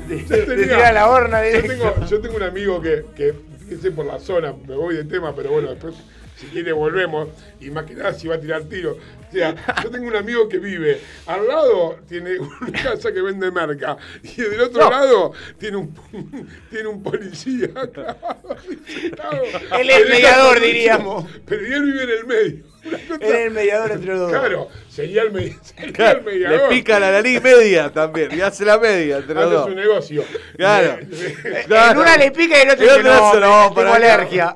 [0.07, 4.19] Te tira la horna yo tengo, yo tengo un amigo que, que, fíjese por la
[4.19, 5.95] zona, me voy de tema, pero bueno, después,
[6.35, 7.29] si quiere, volvemos.
[7.61, 8.97] Y más que nada, si va a tirar tiro.
[9.29, 13.51] O sea, yo tengo un amigo que vive al lado, tiene una casa que vende
[13.51, 13.95] merca.
[14.23, 15.93] Y del otro lado, tiene un,
[16.69, 17.69] tiene un policía.
[19.79, 21.25] Él es el mediador, diríamos.
[21.47, 22.71] Pero y él vive en el medio.
[22.83, 24.31] Él es el mediador entre los dos.
[24.31, 26.61] Claro, sería el, medi- sería Claro, el mediador.
[26.63, 29.69] le pica la nariz media también y hace la media entre los dos.
[29.69, 30.23] su negocio.
[30.57, 30.97] Claro.
[30.99, 34.55] En una le pica y en otra no, no, tengo alergia.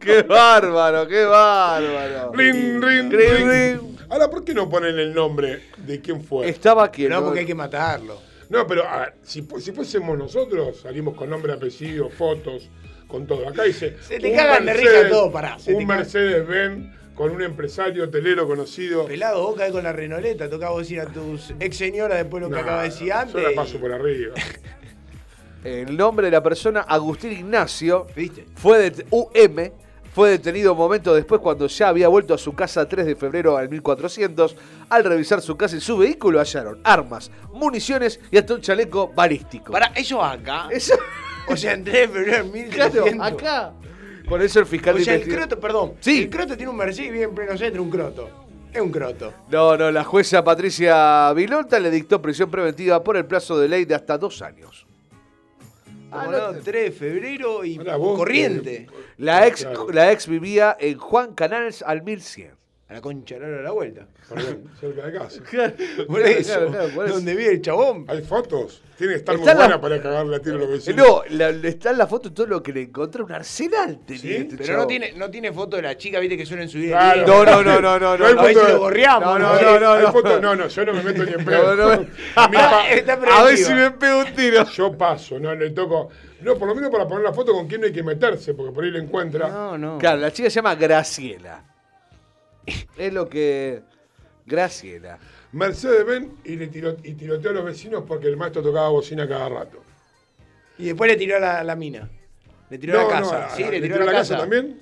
[0.00, 2.29] ¡Qué bárbaro, qué bárbaro!
[2.34, 3.96] Rin, rin, Rin.
[4.08, 6.48] Ahora, ¿por qué no ponen el nombre de quién fue?
[6.48, 7.06] Estaba aquí.
[7.08, 8.18] No, porque hay que matarlo.
[8.48, 12.68] No, pero a ver, si, si fuésemos nosotros, salimos con nombre, apellido, fotos,
[13.06, 13.48] con todo.
[13.48, 13.96] Acá dice.
[14.02, 15.86] Se te un cagan de risa todo, pará, se Un.
[15.86, 19.06] Mercedes Benz con un empresario hotelero conocido.
[19.06, 22.48] Pelado, vos caes con la renoleta, toca vos ir a tus ex señora después de
[22.48, 23.42] lo que No, acaba de decir Yo antes.
[23.42, 24.34] la y- paso por arriba.
[25.64, 28.46] El nombre de la persona, Agustín Ignacio, ¿Viste?
[28.56, 29.70] fue det- UM,
[30.20, 33.70] fue detenido momentos después cuando ya había vuelto a su casa 3 de febrero al
[33.70, 34.54] 1400.
[34.90, 39.72] Al revisar su casa y su vehículo hallaron armas, municiones y hasta un chaleco balístico.
[39.72, 40.68] Pará, eso acá.
[40.70, 40.92] Eso,
[41.48, 43.10] O sea, en 3 de febrero del 1300.
[43.12, 43.72] claro, acá.
[44.28, 45.94] Por eso el fiscal O de sea, el croto, perdón.
[46.00, 46.24] Sí.
[46.24, 48.28] El croto tiene un Mercedes y vive en pleno centro, un croto.
[48.74, 49.32] Es un croto.
[49.48, 53.86] No, no, la jueza Patricia Vilolta le dictó prisión preventiva por el plazo de ley
[53.86, 54.86] de hasta dos años.
[56.12, 58.86] Ah, no, 3 de febrero y Pará, vos, corriente.
[59.16, 62.59] La ex, la ex vivía en Juan Canales al 1100.
[62.90, 64.04] A la concha de la la vuelta.
[64.28, 65.40] Perdón, cerca de casa.
[66.08, 66.52] Por eso.
[66.52, 67.14] Claro, claro, por eso.
[67.14, 68.04] Donde vive el chabón.
[68.08, 68.82] Hay fotos.
[68.98, 71.06] Tiene que estar muy Está la- buena para cagarle a tiro a los vecinos.
[71.06, 74.34] No, la- está en la foto todo lo que le encontró, un arsenal tenía ¿Sí?
[74.34, 76.88] este Pero no tiene, no tiene foto de la chica, viste, que suelen subir.
[76.90, 77.20] Claro.
[77.20, 78.26] el No, no, no, no, no, no.
[78.26, 79.24] hay A ver foto si de- lo gorreamos.
[79.24, 79.60] No, no, ¿no?
[79.62, 80.12] no, no, Hay no.
[80.12, 81.76] fotos- no, no, yo no me meto ni en pedo.
[81.76, 84.64] No, no, A mí pa- Está A ver si me pego un tiro.
[84.68, 86.08] yo paso, no le toco.
[86.42, 88.72] No, por lo menos para poner la foto con quién no hay que meterse, porque
[88.72, 89.48] por ahí le encuentra.
[89.48, 89.98] No, no.
[89.98, 91.62] Claro, la chica se llama Graciela.
[92.96, 93.82] Es lo que.
[94.46, 95.18] Graciela.
[95.52, 99.28] Mercedes Benz y, le tiró, y tiroteó a los vecinos porque el maestro tocaba bocina
[99.28, 99.82] cada rato.
[100.78, 102.08] Y después le tiró a la, la mina.
[102.70, 103.46] Le tiró a la no, casa.
[103.46, 104.38] a- sí, le tiró a la, casa.
[104.38, 104.80] también.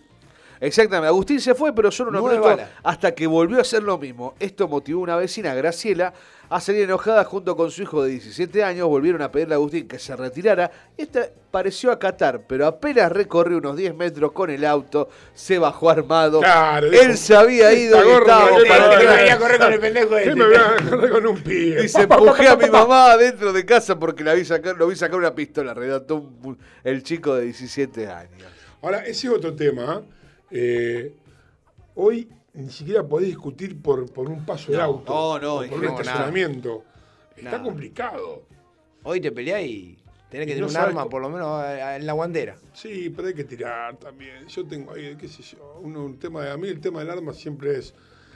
[0.60, 2.68] Exactamente, Agustín se fue, pero solo balas.
[2.82, 4.34] hasta que volvió a hacer lo mismo.
[4.40, 6.12] Esto motivó a una vecina, Graciela,
[6.50, 8.88] a salir enojada junto con su hijo de 17 años.
[8.88, 10.70] Volvieron a pedirle a Agustín que se retirara.
[10.96, 16.40] Esta pareció acatar, pero apenas recorrió unos 10 metros con el auto, se bajó armado.
[16.40, 19.16] Claro, dijo, Él se había ido "Esta y ¿qué para me- qué me atrás".
[19.16, 20.30] venía a correr con el pendejo este?
[20.30, 21.82] ¿Qué me voy a correr con un pibe?
[21.82, 25.18] Dice, empujé a mi mamá adentro de casa porque la vi sacar, lo vi sacar
[25.18, 25.74] una pistola.
[25.74, 28.48] Redactó un- el chico de 17 años.
[28.82, 30.02] Ahora, ese es otro tema.
[30.50, 31.12] ¿eh?
[31.94, 32.28] hoy
[32.59, 35.12] ni siquiera podés discutir por, por un paso de No, auto.
[35.12, 36.01] no, no, o por un nada.
[36.01, 36.85] estacionamiento.
[37.36, 38.43] Está complicado.
[39.05, 39.97] Hoy te peleás y
[40.28, 42.56] tenés que Y tener no un arma, cómo- por lo menos en la guantera.
[42.72, 44.47] Sí, pero hay que tirar también.
[44.48, 47.10] Yo tengo ahí, qué sé yo, uno, un tema de, a mí el tema del
[47.10, 47.94] arma siempre es,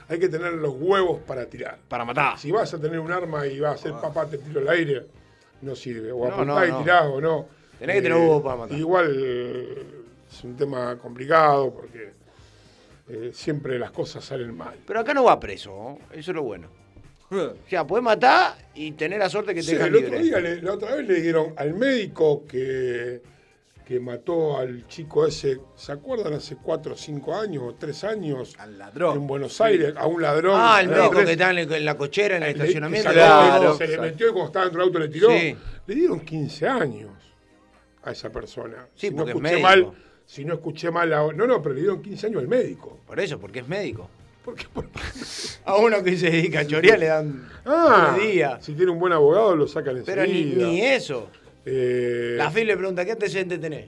[0.08, 1.78] hay que tener los huevos para tirar.
[1.88, 2.38] Para matar.
[2.38, 5.06] Si vas a tener un arma y vas a ser papá, te tiro al aire,
[5.62, 6.12] no sirve.
[6.12, 7.46] O apuntás no, y tirás o no.
[7.78, 8.78] Tenés que tener huevos para matar.
[8.78, 9.86] Igual eh,
[10.30, 12.12] es un tema complicado porque
[13.12, 14.74] eh, siempre las cosas salen mal.
[14.86, 15.98] Pero acá no va preso, ¿no?
[16.16, 16.68] eso es lo bueno.
[17.30, 20.22] O sea, podés matar y tener la suerte que te Sí, dejan el otro libre.
[20.22, 23.22] día, le- la otra vez le dijeron al médico que,
[23.86, 26.34] que mató al chico ese, ¿se acuerdan?
[26.34, 28.54] Hace cuatro o cinco años o tres años.
[28.58, 29.16] Al ladrón.
[29.16, 30.56] En Buenos Aires, a un ladrón.
[30.62, 33.08] Ah, el médico que está en, la- cochera, en el Le- estacionamiento.
[33.08, 33.74] sacó, Claro.
[33.78, 35.30] se le metió y cuando estaba dentro del auto le tiró.
[35.30, 35.56] Sí.
[35.86, 37.12] Le dieron 15 años
[38.02, 38.88] a esa persona.
[38.94, 39.68] Sí, si no porque es escuché médico.
[39.68, 39.92] mal,
[40.32, 42.98] si no escuché mal, a- no, no, pero le dieron 15 años al médico.
[43.06, 44.08] Por eso, porque es médico.
[45.66, 48.64] A uno que se dedica a chorear le dan Ah, tres días.
[48.64, 50.24] si tiene un buen abogado lo sacan enseguida.
[50.24, 51.28] Pero ni, ni eso.
[51.66, 53.86] Eh, La FIP le pregunta, ¿qué antecedentes tenés?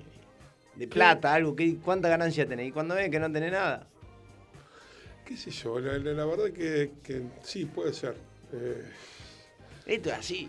[0.76, 2.68] De plata, algo, ¿qué, ¿cuánta ganancia tenés?
[2.68, 3.86] Y cuando ven que no tenés nada.
[5.24, 8.14] qué sé yo, la, la- la verdad que, que sí, puede ser.
[8.52, 8.84] Eh,
[9.86, 10.48] Esto es así.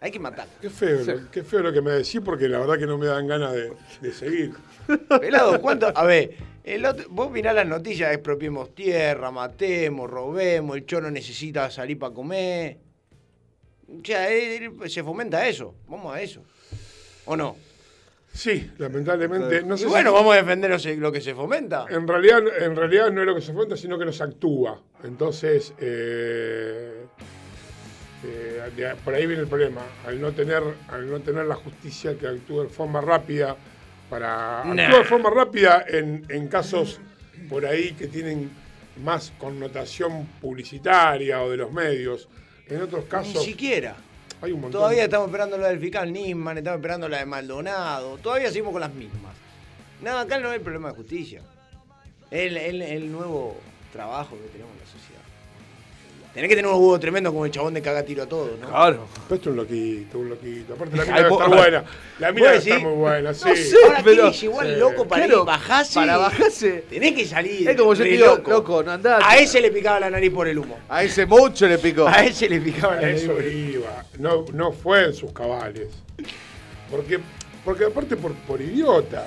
[0.00, 0.48] Hay que matar.
[0.62, 3.06] qué, feo, lo, qué feo lo que me decís porque la verdad que no me
[3.06, 4.52] dan ganas de, de seguir.
[5.20, 5.92] Pelado, ¿cuánto?
[5.94, 11.70] A ver, el otro- vos mirás las noticias, expropiemos tierra, matemos, robemos, el choro necesita
[11.70, 12.78] salir para comer.
[13.88, 15.74] O sea, eh, se fomenta eso.
[15.88, 16.42] Vamos a eso.
[17.26, 17.56] ¿O no?
[18.32, 19.62] Sí, lamentablemente.
[19.62, 21.86] No Y sé bueno, si- vamos a defender lo, que se fomenta.
[21.88, 24.82] En realidad, en realidad no es lo que se cuenta, sino que nos actúa.
[25.04, 27.06] Entonces, eh,
[28.24, 29.82] eh, por ahí viene el problema.
[30.04, 33.56] Al no tener, al no tener la justicia que actúe de forma rápida
[34.10, 34.84] para Nah.
[34.84, 37.00] actúa de forma rápida en, en casos
[37.48, 38.50] por ahí que tienen
[39.02, 42.28] más connotación publicitaria o de los medios.
[42.68, 43.94] En otros Ni casos siquiera.
[44.40, 44.80] hay un montón.
[44.80, 48.18] Todavía estamos esperando la del fiscal Nisman, estamos esperando la de Maldonado.
[48.18, 49.34] Todavía seguimos con las mismas.
[50.02, 51.42] Nada, acá no hay problema de justicia.
[52.30, 53.56] Es el, el- el nuevo
[53.92, 55.15] trabajo que tenemos en la sociedad.
[56.36, 58.68] Tenés que tener un huevo tremendo como el chabón de caga tiro a todos, ¿no?
[58.68, 59.06] Claro.
[59.26, 60.74] Pero esto es un loquito, un loquito.
[60.74, 61.84] Aparte la mina vos- estar buena.
[62.18, 62.82] La mina debe ¿Vos estar decís?
[62.88, 63.44] muy buena, sí.
[63.48, 65.94] No sé, Ahora, ¿qué le llegó al loco para Claro, ir bajarse?
[65.94, 66.84] Para bajarse.
[66.90, 67.70] Tenés que salir.
[67.70, 68.50] Es como yo digo, loco.
[68.50, 69.22] loco, no andás.
[69.24, 70.78] A ese le picaba la nariz por el humo.
[70.90, 72.06] A ese mucho le picó.
[72.06, 73.22] A ese le picaba la A nariz.
[73.22, 74.04] eso iba.
[74.18, 75.88] No, no fue en sus cabales.
[76.90, 77.18] Porque,
[77.64, 79.26] porque aparte por, por idiota.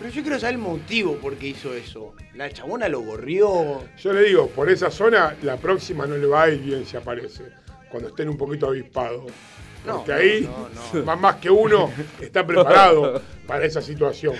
[0.00, 2.14] Pero yo quiero saber el motivo por qué hizo eso.
[2.34, 3.82] La chabona lo gorrió.
[4.02, 6.96] Yo le digo, por esa zona, la próxima no le va a ir bien si
[6.96, 7.44] aparece.
[7.90, 9.24] Cuando estén un poquito avispados.
[9.86, 10.68] No, Porque ahí, no,
[11.00, 11.04] no.
[11.04, 11.90] Más, más que uno,
[12.20, 14.34] está preparado para esa situación.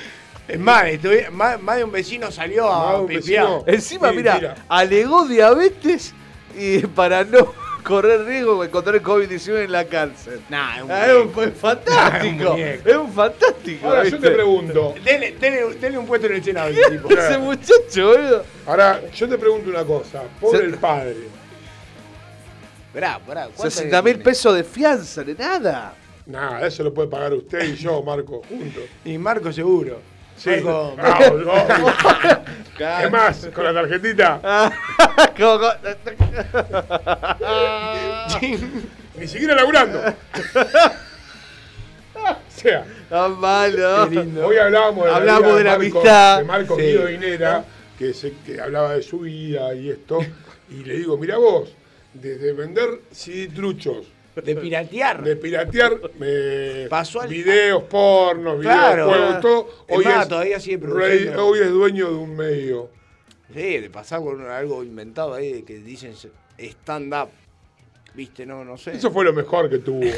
[0.49, 0.85] Es más,
[1.31, 3.63] más, más de un vecino salió a pipiar.
[3.67, 4.55] Encima, Sí, mira, mira.
[4.69, 6.13] alegó diabetes
[6.59, 10.41] y para no correr riesgo de encontrar el COVID-19 en la cárcel.
[10.49, 11.43] Nah, es un Ah, es, un, muñeco.
[11.43, 11.95] es fantástico.
[11.97, 12.89] Nah, es un muñeco.
[12.89, 13.87] es un fantástico.
[13.89, 14.95] Ahora yo te pregunto.
[15.05, 16.69] Dele, dele- dele un puesto en el Senado.
[16.71, 17.11] ese tipo.
[17.11, 18.45] Ese muchacho, boludo.
[18.67, 20.23] Ahora, yo te pregunto una cosa.
[20.41, 21.17] Pobre Se- el padre.
[22.89, 23.21] Esperá.
[23.25, 25.95] ¿cuánto 60 mil pesos de fianza, de nada.
[26.27, 28.83] Nada, eso lo puede pagar usted y yo, Marco, juntos.
[29.05, 30.01] Y Marco seguro.
[30.43, 30.51] Sí.
[30.63, 31.93] Marco- Bravo, bravo.
[32.79, 33.47] ¿Qué más?
[33.55, 34.41] ¿Con la tarjetita?
[35.39, 35.71] Como-
[39.19, 40.01] Ni siquiera laburando.
[42.15, 44.05] o sea, Tan malo.
[44.47, 46.39] Hoy hablábamos de la, Hablamos vida de la Marco- amistad.
[46.39, 46.83] De Marco Sí.
[46.83, 47.65] Guido Dinera,
[47.99, 50.21] que, se, que hablaba de su vida y esto.
[50.71, 51.75] Y le digo, mira vos,
[52.15, 54.07] desde vender CD truchos,
[54.43, 55.23] De piratear.
[55.23, 59.07] de piratear eh, Pasó al- videos pornos, Claro.
[59.09, 59.69] videojuegos, todo.
[59.89, 62.91] Hoy más, es, todavía sigue rey- hoy es dueño de un medio.
[63.53, 66.15] Sí, de pasar con algo inventado ahí de que dicen
[66.59, 67.31] stand-up.
[68.15, 68.93] Viste, no, no sé.
[68.93, 70.01] Eso fue lo mejor que tuvo.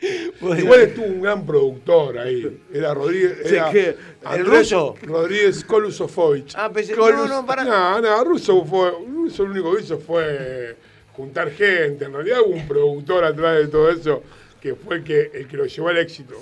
[0.00, 2.58] Igual estuvo un gran productor ahí.
[2.72, 3.38] Era Rodríguez.
[3.52, 4.94] Era ¿El Andrés ruso?
[5.02, 6.54] Rodríguez Kolusofovich.
[6.56, 7.64] Ah, pensé, Kolus- no, no, para.
[7.64, 8.92] No, no, Russo fue.
[9.26, 10.76] eso lo único que hizo fue
[11.20, 12.06] juntar gente.
[12.06, 14.22] En realidad hubo un productor atrás de todo eso
[14.60, 16.34] que fue el que, el que lo llevó al éxito.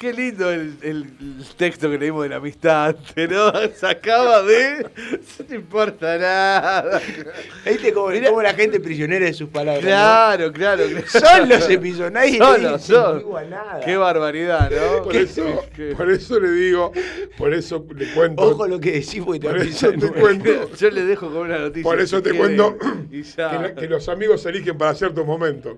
[0.00, 3.52] Qué lindo el, el- el texto que leímos de la amistad antes, ¿no?
[3.76, 4.86] Sacaba de.
[5.38, 7.02] No te importa nada.
[7.66, 9.84] ¿Viste cómo, cómo la gente prisionera de sus palabras?
[9.84, 11.06] Claro, claro, claro.
[11.06, 13.50] Son los episodios, Son, dice son.
[13.50, 13.80] nada.
[13.84, 15.02] Qué barbaridad, ¿no?
[15.02, 15.64] Por eso,
[15.94, 16.92] por eso le digo,
[17.36, 18.42] por eso le cuento.
[18.42, 20.70] Ojo lo que decís porque te Por eso te cuento.
[20.78, 21.82] Yo le dejo con una noticia.
[21.82, 25.26] Por eso si te quiere, cuento que, la- que los amigos se eligen para ciertos
[25.26, 25.76] momentos.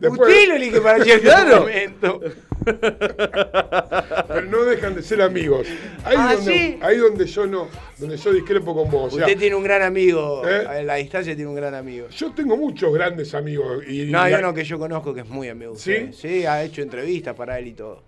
[0.00, 1.60] Usted lo elige para cierto Claro.
[1.60, 2.20] momento.
[2.66, 5.66] Pero no dejan de ser amigos.
[6.04, 6.78] Ahí, ¿Ah, donde, sí?
[6.82, 7.68] ahí donde yo no,
[7.98, 9.12] donde yo discrepo con vos.
[9.12, 10.42] o sea, Usted tiene un gran amigo.
[10.48, 10.66] ¿Eh?
[10.66, 12.08] A la distancia tiene un gran amigo.
[12.08, 13.84] Yo tengo muchos grandes amigos.
[13.88, 15.74] Y, No, hay y- uno que yo conozco que es muy amigo.
[15.76, 16.08] ¿Sí?
[16.10, 16.12] usted.
[16.12, 18.02] Sí, ha hecho entrevistas para él y todo.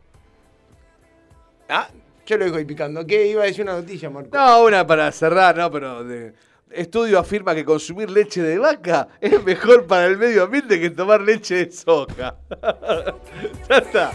[1.68, 1.88] Ah,
[2.26, 3.06] yo lo dejo ahí picando.
[3.06, 3.26] ¿Qué?
[3.28, 4.36] Iba a decir una noticia, Marco.
[4.36, 5.70] No, una para cerrar, ¿no?
[5.70, 6.32] Pero de-
[6.72, 11.20] estudio afirma que consumir leche de vaca es mejor para el medio ambiente que tomar
[11.20, 12.36] leche de soja.
[13.68, 14.10] ya está.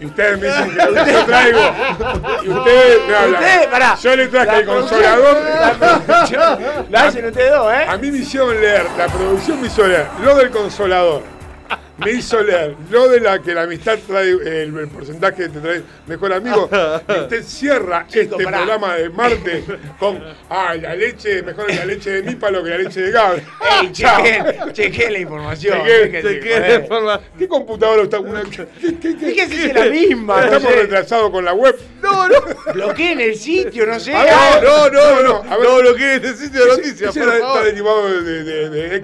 [0.00, 1.60] Y ustedes me dicen que lo que yo traigo.
[2.44, 3.42] Y ustedes me hablan.
[3.42, 3.96] Usted, pará.
[4.02, 5.36] Yo le traje La el consolador.
[6.06, 7.84] producción- La hacen ustedes dos, ¿eh?
[7.88, 11.22] A mí me hicieron leer, la producción me hizo leer lo del consolador.
[11.96, 15.60] Me hizo leer lo de la que la amistad trae el, el porcentaje que te
[15.60, 16.68] trae mejor amigo.
[17.08, 18.58] Usted cierra este pará.
[18.58, 19.64] programa de martes
[20.00, 23.46] con ay, la leche, mejor la leche de mi palo que la leche de Gabriel.
[23.80, 25.78] Ey, chequen, chequen la información.
[25.84, 26.68] Chequeen joder.
[26.68, 27.24] la información.
[27.38, 28.18] ¿Qué computadora está?
[28.18, 30.76] Una, ¿qué, qué, qué, Fíjese si es la misma, no Estamos sé.
[30.82, 31.76] retrasados con la web.
[32.02, 32.34] No, no.
[32.74, 34.10] Bloqueen el sitio, no sé.
[34.10, 35.36] Ver, Ah, No, no, no.
[35.48, 35.68] a ver.
[35.68, 38.98] No, lo que necesito de noticias, está- derivado de, de, de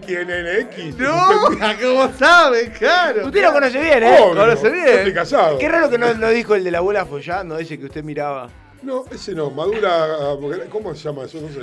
[0.67, 0.99] XNNX.
[0.99, 1.29] No,
[1.81, 2.73] ¿cómo sabe?
[2.81, 3.27] Claro.
[3.27, 4.17] Usted lo conoce bien, ¿eh?
[4.21, 4.89] Obvio, Conoce yo bien.
[4.89, 5.59] Estoy casado.
[5.59, 8.49] Qué raro que no, no dijo el de la abuela follando, ese que usted miraba.
[8.83, 10.07] No, ese no, madura.
[10.41, 11.39] porque- ¿Cómo se llama eso?
[11.41, 11.61] No sé.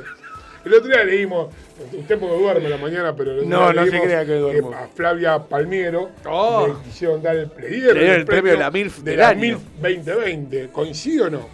[0.65, 1.47] El otro día leímos,
[1.93, 4.33] usted porque duerme a la mañana, pero el otro No, día no se crea que
[4.35, 4.73] duermo.
[4.73, 6.67] A Flavia Palmiero Oh.
[6.67, 9.19] le quisieron dar el, le dieron Le dieron el premio de la MILF de del
[9.19, 9.39] la año.
[9.41, 10.69] MILF 2020.
[10.69, 11.47] ¿Coincide o no?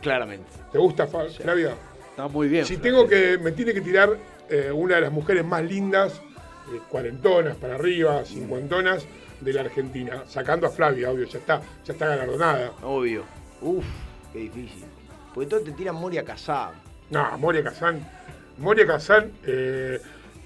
[0.00, 0.46] Claramente.
[0.72, 1.74] ¿Te gusta Flavia?
[2.10, 2.64] Está muy bien.
[2.64, 4.10] Si tengo que, me tiene que tirar
[4.48, 6.20] eh, una de las mujeres más lindas,
[6.72, 9.06] eh, cuarentonas para arriba, cincuentonas,
[9.40, 12.72] de la Argentina, sacando a Flavia, obvio, ya está, ya está galardonada.
[12.82, 13.24] Obvio.
[13.60, 13.84] Uf,
[14.32, 14.84] qué difícil.
[15.34, 16.72] Porque todos te tiran Moria casada.
[17.10, 18.00] No, Moria Kazán.
[18.58, 20.00] Moria Kazán, eh,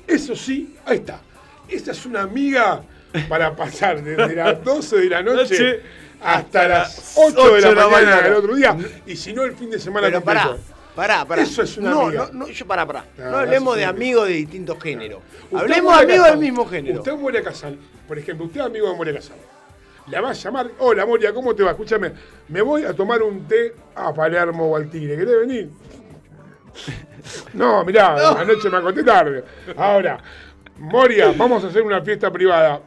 [0.06, 1.20] eso sí, ahí está.
[1.68, 2.82] Esta es una amiga
[3.28, 5.80] para pasar desde las 12 de la noche Noche
[6.20, 8.76] hasta las 8 de la, mañana, del otro día.
[9.06, 10.64] Y si no, el fin de semana Pero pará, completo.
[10.68, 11.42] pará, pará.
[11.42, 12.28] Eso es una no, amiga.
[12.32, 13.04] No, no, yo pará, pará.
[13.16, 15.22] No, No, hablemos de amigos de distintos géneros.
[15.54, 16.98] Hablemos de amigos del mismo género.
[16.98, 19.36] Usted Moria Kazán, por ejemplo, usted es amigo de Moria Kazán.
[20.08, 21.72] La va a llamar, hola Moria, ¿cómo te va?
[21.72, 22.12] Escúchame,
[22.48, 25.70] me voy a tomar un té a Palermo o al Tigre, ¿querés venir?
[27.52, 29.44] No, mirá, anoche me acosté tarde.
[29.76, 30.18] Ahora,
[30.78, 32.80] Moria, vamos a hacer una fiesta privada.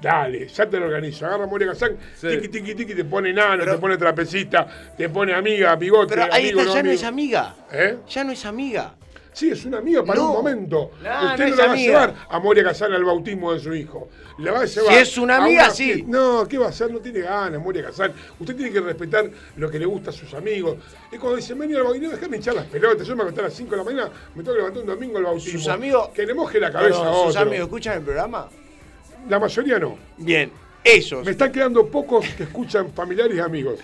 [0.00, 1.26] Dale, ya te lo organizo.
[1.26, 4.66] Agarra a Moria Kazán, tiqui, tiqui, tiqui, te pone nano, te pone trapecista,
[4.96, 7.54] te pone amiga, bigote, Pero ahí amigo, está, ya no es amiga.
[7.72, 7.96] ¿Eh?
[8.08, 8.94] Ya no es amiga.
[9.32, 10.30] Sí, es una amiga para No.
[10.30, 10.90] un momento.
[11.00, 12.02] No, Usted no no, la va amiga.
[12.02, 14.08] a llevar a Moria Casal al bautismo de su hijo.
[14.38, 14.92] La va a llevar.
[14.94, 16.04] Si es una amiga, sí.
[16.08, 16.90] No, ¿qué va a hacer?
[16.90, 18.12] No tiene ganas, Moria Casal.
[18.40, 20.78] Usted tiene que respetar lo que le gusta a sus amigos.
[21.12, 23.06] Es cuando dicen, vení al bautismo, déjame hinchar las pelotas.
[23.06, 25.18] Yo me acosté a las 5 de la mañana, me tengo que levantar un domingo
[25.18, 25.58] al bautismo.
[25.60, 27.40] Sus amigos- Que le moje la cabeza a ¿Sus otro.
[27.42, 28.48] amigos escuchan el programa?
[29.28, 29.96] La mayoría no.
[30.16, 30.50] Bien,
[30.82, 31.24] esos.
[31.24, 33.78] Me están quedando pocos que escuchan familiares y amigos.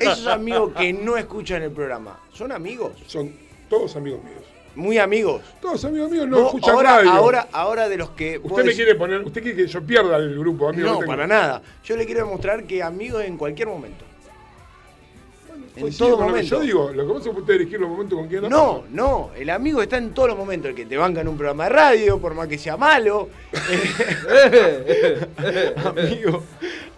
[0.00, 2.92] Esos amigos que no escuchan el programa, ¿son amigos?
[3.06, 3.32] Son
[3.68, 4.42] todos amigos míos.
[4.74, 5.42] Muy amigos.
[5.60, 7.10] Todos amigos míos no Vos escuchan ahora, radio.
[7.10, 8.38] ahora, ahora de los que.
[8.42, 11.00] Usted me decís- quiere poner, usted quiere que yo pierda el grupo, amigo.
[11.00, 11.62] No, para nada.
[11.84, 14.04] Yo le quiero demostrar que amigos en cualquier momento.
[15.76, 16.56] En todo con lo que momento.
[16.56, 18.84] Yo digo, lo que pasa es que usted elegir los momentos con quién la No,
[18.90, 20.70] no, el amigo está en todos los momentos.
[20.70, 23.28] El que te banca en un programa de radio, por más que sea malo.
[25.84, 26.42] amigo,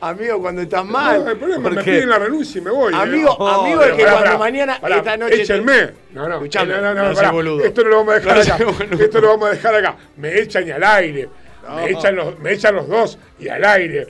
[0.01, 1.25] amigo, cuando estás mal.
[1.25, 2.95] No, el problema, ¿Por me piden la renuncia y me voy.
[2.95, 3.55] Amigo, ¿eh?
[3.55, 5.37] amigo es que Pará, cuando pará, mañana, pará, esta noche.
[5.37, 5.91] te- Échenme.
[6.13, 7.65] No, no, Escuchame, no, no, no, no boludo.
[7.65, 9.05] Esto no lo vamos a dejar No acá.
[9.05, 9.97] Esto lo vamos a dejar acá.
[10.17, 11.29] Me echan y al aire.
[11.67, 11.77] No.
[11.77, 14.07] Me, echan los, me echan los dos y al aire.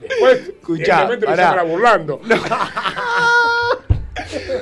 [0.00, 2.20] Después, Escuchá, me burlando.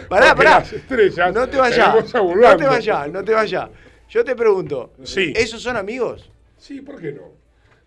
[0.08, 0.58] Pará, pará.
[0.60, 2.14] las estrellas No te vayas.
[2.14, 3.68] No te vayas, no te vayas.
[4.08, 4.92] Yo te pregunto.
[5.04, 5.32] Sí.
[5.36, 6.30] ¿Esos son amigos?
[6.58, 7.22] Sí, ¿por qué no?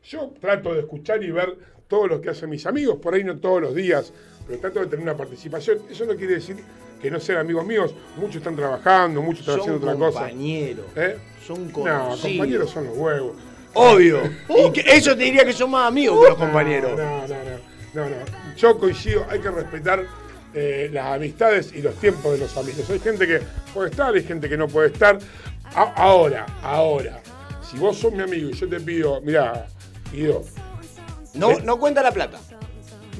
[0.03, 1.55] Yo trato de escuchar y ver
[1.87, 4.11] todo lo que hacen mis amigos, por ahí no todos los días,
[4.47, 5.79] pero trato de tener una participación.
[5.89, 6.57] Eso no quiere decir
[7.01, 7.93] que no sean amigos míos.
[8.17, 10.19] Muchos están trabajando, muchos están Son haciendo otra cosa.
[10.21, 10.85] compañeros.
[10.95, 11.17] ¿Eh?
[11.45, 12.21] Son No, conocidos.
[12.21, 13.35] compañeros son los huevos.
[13.75, 14.21] Obvio.
[14.49, 16.91] Y que eso te diría que son más amigos que los compañeros.
[16.97, 17.29] No, no, no,
[17.93, 18.55] no, no.
[18.57, 20.03] Yo coincido, hay que respetar
[20.55, 22.89] eh, las amistades y los tiempos de los amigos.
[22.89, 23.41] Hay gente que
[23.73, 25.19] puede estar, hay gente que no puede estar.
[25.75, 27.21] A- ahora, ahora,
[27.69, 29.67] si vos sos mi amigo y yo te pido, mira,
[30.11, 30.43] Guido.
[31.33, 32.39] No, eh, no cuenta la plata.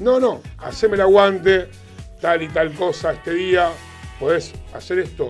[0.00, 1.68] No, no, haceme el aguante,
[2.20, 3.70] tal y tal cosa este día,
[4.18, 5.28] podés hacer esto.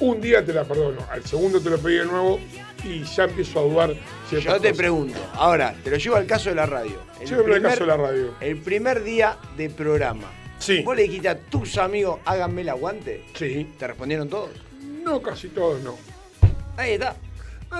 [0.00, 2.40] Un día te la perdono, al segundo te lo pedí de nuevo
[2.84, 3.94] y ya empiezo a dudar.
[4.30, 4.76] Yo te cosas.
[4.76, 6.98] pregunto, ahora, te lo llevo al caso de la radio.
[7.20, 8.34] El Llévame al caso de la radio.
[8.40, 10.30] El primer día de programa.
[10.60, 10.82] Sí.
[10.82, 13.24] ¿Vos le dijiste a tus amigos, háganme el aguante?
[13.34, 13.68] Sí.
[13.78, 14.50] ¿Te respondieron todos?
[15.02, 15.96] No, casi todos no.
[16.76, 17.16] Ahí está.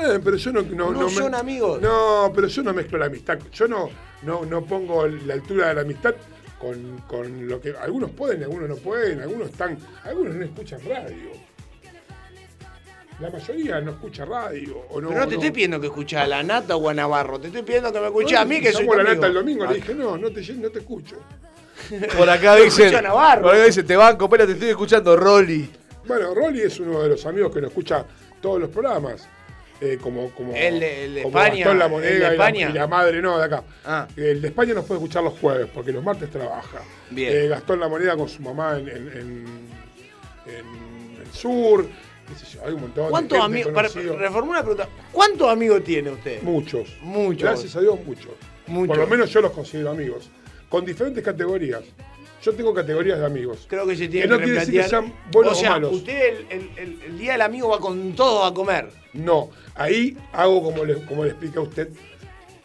[0.03, 1.81] Eh, pero yo no, no, No son amigos.
[1.81, 3.39] No, pero yo no mezclo la amistad.
[3.53, 3.91] Yo no,
[4.23, 6.15] no, no pongo la altura de la amistad
[6.59, 7.75] con, con lo que.
[7.77, 9.79] Algunos pueden, algunos no pueden, algunos están.
[10.05, 11.31] Algunos no escuchan radio.
[13.21, 14.79] La mayoría no escucha radio.
[14.91, 17.39] O no, Pero no te estoy pidiendo que escuches a la Nata o a Navarro,
[17.39, 19.35] te estoy pidiendo que me escuches a mí que soy tu a la nata el
[19.35, 19.71] domingo, Ah.
[19.73, 21.17] le dije, no, no te, no te escucho.
[22.17, 22.91] Por acá dicen.
[22.93, 23.07] Por
[23.55, 25.71] acá dicen, te banco, espera, te estoy escuchando, Rolly.
[26.07, 28.05] Bueno, Rolly es uno de los amigos que nos escucha
[28.41, 29.29] todos los programas.
[29.83, 32.21] eh, como, como, El de- el de como España, Gastón La el de Monega y
[32.21, 32.69] la- España.
[32.69, 33.65] y, la, madre, no, de acá.
[33.87, 34.07] Ah.
[34.15, 36.83] El de España nos puede escuchar los jueves, porque los martes trabaja.
[37.11, 37.33] Bien.
[37.35, 39.71] Eh, Gastón La Moneda con su mamá en, en- en-
[40.47, 41.87] en el sur.
[42.29, 43.73] qué sé yo, hay un montón de ¿Cuántos amigos?
[43.73, 44.89] Reformulo una pregunta.
[45.13, 46.43] ¿Cuántos amigos tiene usted?
[46.43, 46.97] Muchos.
[47.01, 47.43] Muchos.
[47.43, 48.33] Gracias a Dios, muchos.
[48.67, 48.89] Muchos.
[48.89, 50.29] Por lo menos yo los considero amigos.
[50.71, 51.83] Con diferentes categorías.
[52.43, 53.67] Yo tengo categorías de amigos.
[53.69, 55.73] Creo que se tiene Que no que quiere decir que sean buenos o sea, o
[55.75, 55.93] malos.
[55.93, 58.89] usted el, el- el- día del amigo va con todos a comer.
[59.13, 61.89] No, ahí hago como le, como le explica a usted.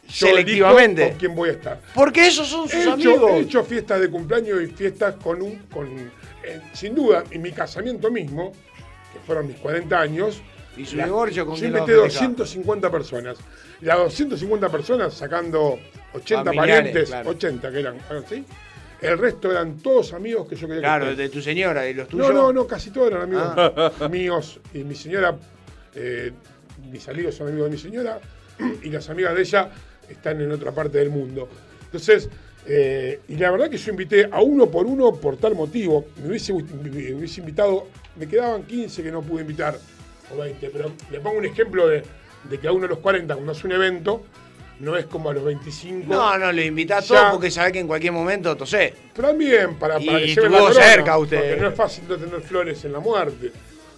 [0.08, 1.10] Yo Selectivamente.
[1.10, 1.82] con quién voy a estar.
[1.94, 3.32] Porque esos son sus He hecho, amigos.
[3.32, 5.56] he hecho fiestas de cumpleaños y fiestas con un.
[5.74, 5.88] Con,
[6.44, 8.52] eh, sin duda, en mi casamiento mismo,
[9.12, 10.42] que fueron mis 40 años.
[10.78, 12.28] ¿Y su la- divorcio con Yo invité festejar?
[12.30, 13.38] 250 personas.
[13.82, 15.80] Las 250 personas sacando
[16.16, 17.30] 80 Familiares, parientes, claro.
[17.30, 18.46] 80 que eran, algo así.
[19.02, 21.18] El resto eran todos amigos que yo quería que Claro, estén.
[21.18, 22.28] de tu señora y los tuyos.
[22.30, 24.08] No, no, no, casi todos eran amigos Ah.
[24.12, 24.60] míos.
[24.74, 25.36] Y mi señora,
[25.94, 26.32] eh,
[26.92, 28.20] mis amigos son amigos de mi señora,
[28.84, 29.70] y las amigas de ella
[30.10, 31.50] están en otra parte del mundo.
[31.84, 32.30] Entonces,
[32.68, 36.06] eh, y la verdad que yo invité a uno por uno por tal motivo.
[36.24, 39.78] Me hubiese, me hubiese invitado, me quedaban 15 que no pude invitar,
[40.34, 42.02] o 20, pero le pongo un ejemplo de,
[42.50, 44.24] de que a uno a los 40, cuando hace un evento,
[44.80, 46.14] no es como a los 25.
[46.14, 48.94] No, no, le invita a todos porque sabe que en cualquier momento tosé.
[49.14, 51.38] También, para, para Y que lleven la cerca usted.
[51.38, 53.52] Porque no es fácil no tener flores en la muerte.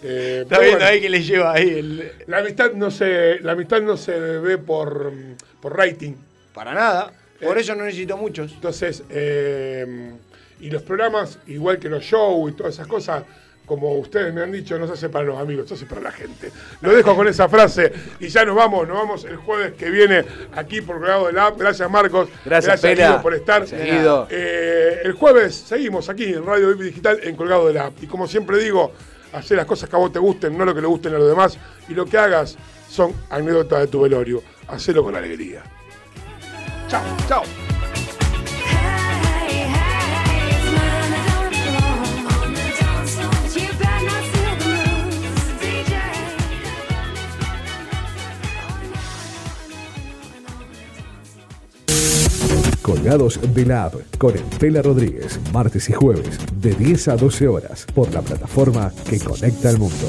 [0.04, 2.12] Eh, Está viendo bueno, ahí que le lleva ahí el...
[2.28, 5.12] La amistad no se, la amistad no se ve por,
[5.60, 6.14] por rating.
[6.54, 7.12] Para nada.
[7.42, 8.52] Por Eh, eso no necesito muchos.
[8.52, 10.14] Entonces, eh,
[10.60, 13.24] y los programas, igual que los shows y todas esas cosas,
[13.68, 16.12] como ustedes me han dicho, no se hace para los amigos, se hace para la
[16.12, 16.52] gente.
[16.80, 20.24] Lo dejo con esa frase y ya nos vamos, nos vamos el jueves que viene
[20.56, 21.60] aquí por Colgado del App.
[21.60, 22.30] Gracias Marcos.
[22.46, 23.10] Gracias, Pela.
[23.10, 23.68] Guido, por estar.
[23.68, 24.28] Gracias.
[24.30, 28.02] Eh, el jueves seguimos aquí en Radio Vivi Digital en Colgado del App.
[28.02, 28.94] Y como siempre digo,
[29.34, 31.28] hacer las cosas que a vos te gusten, no lo que le gusten a los
[31.28, 31.58] demás.
[31.90, 32.58] Y lo que hagas
[32.90, 34.42] son anécdotas de tu velorio.
[34.70, 35.62] Hacelo con alegría.
[36.88, 37.44] Chao, chao.
[52.88, 57.86] Colgados de la App con Estela Rodríguez, martes y jueves, de 10 a 12 horas,
[57.94, 60.08] por la plataforma que conecta al mundo.